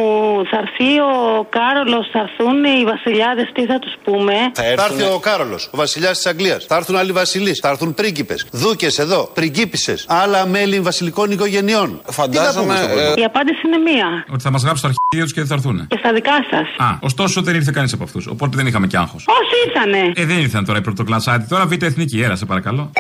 θα 0.52 0.58
έρθει 0.64 1.00
ο 1.00 1.48
Κάρολος, 1.58 2.10
θα 2.14 2.20
έρθουν 2.20 2.64
οι 2.64 2.84
βασιλιάδες, 2.94 3.50
τι 3.54 3.66
θα 3.66 3.80
τους 3.80 3.94
πούμε; 4.04 4.34
Θα 4.54 4.66
έρθει 4.66 5.04
ο 5.04 5.20
Κάρολος, 5.20 5.70
ο 5.74 5.78
βασιλιάς 5.78 6.16
της 6.18 6.26
Αγγλίας. 6.26 6.66
Θα 6.66 6.76
έρθουν 6.76 6.96
άλλοι 6.98 7.12
βασιλείς. 7.12 7.60
Θα 7.60 7.70
έρθουν 7.70 7.94
πρίγκιπες. 7.94 8.48
Δούκες 8.52 9.00
εδώ. 9.00 9.30
Πριγκίπισε. 9.34 9.96
Άλλα 10.08 10.46
μέλη 10.48 10.80
βασιλικών 10.80 11.32
οικογενειών. 11.32 12.02
Φαντάζομαι, 12.10 12.76
Η 13.16 13.24
απάντηση 13.24 13.62
είναι 13.66 13.78
μία. 13.78 14.26
Ότι 14.34 14.44
θα 14.44 14.52
μας 14.52 14.64
γράψει 14.64 14.82
τα 14.82 14.88
αρχεία 14.88 15.24
τους 15.24 15.34
και 15.34 15.40
δεν 15.40 15.50
θα 15.50 15.56
έρθουν. 15.56 15.88
Και 15.88 15.98
στα 16.00 16.14
δικά 16.14 16.46
σας. 16.50 16.88
Α, 16.88 16.98
ωστόσο 17.00 17.42
δεν 17.42 17.56
ήρθε 17.56 17.72
κανείς 17.74 17.94
από 17.94 18.04
αυτούς. 18.04 18.28
Οπότε 18.28 18.58
δεν 18.58 18.68
είχαμε 18.68 18.88
κι 18.88 18.98
άγχος. 18.98 19.26
Όσοι 19.28 19.56
ήρθανε. 19.68 20.12
Ε, 20.16 20.26
δεν 20.26 20.38
ήρθαν 20.38 20.66
τώρα 20.66 20.80
οι 20.80 20.82
πρωτοκλασσάτοι. 20.82 21.48
Τώρα 21.48 21.66
β' 21.66 21.84
εθνική, 21.84 22.22
έρασε 22.22 22.46
παρακαλώ. 22.46 22.92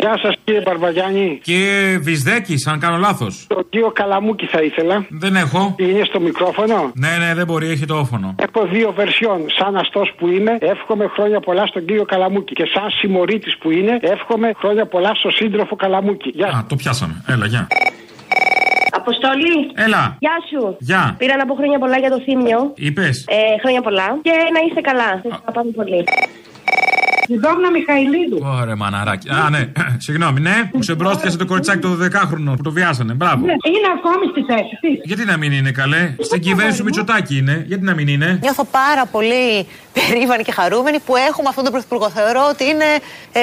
Γεια 0.00 0.18
σας 0.22 0.34
κύριε 0.44 0.60
Μπαρμπαγιάννη. 0.60 1.38
Κύριε 1.42 1.98
Βυσδέκης, 1.98 2.66
αν 2.66 2.78
κάνω 2.78 2.96
λάθος. 2.96 3.46
Τον 3.48 3.66
κύριο 3.70 3.90
Καλαμούκη 3.90 4.46
θα 4.46 4.62
ήθελα. 4.62 5.06
Δεν 5.10 5.36
έχω. 5.36 5.74
Είναι 5.78 6.04
στο 6.04 6.20
μικρόφωνο; 6.20 6.92
Ναι, 6.94 7.08
ναι, 7.18 7.34
δεν 7.34 7.46
μπορεί, 7.46 7.68
έχει 7.68 7.84
το 7.86 7.96
όφωνο. 7.98 8.34
Έχω 8.38 8.66
δύο 8.66 8.92
βερσιόν. 8.92 9.40
Σαν 9.58 9.76
αστός 9.76 10.12
που 10.16 10.28
είμαι, 10.28 10.58
εύχομαι 10.60 11.06
χρόνια 11.14 11.40
πολλά 11.40 11.66
στον 11.66 11.84
κύριο 11.84 12.04
Καλαμούκη. 12.04 12.52
Και 12.52 12.66
σαν 12.74 12.90
συμμορίτη 12.90 13.50
που 13.60 13.70
είναι, 13.70 13.98
εύχομαι 14.00 14.52
χρόνια 14.58 14.86
πολλά 14.86 15.14
στον 15.14 15.30
σύντροφο 15.30 15.76
Καλαμούκη. 15.76 16.30
Γεια 16.34 16.46
Α, 16.46 16.64
το 16.68 16.76
πιάσαμε. 16.76 17.24
Έλα, 17.28 17.46
γεια. 17.46 17.66
Αποστολή. 18.90 19.56
Έλα. 19.74 20.16
Γεια 20.18 20.36
σου. 20.48 20.76
Γεια. 20.78 21.14
Πήρα 21.18 21.36
να 21.36 21.44
πω 21.46 21.54
χρόνια 21.54 21.78
πολλά 21.78 21.98
για 21.98 22.10
το 22.10 22.20
θύμιο. 22.26 22.58
Είπες. 22.74 23.24
Ε, 23.28 23.60
χρόνια 23.62 23.82
πολλά. 23.82 24.08
Και 24.22 24.34
να 24.54 24.60
είστε 24.66 24.80
καλά. 24.80 25.08
Σας 25.22 25.32
αγαπάμε 25.40 25.70
πολύ. 25.70 26.04
Η 27.26 27.36
Δόμνα 27.44 27.70
Μιχαηλίδου. 27.70 28.38
Ωραία, 28.60 28.76
μαναράκι. 28.76 29.28
Α, 29.28 29.50
ναι. 29.50 29.62
Συγγνώμη, 30.06 30.40
ναι. 30.40 30.56
Μου 30.72 30.80
ξεμπρόστηκε 30.80 31.36
το 31.36 31.46
κοριτσάκι 31.46 31.80
το 31.86 31.90
12χρονο 32.04 32.52
που 32.56 32.64
το 32.68 32.72
βιάσανε. 32.78 33.12
Μπράβο. 33.12 33.46
Ναι, 33.46 33.56
είναι 33.74 33.88
ακόμη 33.96 34.24
στη 34.32 34.42
θέση 34.50 34.74
τη. 34.82 34.90
Γιατί 35.08 35.24
να 35.24 35.36
μην 35.36 35.52
είναι 35.52 35.70
καλέ; 35.70 36.02
Στην 36.28 36.40
κυβέρνηση 36.46 36.78
του 36.78 36.84
Μητσοτάκη 36.84 37.36
είναι. 37.36 37.64
Γιατί 37.68 37.84
να 37.84 37.94
μην 37.94 38.08
είναι; 38.08 38.38
Νιώθω 38.42 38.64
πάρα 38.80 39.04
πολύ 39.14 39.46
περήφανη 39.98 40.42
και 40.48 40.52
χαρούμενη 40.60 40.98
που 41.06 41.14
έχουμε 41.28 41.48
αυτόν 41.48 41.64
τον 41.64 41.72
πρωθυπουργό. 41.72 42.08
Θεωρώ 42.18 42.42
ότι 42.52 42.64
είναι 42.72 42.88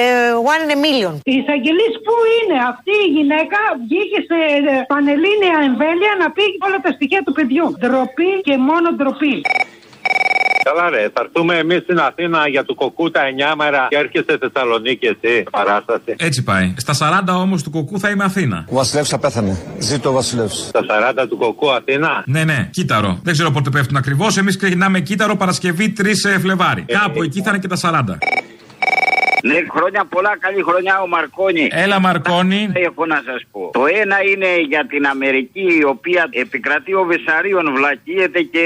one 0.52 0.62
in 0.66 0.70
a 0.76 0.78
million. 0.84 1.14
Η 1.32 1.34
εισαγγελής 1.40 1.92
πού 2.04 2.14
είναι; 2.36 2.56
Αυτή 2.72 2.94
η 3.06 3.08
γυναίκα, 3.16 3.58
βγήκε 3.84 4.18
σε 4.30 4.38
ε, 4.56 4.74
πανελλήνια 4.92 5.56
εμβέλεια 5.68 6.12
να 6.22 6.26
πει 6.34 6.44
όλα 6.66 6.78
τα 6.86 6.90
στοιχεία 6.96 7.20
του 7.26 7.32
παιδιού. 7.38 7.66
Ντροπή 7.80 8.30
και 8.46 8.54
μόνο 8.68 8.86
ντροπή. 8.96 9.34
Καλά, 10.62 10.90
ρε. 10.90 11.10
Θα 11.14 11.22
έρθουμε 11.24 11.56
εμείς 11.58 11.82
στην 11.82 11.98
Αθήνα 11.98 12.48
για 12.48 12.64
του 12.64 12.74
κοκού 12.74 13.10
τα 13.10 13.20
9 13.52 13.54
μέρα 13.56 13.86
και 13.90 13.96
έρχεσαι 13.96 14.38
Θεσσαλονίκη 14.40 15.06
εσύ. 15.06 15.42
Παράσταση. 15.50 16.14
Έτσι 16.16 16.42
πάει. 16.42 16.74
Στα 16.76 16.94
40 17.28 17.34
όμως 17.34 17.62
του 17.62 17.70
κοκκού 17.70 17.98
θα 17.98 18.10
είμαι 18.10 18.24
Αθήνα. 18.24 18.64
Ο 18.70 18.74
Βασιλεύς 18.74 19.12
απέθανε. 19.12 19.58
Ζήτω 19.78 20.08
ο 20.08 20.12
Βασιλεύς. 20.12 20.66
Στα 20.68 20.80
40 21.22 21.26
του 21.28 21.36
κοκού 21.36 21.70
Αθήνα; 21.70 22.22
Ναι, 22.26 22.44
ναι, 22.44 22.68
κύτταρο. 22.72 23.18
Δεν 23.22 23.32
ξέρω 23.32 23.50
πότε 23.50 23.70
πέφτουν 23.70 23.96
ακριβώς. 23.96 24.36
Εμείς 24.36 24.56
ξεκινάμε 24.56 25.00
κύτταρο 25.00 25.36
Παρασκευή 25.36 25.92
3 25.98 26.38
Φλεβάρι. 26.40 26.84
Κάπου 26.86 27.22
εκεί 27.22 27.42
θα 27.42 27.50
είναι 27.50 27.58
και 27.58 27.68
τα 27.68 27.76
40. 27.76 28.18
Ναι, 29.48 29.58
χρόνια 29.76 30.02
πολλά, 30.14 30.32
καλή 30.44 30.62
χρονιά 30.68 30.94
ο 31.04 31.08
Μαρκόνι. 31.14 31.68
Έλα, 31.84 32.00
Μαρκόνι. 32.00 32.62
Έχω 32.88 33.06
να 33.06 33.18
σας 33.28 33.40
πω. 33.52 33.62
Το 33.72 33.84
ένα 34.02 34.16
είναι 34.30 34.50
για 34.72 34.82
την 34.92 35.02
Αμερική, 35.06 35.66
η 35.80 35.84
οποία 35.94 36.22
επικρατεί 36.44 36.92
ο 36.94 37.04
Βυσαρίων, 37.10 37.64
βλακίεται 37.76 38.40
και. 38.54 38.64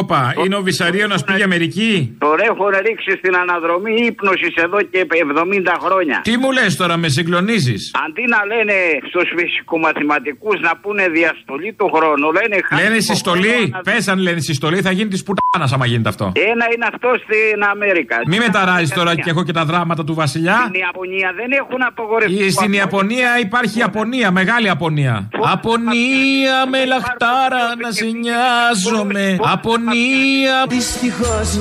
Όπα, 0.00 0.20
είναι 0.44 0.56
ο 0.56 0.62
Βυσαρίων 0.68 1.08
να 1.08 1.18
πήγε 1.26 1.42
Αμερική; 1.50 2.16
Τον 2.18 2.36
έχουν 2.50 2.68
ρίξει 2.86 3.10
στην 3.20 3.34
αναδρομή 3.42 3.94
ύπνωσης 4.10 4.54
εδώ 4.64 4.78
και 4.92 5.00
70 5.10 5.76
χρόνια. 5.84 6.20
Τι 6.28 6.36
μου 6.40 6.50
λες 6.52 6.76
τώρα, 6.76 6.96
με 6.96 7.08
συγκλονίζεις; 7.08 7.90
Αντί 8.06 8.24
να 8.34 8.40
λένε 8.52 8.76
στους 9.08 9.26
φυσικομαθηματικού 9.38 10.50
να 10.60 10.72
πούνε 10.82 11.04
διαστολή 11.08 11.72
του 11.78 11.90
χρόνου, 11.94 12.26
λένε 12.38 12.56
χάρη. 12.68 12.82
Λένε 12.82 12.96
το 12.96 13.02
συστολή; 13.02 13.48
χρόνο 13.48 13.68
να- 13.68 13.80
Πες 13.80 14.08
αν 14.08 14.18
λένε 14.18 14.40
συστολή, 14.40 14.80
θα 14.82 14.90
γίνει 14.90 15.10
της 15.10 15.22
πουτάνας 15.26 15.72
άμα 15.72 15.86
γίνεται 15.86 16.08
αυτό. 16.08 16.32
Ένα 16.52 16.64
είναι 16.74 16.86
αυτό 16.92 17.08
στην 17.24 17.62
Αμέρικα. 17.70 18.16
Μη 18.26 18.38
με 18.38 18.48
ταράζεις 18.52 18.90
τώρα 18.98 19.14
και 19.14 19.30
έχω 19.30 19.42
και 19.44 19.52
τα 19.52 19.64
δράματα 19.64 20.04
του 20.04 20.14
Βασιλιά. 20.16 20.56
Στην 20.68 20.80
Ιαπωνία 20.80 21.32
δεν 21.36 21.52
έχουν 21.52 21.82
απογορευτεί. 21.86 22.44
Ή 22.44 22.50
Στην 22.50 22.72
Ιαπωνία 22.72 23.38
υπάρχει 23.38 23.78
Ιαπωνία, 23.78 24.30
μεγάλη 24.30 24.66
Ιαπωνία. 24.66 25.28
Απονία 25.52 26.66
με 26.70 26.84
λαχτάρα 26.84 27.64
να 27.82 27.90
σε 27.90 28.04
νοιάζομαι. 28.04 29.36
Απονία. 29.42 30.66
Δυστυχώς 30.68 31.58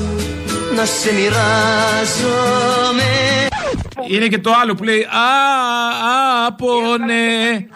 να 0.75 0.85
σε 0.85 1.13
μοιράζομαι. 1.13 3.09
Είναι 4.09 4.27
και 4.27 4.39
το 4.39 4.51
άλλο 4.61 4.75
που 4.75 4.83
λέει 4.83 5.01
Α, 5.01 5.27
απονέ. 6.47 7.67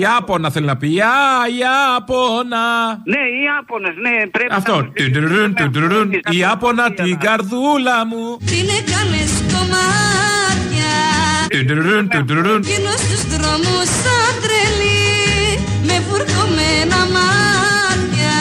Ιάπωνα 0.00 0.50
θέλει 0.50 0.66
να 0.66 0.76
πει. 0.76 1.00
Α, 1.00 1.10
Ιάπωνα. 1.60 2.64
Ναι, 3.12 3.22
οι 3.34 3.38
Ιάπωνες, 3.48 3.94
ναι, 4.04 4.26
πρέπει 4.26 4.52
Αυτό. 4.54 4.90
Τουντουρουρουν, 4.94 5.54
τουντουρουρουν. 5.54 6.10
Ιάπωνα 6.30 6.92
την 6.92 7.18
καρδούλα 7.18 8.06
μου. 8.10 8.36
Την 8.52 8.66
έκανες 8.78 9.32
κομμάτια 9.52 10.92
Τουντουρουρουν, 11.50 12.08
τουντουρουρουν. 12.08 12.62
Γίνω 12.62 12.90
στους 12.90 13.22
δρόμους 13.36 13.88
σαν 14.02 14.32
τρελή 14.42 14.98
Με 15.88 15.96
βουρκωμένα 16.08 16.98
μάτια 17.16 18.34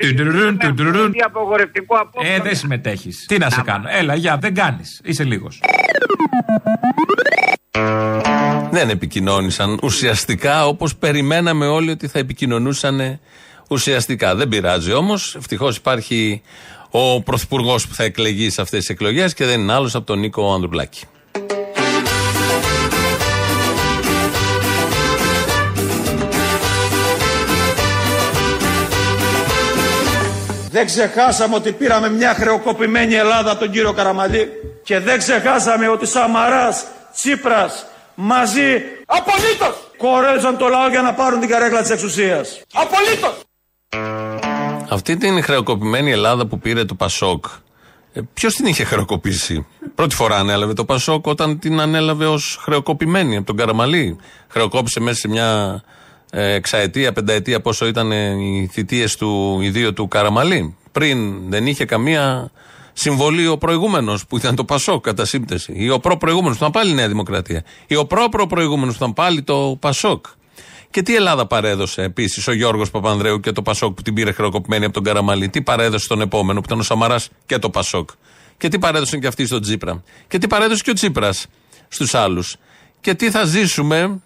Τουντουρουρουν, 0.00 0.58
τουντουρουρουν. 0.58 1.12
Τι 1.12 1.18
απογορευτικό 1.20 1.94
απόφαση. 1.96 2.32
Ε, 2.32 2.40
δεν 2.40 2.56
συμμετέχεις. 2.56 3.24
Τι 3.28 3.38
να 3.38 3.50
σε 3.50 3.62
κάνω. 3.64 3.84
Έλα, 3.90 4.14
για, 4.14 4.36
δεν 4.40 4.54
κάνεις. 4.54 5.00
Είσαι 5.04 5.24
λίγος. 5.24 5.60
Δεν 8.74 8.88
επικοινώνησαν 8.90 9.78
ουσιαστικά 9.82 10.66
όπως 10.66 10.96
περιμέναμε 10.96 11.66
όλοι 11.66 11.90
ότι 11.90 12.08
θα 12.08 12.18
επικοινωνούσαν 12.18 13.20
ουσιαστικά. 13.68 14.34
Δεν 14.34 14.48
πειράζει 14.48 14.92
όμως. 14.92 15.34
Ευτυχώς 15.34 15.76
υπάρχει 15.76 16.42
ο 16.90 17.22
πρωθυπουργός 17.22 17.86
που 17.86 17.94
θα 17.94 18.04
εκλεγεί 18.04 18.50
σε 18.50 18.60
αυτές 18.60 18.78
τις 18.78 18.88
εκλογές 18.88 19.34
και 19.34 19.44
δεν 19.44 19.60
είναι 19.60 19.72
άλλος 19.72 19.94
από 19.94 20.06
τον 20.06 20.18
Νίκο 20.18 20.54
Ανδρουλάκη. 20.54 21.04
Δεν 30.70 30.86
ξεχάσαμε 30.86 31.54
ότι 31.54 31.72
πήραμε 31.72 32.10
μια 32.10 32.34
χρεοκοπημένη 32.34 33.14
Ελλάδα 33.14 33.50
από 33.50 33.60
τον 33.60 33.70
κύριο 33.70 33.92
Καραμαλή 33.92 34.48
και 34.82 34.98
δεν 34.98 35.18
ξεχάσαμε 35.18 35.88
ότι 35.88 36.06
Σαμαράς, 36.06 36.84
Τσίπρας 37.14 37.86
μαζί 38.14 38.82
απολύτως 39.06 39.90
κορέλισαν 39.96 40.56
το 40.56 40.68
λαό 40.68 40.88
για 40.88 41.02
να 41.02 41.14
πάρουν 41.14 41.40
την 41.40 41.48
καρέκλα 41.48 41.80
της 41.80 41.90
εξουσίας. 41.90 42.60
Απολύτως! 42.72 43.40
Αυτή 44.88 45.16
την 45.16 45.42
χρεοκοπημένη 45.42 46.10
Ελλάδα 46.10 46.46
που 46.46 46.58
πήρε 46.58 46.84
το 46.84 46.94
Πασόκ, 46.94 47.44
ποιος 48.34 48.54
την 48.54 48.66
είχε 48.66 48.84
χρεοκοπήσει; 48.84 49.66
Πρώτη 49.94 50.14
φορά 50.14 50.36
ανέλαβε 50.36 50.72
το 50.72 50.84
Πασόκ 50.84 51.26
όταν 51.26 51.58
την 51.58 51.80
ανέλαβε 51.80 52.26
ως 52.26 52.58
χρεοκοπημένη 52.62 53.36
από 53.36 53.46
τον 53.46 53.56
Καραμαλή. 53.56 54.18
Χρεοκόπησε 54.48 55.00
μέσα 55.00 55.18
σε 55.18 55.28
μια 55.28 55.82
ε, 56.30 56.52
εξαετία, 56.52 57.12
πενταετία 57.12 57.60
πόσο 57.60 57.86
ήταν 57.86 58.12
ε, 58.12 58.30
οι 58.30 58.70
θητείες 58.72 59.16
του 59.16 59.58
ιδίου 59.62 59.92
του 59.92 60.08
Καραμαλή. 60.08 60.76
Πριν 60.92 61.50
δεν 61.50 61.66
είχε 61.66 61.84
καμία 61.84 62.50
συμβολή 62.94 63.46
ο 63.46 63.58
προηγούμενος 63.58 64.26
που 64.26 64.36
ήταν 64.36 64.54
το 64.54 64.64
Πασόκ 64.64 65.02
κατά 65.04 65.24
σύμπτεση. 65.24 65.72
Ή 65.76 65.90
ο 65.90 65.98
προ-προηγούμενο 65.98 66.50
που 66.50 66.56
ήταν 66.56 66.70
πάλι 66.70 66.90
η 66.90 66.94
Νέα 66.94 67.08
Δημοκρατία. 67.08 67.64
Ή 67.86 67.96
ο 67.96 68.06
προ-προ-προηγούμενο 68.06 68.90
που 68.90 68.96
ήταν 68.96 69.12
πάλι 69.12 69.42
το 69.42 69.76
Πασόκ. 69.80 70.26
Και 70.90 71.02
τι 71.02 71.16
Ελλάδα 71.16 71.46
παρέδωσε 71.46 72.02
επίσης 72.02 72.48
ο 72.48 72.52
Γιώργος 72.52 72.90
Παπανδρέου 72.90 73.40
και 73.40 73.52
το 73.52 73.62
Πασόκ 73.62 73.94
που 73.94 74.02
την 74.02 74.14
πήρε 74.14 74.32
χρεοκοπημένη 74.32 74.84
από 74.84 74.94
τον 74.94 75.02
Καραμαλή. 75.02 75.48
Τι 75.48 75.62
παρέδωσε 75.62 76.04
στον 76.04 76.20
επόμενο 76.20 76.58
που 76.60 76.66
ήταν 76.66 76.78
ο 76.78 76.82
Σαμαράς 76.82 77.28
και 77.46 77.58
το 77.58 77.70
Πασόκ. 77.70 78.10
Και 78.56 78.68
τι 78.68 78.78
παρέδωσαν 78.78 79.20
και 79.20 79.26
αυτοί 79.26 79.46
στον 79.46 79.60
Τσίπρα. 79.60 80.02
Και 80.28 80.38
τι 80.38 80.46
παρέδωσε 80.46 80.82
και 80.82 80.90
ο 80.90 80.92
Τσίπρας 80.92 81.46
στους 81.88 82.14
άλλους. 82.14 82.56
Και 83.00 83.14
τι 83.14 83.30
θα 83.30 83.44
ζήσουμε 83.44 84.20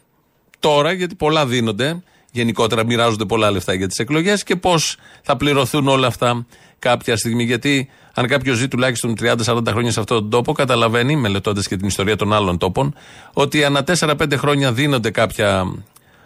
τώρα, 0.58 0.92
γιατί 0.92 1.14
πολλά 1.14 1.46
δίνονται. 1.46 2.02
Γενικότερα 2.38 2.84
μοιράζονται 2.84 3.24
πολλά 3.24 3.50
λεφτά 3.50 3.74
για 3.74 3.86
τις 3.86 3.98
εκλογές 3.98 4.42
και 4.42 4.56
πώς 4.56 4.96
θα 5.22 5.36
πληρωθούν 5.36 5.88
όλα 5.88 6.06
αυτά 6.06 6.46
κάποια 6.78 7.16
στιγμή. 7.16 7.44
Γιατί 7.44 7.88
αν 8.14 8.26
κάποιος 8.26 8.56
ζει 8.56 8.68
τουλάχιστον 8.68 9.14
30-40 9.20 9.34
χρόνια 9.68 9.90
σε 9.92 10.00
αυτόν 10.00 10.18
τον 10.18 10.30
τόπο, 10.30 10.52
καταλαβαίνει, 10.52 11.16
μελετώντας 11.16 11.68
και 11.68 11.76
την 11.76 11.86
ιστορία 11.86 12.16
των 12.16 12.32
άλλων 12.32 12.58
τόπων, 12.58 12.94
ότι 13.32 13.64
ανά 13.64 13.84
4-5 14.00 14.36
χρόνια 14.36 14.72
δίνονται 14.72 15.10
κάποια 15.10 15.64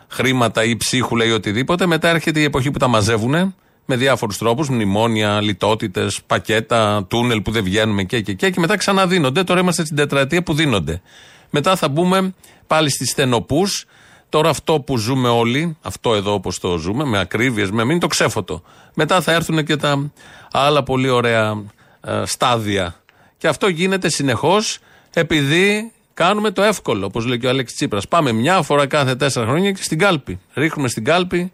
χρήματα 0.08 0.64
ή 0.64 0.76
ψίχουλα 0.76 1.24
ή 1.24 1.30
οτιδήποτε. 1.30 1.86
Μετά 1.86 2.08
έρχεται 2.08 2.40
η 2.40 2.44
εποχή 2.44 2.70
που 2.70 2.78
τα 2.78 2.88
μαζεύουν 2.88 3.54
με 3.84 3.96
διάφορους 3.96 4.38
τρόπους, 4.38 4.68
μνημόνια, 4.68 5.40
λιτότητες, 5.40 6.20
πακέτα, 6.26 7.04
τούνελ 7.08 7.42
που 7.42 7.50
δεν 7.50 7.64
βγαίνουμε 7.64 8.02
και, 8.02 8.20
και, 8.20 8.32
και, 8.32 8.50
και 8.50 8.60
μετά 8.60 8.76
ξαναδίνονται. 8.76 9.44
Τώρα 9.44 9.60
είμαστε 9.60 9.84
στην 9.84 9.96
τετραετία 9.96 10.42
που 10.42 10.54
δίνονται. 10.54 11.02
Μετά 11.50 11.76
θα 11.76 11.88
μπούμε 11.88 12.34
πάλι 12.66 12.90
στις 12.90 13.10
στενοπούς. 13.10 13.86
Τώρα 14.32 14.48
αυτό 14.48 14.80
που 14.80 14.96
ζούμε 14.96 15.28
όλοι, 15.28 15.76
αυτό 15.82 16.14
εδώ 16.14 16.32
όπως 16.32 16.58
το 16.58 16.76
ζούμε, 16.76 17.04
με 17.04 17.18
ακρίβειες, 17.18 17.70
με 17.70 17.84
μην 17.84 17.98
το 17.98 18.06
ξέφωτο. 18.06 18.62
Μετά 18.94 19.20
θα 19.20 19.32
έρθουν 19.32 19.64
και 19.64 19.76
τα 19.76 20.12
άλλα 20.52 20.82
πολύ 20.82 21.08
ωραία 21.08 21.62
ε, 22.00 22.22
στάδια. 22.24 23.02
Και 23.38 23.48
αυτό 23.48 23.68
γίνεται 23.68 24.08
συνεχώς 24.08 24.78
επειδή 25.14 25.92
κάνουμε 26.14 26.50
το 26.50 26.62
εύκολο, 26.62 27.06
όπως 27.06 27.24
λέει 27.24 27.38
και 27.38 27.46
ο 27.46 27.48
Αλέξη 27.48 27.74
Τσίπρας. 27.74 28.08
Πάμε 28.08 28.32
μια 28.32 28.62
φορά 28.62 28.86
κάθε 28.86 29.14
τέσσερα 29.16 29.46
χρόνια 29.46 29.72
και 29.72 29.82
στην 29.82 29.98
κάλπη. 29.98 30.40
Ρίχνουμε 30.54 30.88
στην 30.88 31.04
κάλπη 31.04 31.52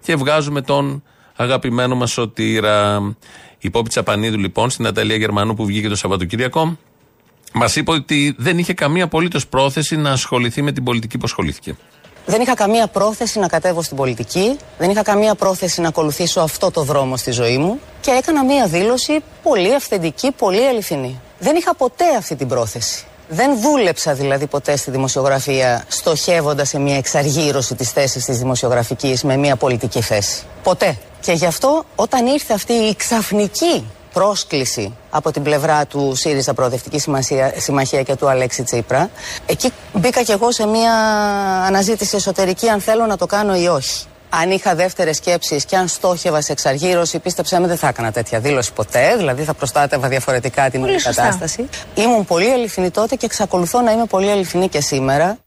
και 0.00 0.16
βγάζουμε 0.16 0.62
τον 0.62 1.02
αγαπημένο 1.36 1.94
μας 1.94 2.10
σωτήρα. 2.10 3.02
Η 3.58 3.70
Πόπη 3.70 3.88
Τσαπανίδου, 3.88 4.38
λοιπόν, 4.38 4.70
στην 4.70 4.86
Αταλία 4.86 5.16
Γερμανού 5.16 5.54
που 5.54 5.64
βγήκε 5.64 5.88
το 5.88 5.96
Σαββατοκύριακο, 5.96 6.78
μας 7.52 7.76
είπε 7.76 7.90
ότι 7.90 8.34
δεν 8.38 8.58
είχε 8.58 8.72
καμία 8.72 9.04
απολύτως 9.04 9.46
πρόθεση 9.46 9.96
να 9.96 10.10
ασχοληθεί 10.10 10.62
με 10.62 10.72
την 10.72 10.84
πολιτική 10.84 11.18
που 11.18 11.24
ασχολήθηκε. 11.24 11.76
Δεν 12.30 12.40
είχα 12.40 12.54
καμία 12.54 12.86
πρόθεση 12.86 13.38
να 13.38 13.48
κατέβω 13.48 13.82
στην 13.82 13.96
πολιτική, 13.96 14.56
δεν 14.78 14.90
είχα 14.90 15.02
καμία 15.02 15.34
πρόθεση 15.34 15.80
να 15.80 15.88
ακολουθήσω 15.88 16.40
αυτό 16.40 16.70
το 16.70 16.82
δρόμο 16.82 17.16
στη 17.16 17.30
ζωή 17.30 17.58
μου 17.58 17.80
και 18.00 18.10
έκανα 18.10 18.44
μία 18.44 18.66
δήλωση 18.66 19.20
πολύ 19.42 19.74
αυθεντική, 19.74 20.30
πολύ 20.32 20.66
αληθινή. 20.66 21.20
Δεν 21.38 21.56
είχα 21.56 21.74
ποτέ 21.74 22.04
αυτή 22.18 22.36
την 22.36 22.48
πρόθεση. 22.48 23.04
Δεν 23.28 23.60
δούλεψα 23.60 24.14
δηλαδή 24.14 24.46
ποτέ 24.46 24.76
στη 24.76 24.90
δημοσιογραφία 24.90 25.84
στοχεύοντας 25.88 26.68
σε 26.68 26.78
μια 26.78 26.96
εξαργύρωση 26.96 27.74
της 27.74 27.90
θέσης 27.90 28.24
της 28.24 28.38
δημοσιογραφικής 28.38 29.22
με 29.22 29.36
μια 29.36 29.56
πολιτική 29.56 30.00
θέση. 30.00 30.42
Ποτέ. 30.62 30.98
Και 31.20 31.32
γι' 31.32 31.46
αυτό 31.46 31.84
όταν 31.94 32.26
ήρθε 32.26 32.54
αυτή 32.54 32.72
η 32.72 32.94
ξαφνική 32.96 33.84
πρόσκληση 34.18 34.96
από 35.10 35.30
την 35.32 35.42
πλευρά 35.42 35.86
του 35.86 36.14
ΣΥΡΙΖΑ 36.14 36.54
Προοδευτικής 36.54 37.02
Συμμαχίας, 37.02 37.52
Συμμαχίας 37.56 38.02
και 38.02 38.14
του 38.14 38.28
Αλέξη 38.28 38.62
Τσίπρα, 38.62 39.10
εκεί 39.46 39.72
μπήκα 39.92 40.22
κι 40.22 40.30
εγώ 40.32 40.52
σε 40.52 40.66
μια 40.66 40.92
αναζήτηση 41.66 42.16
εσωτερική 42.16 42.68
αν 42.68 42.80
θέλω 42.80 43.06
να 43.06 43.16
το 43.16 43.26
κάνω 43.26 43.56
ή 43.56 43.66
όχι. 43.66 44.06
Αν 44.30 44.50
είχα 44.50 44.74
δεύτερες 44.74 45.16
σκέψεις 45.16 45.64
και 45.64 45.76
αν 45.76 45.88
στόχευα 45.88 46.40
σε 46.40 46.52
εξαργύρωση, 46.52 47.18
πίστεψέ 47.18 47.60
με, 47.60 47.66
δεν 47.66 47.76
θα 47.76 47.88
έκανα 47.88 48.12
τέτοια 48.12 48.40
δήλωση 48.40 48.72
ποτέ. 48.72 49.14
Δηλαδή 49.16 49.42
θα 49.42 49.54
προστάτευα 49.54 50.08
διαφορετικά 50.08 50.70
την 50.70 50.80
όλη 50.82 50.90
Πολύ 50.90 51.02
σωστά. 51.02 51.22
κατάσταση. 51.22 51.68
Ήμουν 51.94 52.24
πολύ 52.24 52.50
αληθινή 52.50 52.90
τότε 52.90 53.14
και 53.16 53.24
εξακολουθώ 53.26 53.80
να 53.80 53.92
είμαι 53.92 54.04
πολύ 54.04 54.30
αληθινή 54.30 54.68
και 54.68 54.80
σήμερα. 54.80 55.38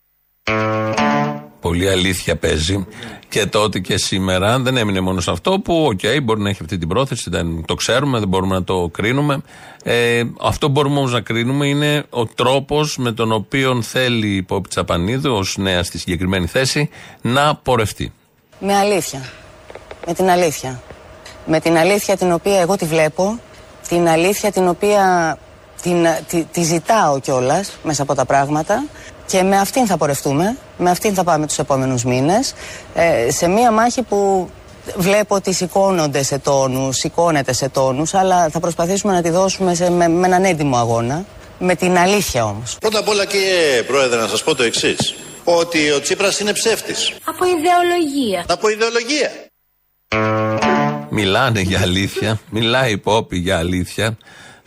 Πολύ 1.61 1.89
αλήθεια 1.89 2.35
παίζει 2.35 2.87
και 3.29 3.45
τότε 3.45 3.79
και 3.79 3.97
σήμερα. 3.97 4.59
Δεν 4.59 4.77
έμεινε 4.77 4.99
μόνο 4.99 5.19
σε 5.19 5.31
αυτό 5.31 5.59
που, 5.59 5.85
οκ, 5.85 6.21
μπορεί 6.23 6.41
να 6.41 6.49
έχει 6.49 6.59
αυτή 6.61 6.77
την 6.77 6.87
πρόθεση, 6.87 7.29
δεν 7.29 7.65
το 7.65 7.75
ξέρουμε, 7.75 8.19
δεν 8.19 8.27
μπορούμε 8.27 8.55
να 8.55 8.63
το 8.63 8.89
κρίνουμε. 8.91 9.41
Ε, 9.83 10.23
αυτό 10.41 10.65
που 10.65 10.71
μπορούμε 10.71 10.97
όμως 10.97 11.11
να 11.11 11.21
κρίνουμε 11.21 11.67
είναι 11.67 12.03
ο 12.09 12.25
τρόπος 12.25 12.97
με 12.97 13.11
τον 13.11 13.31
οποίο 13.31 13.81
θέλει 13.81 14.35
η 14.35 14.41
Πόπη 14.41 14.69
Τσαπανίδου, 14.69 15.33
ως 15.33 15.57
νέα 15.57 15.83
στη 15.83 15.97
συγκεκριμένη 15.97 16.47
θέση, 16.47 16.89
να 17.21 17.55
πορευτεί. 17.55 18.13
Με 18.59 18.75
αλήθεια. 18.75 19.29
Με 20.07 20.13
την 20.13 20.29
αλήθεια. 20.29 20.81
Με 21.45 21.59
την 21.59 21.77
αλήθεια 21.77 22.17
την 22.17 22.31
οποία 22.31 22.59
εγώ 22.59 22.75
τη 22.75 22.85
βλέπω, 22.85 23.39
την 23.87 24.07
αλήθεια 24.07 24.51
την 24.51 24.67
οποία 24.67 25.37
την, 25.81 26.05
τη, 26.27 26.43
τη 26.43 26.63
ζητάω 26.63 27.19
κιόλας 27.19 27.77
μέσα 27.83 28.01
από 28.01 28.15
τα 28.15 28.25
πράγματα 28.25 28.83
και 29.25 29.43
με 29.43 29.57
αυτήν 29.57 29.85
θα 29.85 29.97
πορευτούμε, 29.97 30.57
με 30.77 30.89
αυτήν 30.89 31.13
θα 31.13 31.23
πάμε 31.23 31.47
τους 31.47 31.57
επόμενους 31.59 32.03
μήνες 32.03 32.53
ε, 32.93 33.31
σε 33.31 33.47
μία 33.47 33.71
μάχη 33.71 34.01
που 34.01 34.49
βλέπω 34.95 35.35
ότι 35.35 35.53
σηκώνονται 35.53 36.23
σε 36.23 36.37
τόνους, 36.37 36.97
σηκώνεται 36.97 37.53
σε 37.53 37.69
τόνους 37.69 38.13
αλλά 38.13 38.49
θα 38.49 38.59
προσπαθήσουμε 38.59 39.13
να 39.13 39.21
τη 39.21 39.29
δώσουμε 39.29 39.73
σε, 39.73 39.89
με, 39.89 40.07
με 40.07 40.27
έναν 40.27 40.43
έντιμο 40.43 40.77
αγώνα, 40.77 41.25
με 41.59 41.75
την 41.75 41.97
αλήθεια 41.97 42.45
όμως. 42.45 42.77
Πρώτα 42.79 42.99
απ' 42.99 43.07
όλα 43.07 43.25
κύριε 43.25 43.83
Πρόεδρε 43.87 44.19
να 44.19 44.27
σας 44.27 44.43
πω 44.43 44.55
το 44.55 44.63
εξής. 44.63 45.15
Ότι 45.43 45.91
ο 45.91 46.01
Τσίπρας 46.01 46.39
είναι 46.39 46.53
ψεύτης. 46.53 47.11
Από 47.23 47.45
ιδεολογία. 47.45 48.45
Από 48.47 48.69
ιδεολογία. 48.69 49.31
Μιλάνε 51.09 51.61
για 51.61 51.81
αλήθεια. 51.81 52.39
Μιλάει 52.49 52.91
η 52.91 52.97
Πόπη 52.97 53.37
για 53.37 53.57
αλήθεια. 53.57 54.17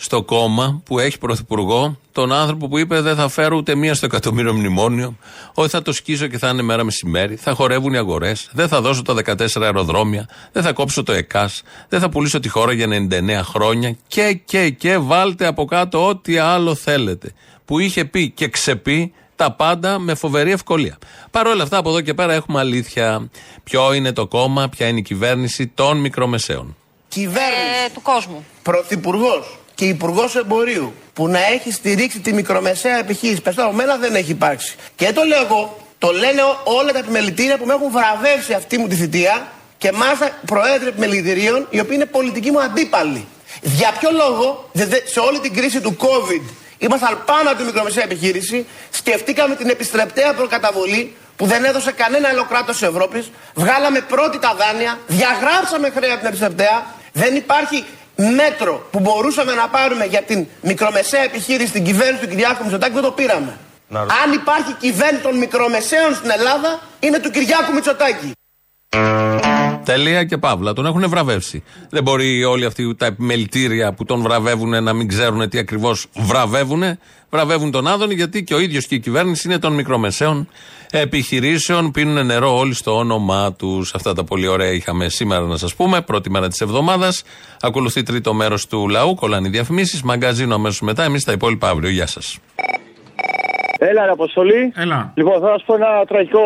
Στο 0.05 0.22
κόμμα 0.22 0.80
που 0.84 0.98
έχει 0.98 1.18
πρωθυπουργό 1.18 1.98
τον 2.12 2.32
άνθρωπο 2.32 2.68
που 2.68 2.78
είπε 2.78 3.00
δεν 3.00 3.16
θα 3.16 3.28
φέρω 3.28 3.57
ούτε 3.57 3.74
μία 3.74 3.94
στο 3.94 4.07
εκατομμύριο 4.07 4.55
μνημόνιο. 4.55 5.16
Ότι 5.55 5.70
θα 5.70 5.82
το 5.82 5.92
σκίσω 5.92 6.26
και 6.26 6.38
θα 6.38 6.48
είναι 6.48 6.62
μέρα 6.62 6.84
μεσημέρι. 6.84 7.36
Θα 7.36 7.55
χορεύουν 7.55 7.92
οι 7.92 7.96
αγορές. 7.96 8.48
Δεν 8.52 8.68
θα 8.68 8.80
δώσω 8.80 9.02
τα 9.02 9.14
14 9.14 9.62
αεροδρόμια. 9.62 10.28
Δεν 10.52 10.62
θα 10.62 10.72
κόψω 10.72 11.02
το 11.02 11.12
ΕΚΑΣ. 11.12 11.62
Δεν 11.88 12.00
θα 12.00 12.09
πουλήσω 12.09 12.40
τη 12.40 12.48
χώρα 12.48 12.72
για 12.72 12.86
99 13.11 13.40
χρόνια. 13.42 13.96
Και, 14.07 14.40
και, 14.44 14.70
και 14.70 14.98
βάλτε 14.98 15.46
από 15.46 15.64
κάτω 15.64 16.07
ό,τι 16.07 16.38
άλλο 16.38 16.74
θέλετε. 16.74 17.32
Που 17.64 17.78
είχε 17.78 18.05
πει 18.05 18.30
και 18.30 18.48
ξεπεί 18.48 19.12
τα 19.36 19.52
πάντα 19.52 19.98
με 19.98 20.14
φοβερή 20.14 20.50
ευκολία. 20.50 20.98
Παρ' 21.30 21.46
όλα 21.46 21.62
αυτά, 21.62 21.76
από 21.76 21.88
εδώ 21.88 22.00
και 22.00 22.14
πέρα 22.14 22.32
έχουμε 22.32 22.59
αλήθεια. 22.59 23.30
Ποιο 23.64 23.92
είναι 23.92 24.12
το 24.12 24.26
κόμμα, 24.26 24.68
ποια 24.68 24.88
είναι 24.88 24.98
η 24.98 25.02
κυβέρνηση 25.02 25.66
των 25.66 26.00
μικρομεσαίων. 26.00 26.76
Κυβέρνηση, 27.09 27.90
του 27.94 28.02
κόσμου. 28.02 28.44
πρωθυπουργός 28.62 29.59
και 29.75 29.85
υπουργός 29.85 30.37
εμπορίου 30.37 30.95
που 31.12 31.29
να 31.29 31.47
έχει 31.47 31.72
στηρίξει 31.72 32.20
τη 32.20 32.33
μικρομεσαία 32.33 32.99
επιχείρηση. 32.99 33.41
Πες 33.41 33.59
από 33.59 33.72
μένα 33.72 33.97
δεν 33.97 34.14
έχει 34.14 34.31
υπάρξει. 34.31 34.75
Και 34.97 35.05
δεν 35.05 35.14
το 35.14 35.22
λέω 35.22 35.43
εγώ, 35.43 35.79
το 35.99 36.12
λένε 36.12 36.43
όλα 36.64 36.93
τα 36.93 36.99
επιμελητήρια 36.99 37.59
που 37.59 37.66
με 37.66 37.75
έχουν 37.75 37.91
βραβεύσει 37.91 38.53
αυτή 38.53 38.79
μου 38.79 38.89
τη 38.89 38.95
θητεία 38.95 39.47
και 39.79 39.93
μάλιστα 39.93 40.31
προέδροι 40.47 40.89
επιμελητηρίων 40.89 41.66
οι 41.70 41.81
οποίοι 41.81 41.93
είναι 41.95 42.07
πολιτικοί 42.07 42.51
μου 42.51 42.61
αντίπαλοι. 42.61 43.27
Για 43.62 43.93
ποιο 44.01 44.11
λόγο 44.12 44.68
δε- 44.72 44.85
δε- 44.87 45.01
σε 45.05 45.20
όλη 45.20 45.39
την 45.41 45.55
κρίση 45.55 45.81
του 45.81 45.97
COVID 46.01 46.43
ήμασταν 46.79 47.22
πάνω 47.27 47.49
από 47.51 47.59
τη 47.59 47.64
μικρομεσαία 47.64 48.05
επιχείρηση, 48.05 48.66
σκεφτήκαμε 48.91 49.55
την 49.55 49.68
επιστρεπτέα 49.68 50.35
προκαταβολή 50.35 51.16
που 51.37 51.47
δεν 51.47 51.64
έδωσε 51.64 51.93
κανένα 51.93 52.29
άλλο 52.29 52.45
κράτος 52.49 52.77
της 52.79 52.89
Ευρώπης, 52.89 53.31
βγάλαμε 53.55 54.01
πρώτη 54.01 54.39
τα 54.39 54.55
δάνεια, 54.59 54.99
διαγράψαμε 55.07 55.91
χρέη 55.97 56.11
από 56.11 56.18
την 56.18 56.29
επιστρεπτέα. 56.29 56.87
Δεν 57.12 57.37
υπάρχει 57.37 57.85
μέτρο 58.16 58.86
που 58.90 59.00
μπορούσαμε 59.00 59.52
να 59.54 59.68
πάρουμε 59.68 60.04
για 60.04 60.22
την 60.22 60.46
μικρομεσαία 60.60 61.22
επιχείρηση, 61.22 61.72
την 61.72 61.84
κυβέρνηση 61.84 62.22
του 62.22 62.28
Κυριάκου 62.28 62.62
Μητσοτάκη, 62.62 62.92
δεν 62.92 63.02
το 63.02 63.10
πήραμε. 63.10 63.58
Αν 64.24 64.32
υπάρχει 64.32 64.72
κυβέρνηση 64.78 65.22
των 65.22 65.38
μικρομεσαίων 65.38 66.14
στην 66.14 66.30
Ελλάδα, 66.30 66.80
είναι 67.00 67.18
του 67.18 67.30
Κυριάκου 67.30 67.72
Μητσοτάκη. 67.72 68.32
Τελεία 69.84 70.24
και 70.24 70.38
παύλα. 70.38 70.72
Τον 70.72 70.86
έχουν 70.86 71.08
βραβεύσει. 71.08 71.62
Δεν 71.90 72.02
μπορεί 72.02 72.44
όλοι 72.44 72.64
αυτοί 72.64 72.94
τα 72.94 73.06
επιμελητήρια 73.06 73.92
που 73.92 74.04
τον 74.04 74.22
βραβεύουν 74.22 74.82
να 74.82 74.92
μην 74.92 75.08
ξέρουν 75.08 75.48
τι 75.48 75.58
ακριβώς 75.58 76.06
βραβεύουν. 76.12 76.98
Βραβεύουν 77.35 77.70
τον 77.70 77.87
Άδωνη 77.87 78.14
γιατί 78.14 78.45
και 78.45 78.55
ο 78.55 78.59
ίδιος 78.61 78.87
και 78.87 78.95
η 78.95 79.01
κυβέρνηση 79.01 79.49
είναι 79.49 79.59
των 79.59 79.72
μικρομεσαίων 79.72 80.49
επιχειρήσεων. 80.91 81.91
Πίνουν 81.91 82.26
νερό 82.26 82.59
όλοι 82.59 82.74
στο 82.74 82.97
όνομά 82.97 83.53
τους. 83.53 83.95
Αυτά 83.95 84.14
τα 84.14 84.24
πολύ 84.24 84.47
ωραία 84.47 84.70
είχαμε 84.70 85.09
σήμερα 85.09 85.47
να 85.47 85.57
σας 85.57 85.74
πούμε. 85.74 86.01
Πρώτη 86.01 86.30
μέρα 86.30 86.49
της 86.49 86.61
εβδομάδας. 86.61 87.22
Ακολουθεί 87.61 88.03
τρίτο 88.03 88.35
μέρος 88.35 88.66
του 88.66 88.89
λαού. 88.89 89.14
Κολλάνε 89.14 89.49
οι 89.49 89.51
διαφημίσεις. 89.51 90.03
Μαγκαζίνο 90.03 90.55
αμέσως 90.55 90.80
μετά. 90.80 91.05
Εμείς 91.05 91.24
τα 91.24 91.32
υπόλοιπα 91.32 91.68
αύριο. 91.68 91.91
Γεια 91.91 92.07
σας. 92.07 92.39
Έλα, 93.79 94.05
ρε 94.05 94.11
Αποστολή. 94.11 94.72
Έλα. 94.77 95.12
Λοιπόν, 95.14 95.41
θα 95.41 95.49
σας 95.53 95.62
πω 95.66 95.75
ένα 95.75 95.91
τραγικό 96.07 96.41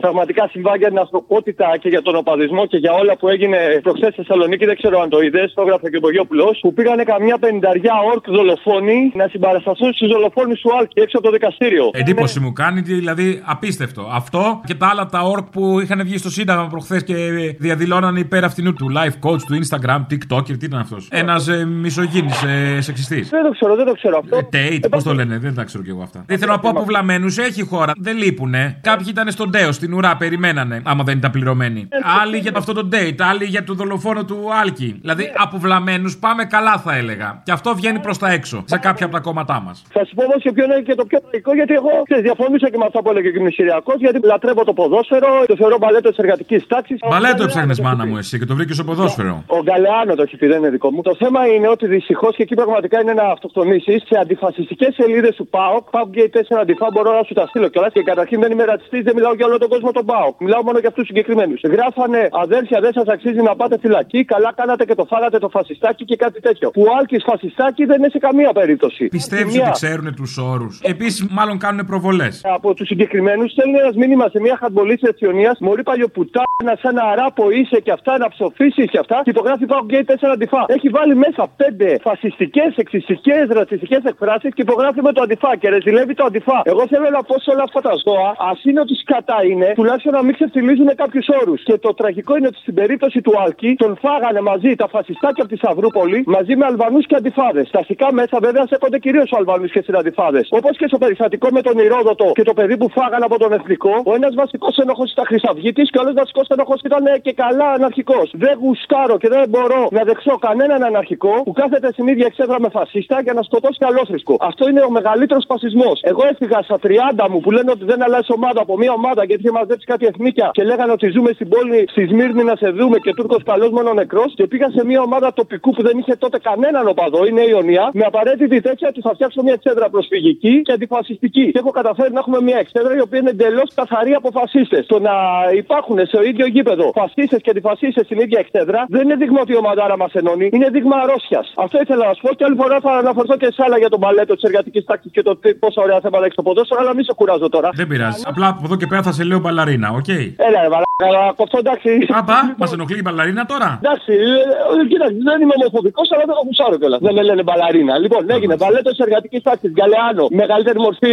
πραγματικά 0.00 0.48
συμβάν 0.50 0.76
για 0.78 0.88
την 0.88 0.98
ανθρωπότητα 0.98 1.76
και 1.80 1.88
για 1.88 2.02
τον 2.02 2.16
οπαδισμό 2.16 2.66
και 2.66 2.76
για 2.76 2.92
όλα 2.92 3.16
που 3.16 3.28
έγινε 3.28 3.58
προχθές 3.82 4.12
στη 4.12 4.22
Θεσσαλονίκη. 4.22 4.64
Δεν 4.64 4.76
ξέρω 4.76 5.00
αν 5.00 5.08
το 5.08 5.20
είδες, 5.20 5.52
το 5.54 5.62
έγραφε 5.62 5.90
και 5.90 5.96
ο 5.96 6.00
Μπογιόπουλο. 6.00 6.56
Που 6.60 6.72
πήγανε 6.74 7.02
καμιά 7.02 7.38
πενταριά 7.38 7.94
ορκ 8.12 8.24
δολοφόνοι 8.30 9.12
να 9.14 9.28
συμπαρασταθούν 9.28 9.92
στους 9.92 10.08
δολοφόνους 10.08 10.60
του 10.60 10.70
Άλκη 10.78 11.00
έξω 11.00 11.18
από 11.18 11.26
το 11.26 11.32
δικαστήριο. 11.32 11.90
Εντύπωση 11.92 12.40
μου 12.40 12.52
κάνει, 12.52 12.80
δηλαδή 12.80 13.42
απίστευτο. 13.44 14.02
Αυτό 14.12 14.60
και 14.66 14.74
τα 14.74 14.86
άλλα 14.88 15.06
τα 15.06 15.20
ορκ 15.22 15.46
που 15.50 15.80
είχαν 15.80 16.00
βγει 16.04 16.18
στο 16.18 16.30
Σύνταγμα 16.30 16.66
προχθές 16.66 17.04
και 17.04 17.14
διαδηλώνανε 17.58 18.20
υπέρ 18.20 18.44
αυτινού 18.44 18.72
του 18.72 18.86
live 18.96 19.28
coach, 19.28 19.42
του 19.46 19.58
Instagram, 19.62 20.00
TikToker, 20.10 20.58
τι 20.58 20.64
ήταν 20.64 20.80
αυτός; 20.80 21.08
Ένας 21.10 21.48
ε, 21.48 21.64
μισογίνης 21.64 22.42
ε, 22.42 22.80
σεξιστής. 22.80 23.28
Δεν 23.28 23.42
το 23.42 23.50
ξέρω, 23.50 23.76
δεν 23.76 23.86
το 23.86 23.92
ξέρω 23.92 24.18
αυτό. 24.18 24.48
Tate, 24.52 24.86
πώς 24.90 25.02
το 25.02 25.14
λένε, 25.14 25.38
δεν 25.38 25.54
τα 25.54 25.64
ξέρω 25.64 25.84
κι 25.84 25.90
εγώ 25.90 26.02
αυτά. 26.02 26.24
Δεν 26.26 26.38
θέλω 26.38 26.52
να 26.52 26.57
πω 26.58 26.68
αποβλαμμένου, 26.68 27.26
έχει 27.26 27.62
χώρα. 27.62 27.92
Δεν 27.96 28.16
λείπουνε. 28.16 28.78
Κάποιοι 28.82 29.06
ήταν 29.10 29.30
στον 29.30 29.50
Τέο, 29.50 29.72
στην 29.72 29.92
ουρά, 29.92 30.16
περιμένανε, 30.16 30.82
άμα 30.84 31.04
δεν 31.04 31.16
ήταν 31.18 31.30
πληρωμένοι. 31.30 31.88
Άλλοι 32.22 32.38
για 32.38 32.52
αυτό 32.56 32.72
το 32.72 32.88
date, 32.92 33.20
άλλοι 33.30 33.44
για 33.44 33.64
το 33.64 33.74
δολοφόνο 33.74 34.24
του 34.24 34.38
Άλκη. 34.60 34.98
Δηλαδή, 35.00 35.32
αποβλαμμένου 35.34 36.12
πάμε 36.20 36.44
καλά, 36.44 36.78
θα 36.78 36.96
έλεγα. 36.96 37.42
Και 37.44 37.52
αυτό 37.52 37.74
βγαίνει 37.74 37.98
προς 37.98 38.18
τα 38.18 38.30
έξω, 38.30 38.62
σε 38.64 38.78
κάποια 38.78 39.06
από 39.06 39.14
τα 39.14 39.20
κόμματά 39.20 39.60
μας. 39.60 39.82
Θα 39.90 40.04
σου 40.04 40.14
πω 40.14 40.22
όμως 40.24 40.42
και 40.42 40.52
ποιο 40.52 40.64
είναι 40.64 40.80
και 40.80 40.94
το 40.94 41.04
πιο 41.04 41.18
τραγικό, 41.20 41.54
γιατί 41.54 41.72
εγώ 41.72 41.90
ξέρεις, 42.04 42.24
διαφωνούσα 42.24 42.70
και 42.70 42.76
με 42.76 42.84
αυτά 42.86 43.02
που 43.02 43.10
έλεγε 43.10 43.30
και 43.30 43.38
ο 43.38 43.42
Μισηριακό, 43.42 43.92
γιατί 43.98 44.18
λατρεύω 44.24 44.64
το 44.64 44.72
ποδόσφαιρο, 44.72 45.44
το 45.46 45.56
θεωρώ 45.56 45.76
μπαλέτο 45.80 46.08
της 46.08 46.18
εργατικής 46.18 46.66
τάξης. 46.66 46.98
Μπαλέτο 47.10 47.42
έψαχνε, 47.42 47.74
μάνα 47.82 48.06
μου, 48.06 48.16
εσύ 48.16 48.38
και 48.38 48.44
το 48.44 48.54
βρήκες 48.54 48.74
στο 48.74 48.84
ποδόσφαιρο. 48.84 49.44
Ο 49.46 49.58
Γκαλεάνο 49.62 50.14
το 50.14 50.22
έχει 50.22 50.36
πει, 50.36 50.46
δεν 50.46 50.58
είναι 50.58 50.70
δικό 50.70 50.90
μου. 50.90 51.02
Το 51.02 51.14
θέμα 51.18 51.40
είναι 51.46 51.68
ότι 51.68 51.86
δυστυχώς 51.86 52.36
και 52.36 52.42
εκεί 52.42 52.54
πραγματικά 52.54 53.00
είναι 53.00 53.12
να 53.12 53.22
αυτοκτονήσεις 53.22 54.02
σε 54.08 54.18
αντιφασιστικές 54.22 54.94
σελίδες 54.94 55.34
του 55.36 55.46
ΠΑΟΚ. 55.48 55.90
ΠΑΟΚ 55.90 56.10
Gate 56.48 56.56
4 56.56 56.60
αντιφά 56.60 56.86
μπορώ 56.92 57.10
να 57.18 57.22
σου 57.22 57.34
τα 57.34 57.46
στείλω 57.46 57.68
κιόλας 57.68 57.92
και 57.92 58.02
καταρχήν 58.02 58.40
δεν 58.40 58.50
είμαι 58.52 58.64
ρατσιστής, 58.64 59.02
δεν 59.02 59.14
μιλάω 59.14 59.34
για 59.34 59.46
όλο 59.46 59.58
τον 59.58 59.68
κόσμο 59.68 59.90
τον 59.92 60.04
ΠΑΟΚ. 60.06 60.34
Μιλάω 60.40 60.62
μόνο 60.62 60.78
για 60.78 60.88
αυτούς 60.88 61.02
του 61.06 61.08
συγκεκριμένους. 61.12 61.60
Γράφανε 61.62 62.28
αδέρφια 62.44 62.80
δεν 62.80 62.92
σας 62.92 63.06
αξίζει 63.06 63.42
να 63.42 63.56
πάτε 63.56 63.78
φυλακή, 63.78 64.24
καλά 64.24 64.52
κάνατε 64.56 64.84
και 64.84 64.94
το 64.94 65.04
φάγατε 65.04 65.38
το 65.38 65.48
φασιστάκι 65.48 66.04
και 66.04 66.16
κάτι 66.16 66.40
τέτοιο. 66.40 66.70
Που 66.70 66.84
Άλκης 66.98 67.22
φασιστάκι 67.26 67.84
δεν 67.84 67.98
είναι 67.98 68.08
σε 68.08 68.18
καμία 68.18 68.52
περίπτωση. 68.52 69.06
Πιστεύεις 69.08 69.54
Μια- 69.54 69.62
ότι 69.62 69.70
ξέρουν 69.70 70.14
τους 70.14 70.36
όρους. 70.38 70.80
Επίσης, 70.82 71.26
μάλλον 71.30 71.58
κάνουν 71.58 71.86
προβολές. 71.86 72.40
από 72.44 72.74
τους 72.74 72.86
συγκεκριμένους 72.86 73.50
στέλνει 73.50 73.78
ένας 73.78 73.94
μήνυμα 73.94 74.28
σε 74.28 74.40
μια 74.40 74.56
χατμπολή 74.60 74.94
της 74.98 75.08
Εθιονία. 75.08 75.56
Μωρή 75.60 75.82
παλιοπουτάνα, 75.82 76.72
σαν 76.82 76.96
ένα 76.96 77.14
ράπο 77.14 77.50
είσαι 77.50 77.80
και 77.80 77.90
αυτά, 77.90 78.18
να 78.18 78.28
ψοφήσεις 78.28 78.90
και 78.90 78.98
αυτά. 78.98 79.20
Και 79.24 79.30
υπογράφει 79.30 79.66
πάω 79.66 79.84
γκέι 79.84 80.04
4 80.04 80.32
αντιφά. 80.32 80.64
Έχει 80.68 80.88
βάλει 80.88 81.14
μέσα 81.14 81.48
πέντε 81.56 81.98
φασιστικές, 82.02 82.70
εξιστικέ, 82.76 83.46
ρατσιστικές 83.48 84.02
εκφράσεις 84.04 84.54
και 84.54 84.62
υπογράφει 84.62 85.02
με 85.02 85.12
το 85.12 85.22
αντιφά 85.22 85.56
και 85.56 85.68
ρεζιλεύει 85.68 86.14
το 86.14 86.24
αντιφά. 86.24 86.36
Εγώ 86.62 86.86
θέλω 86.86 87.08
να 87.10 87.22
πω 87.22 87.34
σε 87.40 87.50
όλα 87.50 87.62
αυτά 87.62 87.80
τα 87.80 87.94
ζώα, 88.04 88.28
ας 88.50 88.64
είναι 88.64 88.80
ότι 88.80 88.94
σκατά 88.94 89.38
είναι, 89.50 89.72
τουλάχιστον 89.74 90.12
να 90.12 90.22
μην 90.22 90.34
ξεφτιλίζουν 90.34 90.88
κάποιους 90.94 91.26
όρους. 91.40 91.62
Και 91.62 91.78
το 91.78 91.94
τραγικό 91.94 92.36
είναι 92.36 92.46
ότι 92.46 92.58
στην 92.58 92.74
περίπτωση 92.74 93.20
του 93.20 93.32
Άλκη 93.42 93.74
τον 93.74 93.98
φάγανε 94.02 94.40
μαζί 94.40 94.74
τα 94.74 94.88
φασιστάκια 94.88 95.42
από 95.44 95.52
τη 95.52 95.58
Σαυρούπολη 95.58 96.24
μαζί 96.26 96.56
με 96.56 96.64
Αλβανούς 96.64 97.06
και 97.06 97.16
αντιφάδες. 97.16 97.70
Τα 97.70 97.78
αστικά 97.78 98.12
μέσα 98.12 98.38
βέβαια 98.42 98.66
σέκονται 98.66 98.98
κυρίως 98.98 99.32
Αλβανούς 99.38 99.70
και 99.70 99.82
συναντιφάδε. 99.82 100.40
Όπως 100.48 100.76
και 100.76 100.86
στο 100.86 100.98
περιστατικό 100.98 101.48
με 101.50 101.60
τον 101.62 101.78
Ηρόδοτο 101.78 102.32
και 102.34 102.42
το 102.42 102.54
παιδί 102.54 102.76
που 102.76 102.88
φάγανε 102.90 103.24
από 103.24 103.38
τον 103.38 103.52
Εθνικό, 103.52 104.02
ο 104.04 104.14
ένας 104.14 104.34
βασικός 104.34 104.76
ενοχό 104.76 105.04
ήταν 105.12 105.24
Χρυσαυγήτης 105.26 105.90
και 105.90 105.98
ο 105.98 106.00
άλλος 106.00 106.14
βασικός 106.14 106.46
ενοχό 106.48 106.74
ήταν 106.84 107.06
ε, 107.06 107.18
και 107.18 107.32
καλά 107.32 107.68
αναρχικός. 107.70 108.30
Δεν 108.34 108.58
γουστάρω 108.62 109.18
και 109.18 109.28
δεν 109.28 109.48
μπορώ 109.48 109.88
να 109.90 110.02
δεχθώ 110.04 110.34
κανέναν 110.38 110.82
αναρχικό 110.82 111.42
που 111.44 111.52
κάθεται 111.52 111.88
στην 111.92 112.06
ίδια 112.08 112.26
εξέδρα 112.26 112.60
με 112.60 112.68
φασίστα 112.68 113.20
για 113.20 113.32
να 113.32 113.42
σκοτώσει 113.42 113.78
καλόθρησκο. 113.78 114.36
Αυτό 114.40 114.68
είναι 114.68 114.82
ο 114.88 114.90
μεγαλύτερος 114.90 115.44
φασισμός. 115.48 116.00
Εγώ 116.02 116.22
έφυγα 116.32 116.58
στα 116.68 116.78
30 116.82 117.26
μου 117.30 117.40
που 117.40 117.50
λένε 117.56 117.70
ότι 117.70 117.84
δεν 117.84 118.02
αλλάζει 118.06 118.32
ομάδα 118.38 118.60
από 118.60 118.74
μια 118.82 118.92
ομάδα 118.92 119.24
γιατί 119.24 119.42
είχε 119.42 119.52
μαζέψει 119.58 119.86
κάτι 119.92 120.04
εθνίκια 120.06 120.48
και 120.52 120.64
λέγανε 120.70 120.92
ότι 120.92 121.06
ζούμε 121.14 121.30
στην 121.32 121.48
πόλη 121.48 121.78
στη 121.90 122.02
Σμύρνη 122.10 122.42
να 122.50 122.56
σε 122.56 122.68
δούμε 122.78 122.98
και 122.98 123.12
Τούρκος 123.14 123.42
καλό 123.50 123.70
μόνο 123.70 123.92
νεκρός 123.92 124.30
και 124.34 124.46
πήγα 124.46 124.68
σε 124.76 124.84
μια 124.84 125.00
ομάδα 125.08 125.32
τοπικού 125.32 125.70
που 125.76 125.82
δεν 125.82 125.98
είχε 125.98 126.14
τότε 126.16 126.38
κανέναν 126.48 126.88
οπαδό, 126.88 127.26
είναι 127.26 127.40
η 127.40 127.50
Ιωνία, 127.54 127.90
με 127.92 128.04
απαραίτητη 128.10 128.60
τέτοια 128.60 128.88
ότι 128.88 129.00
θα 129.00 129.10
φτιάξω 129.14 129.42
μια 129.42 129.52
εξέδρα 129.52 129.88
προσφυγική 129.90 130.62
και 130.62 130.72
αντιφασιστική. 130.72 131.44
Και 131.52 131.58
έχω 131.58 131.70
καταφέρει 131.70 132.12
να 132.12 132.18
έχουμε 132.18 132.40
μια 132.40 132.58
εξέδρα 132.58 132.94
η 132.96 133.00
οποία 133.00 133.18
είναι 133.18 133.30
εντελώς 133.30 133.68
καθαρή 133.74 134.12
από 134.14 134.28
φασίστες. 134.38 134.86
Το 134.86 134.98
να 134.98 135.14
υπάρχουν 135.62 135.98
σε 136.06 136.18
ίδιο 136.30 136.46
γήπεδο 136.46 136.86
φασίστες 136.94 137.40
και 137.42 137.50
αντιφασίστες 137.50 138.04
στην 138.04 138.18
ίδια 138.24 138.38
εξέδρα 138.44 138.84
δεν 138.88 139.02
είναι 139.02 139.16
δείγμα 139.16 139.40
ότι 139.40 139.52
η 139.52 139.56
ομαδάρα 139.56 139.96
μας 139.96 140.12
ενώνει, 140.12 140.48
είναι 140.52 140.68
δείγμα 140.70 140.96
αρρώστιας. 140.96 141.52
Αυτό 141.56 141.76
ήθελα 141.84 142.06
να 142.06 142.14
σου 142.14 142.22
πω 142.26 142.34
και 142.34 142.44
άλλη 142.44 142.56
φορά 142.62 142.80
θα 142.80 142.92
αναφερθώ 143.02 143.36
και 143.36 143.48
σε 143.56 143.62
άλλα 143.66 143.78
για 143.78 143.88
το 143.88 144.00
μπαλέτο 144.00 144.34
της 144.34 144.42
εργατικής 144.42 144.84
τάξης 144.84 145.10
και 145.10 145.22
το 145.22 145.36
τι- 145.36 145.54
πόσα 145.54 145.82
ωραία 145.82 146.00
θέματα 146.00 146.17
έχει 146.26 146.34
το 146.34 146.42
ποδόσφαιρο, 146.42 146.80
αλλά 146.80 146.94
μην 146.94 147.04
σε 147.04 147.12
κουράζω 147.14 147.48
τώρα. 147.48 147.68
Δεν 147.74 147.86
πειράζει. 147.86 148.22
Απλά 148.26 148.46
από 148.48 148.60
εδώ 148.64 148.76
και 148.76 148.86
πέρα 148.86 149.02
θα 149.02 149.12
σε 149.12 149.24
λέω 149.24 149.38
μπαλαρίνα, 149.38 149.88
οκ; 149.90 150.08
Έλα, 150.48 150.60
ρε 150.64 150.68
μαλάκα, 150.74 151.04
αλλά 151.08 151.22
αυτό 151.44 151.58
εντάξει. 151.58 151.90
Απα, 152.08 152.54
μας 152.58 152.72
ενοχλεί 152.72 152.98
η 152.98 153.04
μπαλαρίνα 153.04 153.46
τώρα; 153.46 153.80
Εντάξει, 153.82 154.12
ε, 154.12 154.86
κοίταξε, 154.88 155.16
δεν 155.28 155.40
είμαι 155.42 155.54
ομοφοβικός, 155.60 156.12
αλλά 156.12 156.24
δεν 156.26 156.34
το 156.34 156.42
γουστάρω 156.46 156.76
κιόλας. 156.78 157.00
Δεν 157.06 157.14
με 157.14 157.22
λένε 157.22 157.42
μπαλαρίνα. 157.42 157.98
Λοιπόν, 157.98 158.30
έγινε 158.30 158.54
μπαλέτο 158.56 158.96
της 158.96 159.02
εργατικής 159.02 159.42
τάξης, 159.42 159.70
Γκαλεάνο, 159.70 160.26
μεγαλύτερη 160.30 160.78
μορφή 160.78 161.12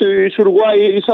της 0.00 0.38
Ουρουάη 0.38 0.80
εις 0.96 1.06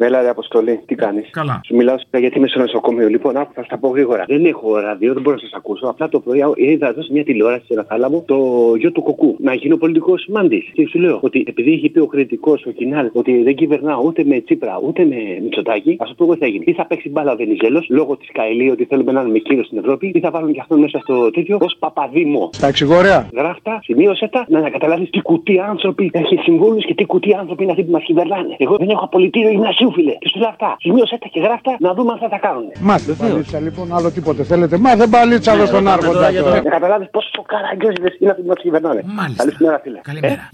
Έλα, 0.00 0.22
ρε 0.22 0.28
Αποστολή, 0.28 0.80
τι 0.86 0.94
κάνεις; 0.94 1.30
Καλά. 1.30 1.60
Σου 1.66 1.76
μιλάω 1.76 1.98
σήμερα 1.98 2.18
γιατί 2.18 2.38
είμαι 2.38 2.48
στο 2.48 2.58
νοσοκομείο. 2.58 3.08
Λοιπόν, 3.08 3.36
άκου, 3.36 3.52
θα 3.54 3.62
στα 3.62 3.78
πω 3.78 3.88
γρήγορα. 3.88 4.24
Δεν 4.26 4.44
έχω 4.44 4.78
ραδίο, 4.78 5.12
δεν 5.12 5.22
μπορώ 5.22 5.36
να 5.36 5.42
σας 5.42 5.52
ακούσω. 5.52 5.86
Απλά 5.86 6.08
το 6.08 6.20
πρωί 6.20 6.44
είδα 6.56 6.88
εδώ 6.88 7.02
σε 7.02 7.12
μια 7.12 7.24
τηλεόραση 7.24 7.64
σε 7.66 7.72
ένα 7.72 7.84
θάλαμο 7.88 8.24
το 8.26 8.36
γιο 8.78 8.92
του 8.92 9.02
κοκκού 9.02 9.36
να 9.38 9.54
γίνει 9.54 9.72
ο 9.72 9.78
πολιτικός 9.78 10.26
μάντης. 10.28 10.70
Και 10.72 10.86
σου 10.86 10.98
λέω 10.98 11.18
ότι 11.22 11.44
επειδή 11.46 11.72
έχει 11.72 11.88
πει 11.88 11.98
ο 11.98 12.06
κριτικός, 12.06 12.66
ο 12.66 12.70
Κινάλ, 12.70 13.10
ότι 13.12 13.42
δεν 13.42 13.54
κυβερνάω 13.54 14.02
ούτε 14.04 14.24
με 14.24 14.40
Τσίπρα 14.40 14.80
ούτε 14.84 15.04
με 15.04 15.16
Μητσοτάκη, 15.42 15.96
ας 15.98 16.14
πούμε 16.16 16.28
εγώ 16.28 16.32
τι 16.32 16.40
θα 16.44 16.46
γίνει. 16.46 16.64
Τι 16.64 16.72
θα 16.72 16.86
παίξει 16.86 17.08
μπάλα 17.08 17.32
ο 17.32 17.36
Βενιζέλος 17.36 17.86
λόγω 17.88 18.16
της 18.16 18.28
Καηλή 18.32 18.70
ότι 18.70 18.84
θέλουμε 18.84 19.12
να 19.12 19.22
είμαι 19.22 19.38
κύριος 19.38 19.66
στην 19.66 19.78
Ευρώπη, 19.78 20.10
τι 20.10 20.20
θα 20.20 20.30
βάλουν 20.30 20.52
και 20.52 20.60
αυτόν 20.60 20.80
μέσα 20.80 20.98
στο 20.98 21.30
τέτοιο 21.30 21.58
ως 21.60 21.76
Παπαδήμο. 21.78 22.50
Τα 22.60 22.66
εξηγορέα. 22.66 23.28
Γράφτα, 23.34 23.80
σημείωσε 23.82 24.28
τα, 24.32 24.46
να 24.48 24.70
καταλάβει 24.70 25.10
τι 25.10 25.20
κουτί 25.20 25.58
άνθρωποι 25.58 26.10
έχεις 26.12 26.40
συμβούλους 26.40 26.84
και 26.84 26.94
τι 26.94 27.04
κουτί 27.04 27.34
άνθρωποι 27.34 27.62
είναι 27.62 27.72
αυτοί 27.72 27.84
που 27.84 27.90
μας 27.90 28.02
κυβερνάνε. 28.02 28.56
Εγώ 28.58 28.76
δεν 28.76 28.88
έχω 28.88 29.04
απολυτήριο 29.04 29.50
γυμνασίου, 29.50 29.87
φίλε. 29.92 30.12
Και 30.12 30.28
σου 30.28 30.38
λέω 30.38 30.48
αυτά. 30.48 30.76
Σημείωσε 30.78 31.18
τα 31.18 31.28
και 31.32 31.40
γράφτα 31.40 31.76
να 31.78 31.94
δούμε 31.94 32.12
αν 32.12 32.18
θα 32.18 32.28
τα 32.28 32.38
κάνουν. 32.38 32.64
Μα 32.80 32.96
δεν 32.96 33.16
παλίτσα 33.16 33.60
λοιπόν, 33.60 33.94
άλλο 33.96 34.10
τίποτε 34.10 34.42
θέλετε. 34.42 34.78
Μα 34.78 34.96
δεν 34.96 35.08
παλίτσα 35.10 35.52
άλλο 35.52 35.66
στον 35.66 35.88
άρχοντα. 35.88 36.30
Να 36.30 36.60
καταλάβεις 36.60 37.08
πόσο 37.10 37.42
καραγκιόζιδε 37.46 38.16
είναι 38.18 38.30
αυτοί 38.30 38.42
που 38.42 38.48
μας 38.48 38.58
κυβερνάνε. 38.60 39.02
Μάλιστα. 39.04 39.42
Καλή 39.42 39.56
σου 39.56 39.64
μέρα, 39.64 39.80
φίλε. 39.82 40.00
Καλημέρα. 40.02 40.50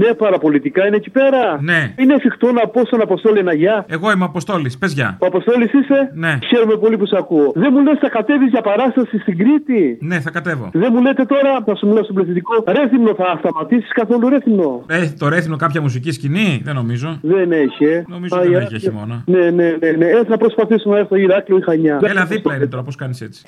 Ναι, 0.00 0.14
παραπολιτικά 0.14 0.86
είναι 0.86 0.96
εκεί 0.96 1.10
πέρα; 1.10 1.58
Ναι. 1.60 1.80
Είναι 1.98 2.14
εφικτό 2.14 2.52
να 2.52 2.68
πω 2.68 2.80
στον 2.86 3.00
Αποστόλη 3.00 3.38
ένα 3.38 3.54
γεια. 3.54 3.84
Εγώ 3.88 4.10
είμαι 4.12 4.24
Αποστόλης, 4.24 4.78
πες 4.78 4.92
γεια. 4.92 5.16
Ο 5.20 5.26
Αποστόλης 5.26 5.72
είσαι; 5.72 6.10
Ναι. 6.14 6.38
Χαίρομαι 6.48 6.76
πολύ 6.76 6.96
που 6.98 7.06
σε 7.06 7.16
ακούω. 7.18 7.52
Δεν 7.54 7.68
μου 7.72 7.82
λες, 7.82 7.98
θα 8.00 8.08
κατέβεις 8.08 8.48
για 8.50 8.60
παράσταση 8.60 9.18
στην 9.18 9.38
Κρήτη; 9.38 9.98
Ναι, 10.00 10.20
θα 10.20 10.30
κατέβω. 10.30 10.70
Δεν 10.72 10.90
μου 10.94 11.00
λέτε 11.02 11.24
τώρα, 11.24 11.62
θα 11.66 11.74
σου 11.76 11.86
μιλάω 11.86 12.02
στον 12.02 12.14
πληθυντικό. 12.14 12.64
Ρέθυμνο 12.66 13.14
θα 13.14 13.38
σταματήσεις 13.38 13.92
καθόλου 13.92 14.28
ρέθυμνο; 14.28 14.84
Ε, 14.86 15.08
το 15.18 15.28
ρέθινο 15.28 15.56
κάποια 15.56 15.80
μουσική 15.80 16.10
σκηνή, 16.12 16.60
δεν 16.64 16.74
νομίζω. 16.74 17.18
Δεν 17.22 17.52
έχει, 17.52 17.84
ε. 17.84 18.04
Νομίζω 18.08 18.36
Α, 18.36 18.40
δεν 18.40 18.50
Ηράκλειο. 18.50 18.76
έχει 18.76 18.84
χειμώνα. 18.88 19.22
Ναι, 19.26 19.50
ναι, 19.50 19.76
ναι. 19.80 19.90
ναι. 19.98 20.06
Ε, 20.06 20.24
θα 20.28 20.36
προσπαθήσω 20.36 20.90
να 20.90 20.98
έρθω 20.98 21.16
Ηράκλειο 21.16 21.58
ή 21.58 21.62
Χανιά. 21.62 21.98
Έλα 22.02 22.24
δίπλα 22.24 22.54
είναι 22.56 22.66
τώρα, 22.66 22.82
πώς 22.82 22.96
κάνεις 22.96 23.20
έτσι. 23.20 23.42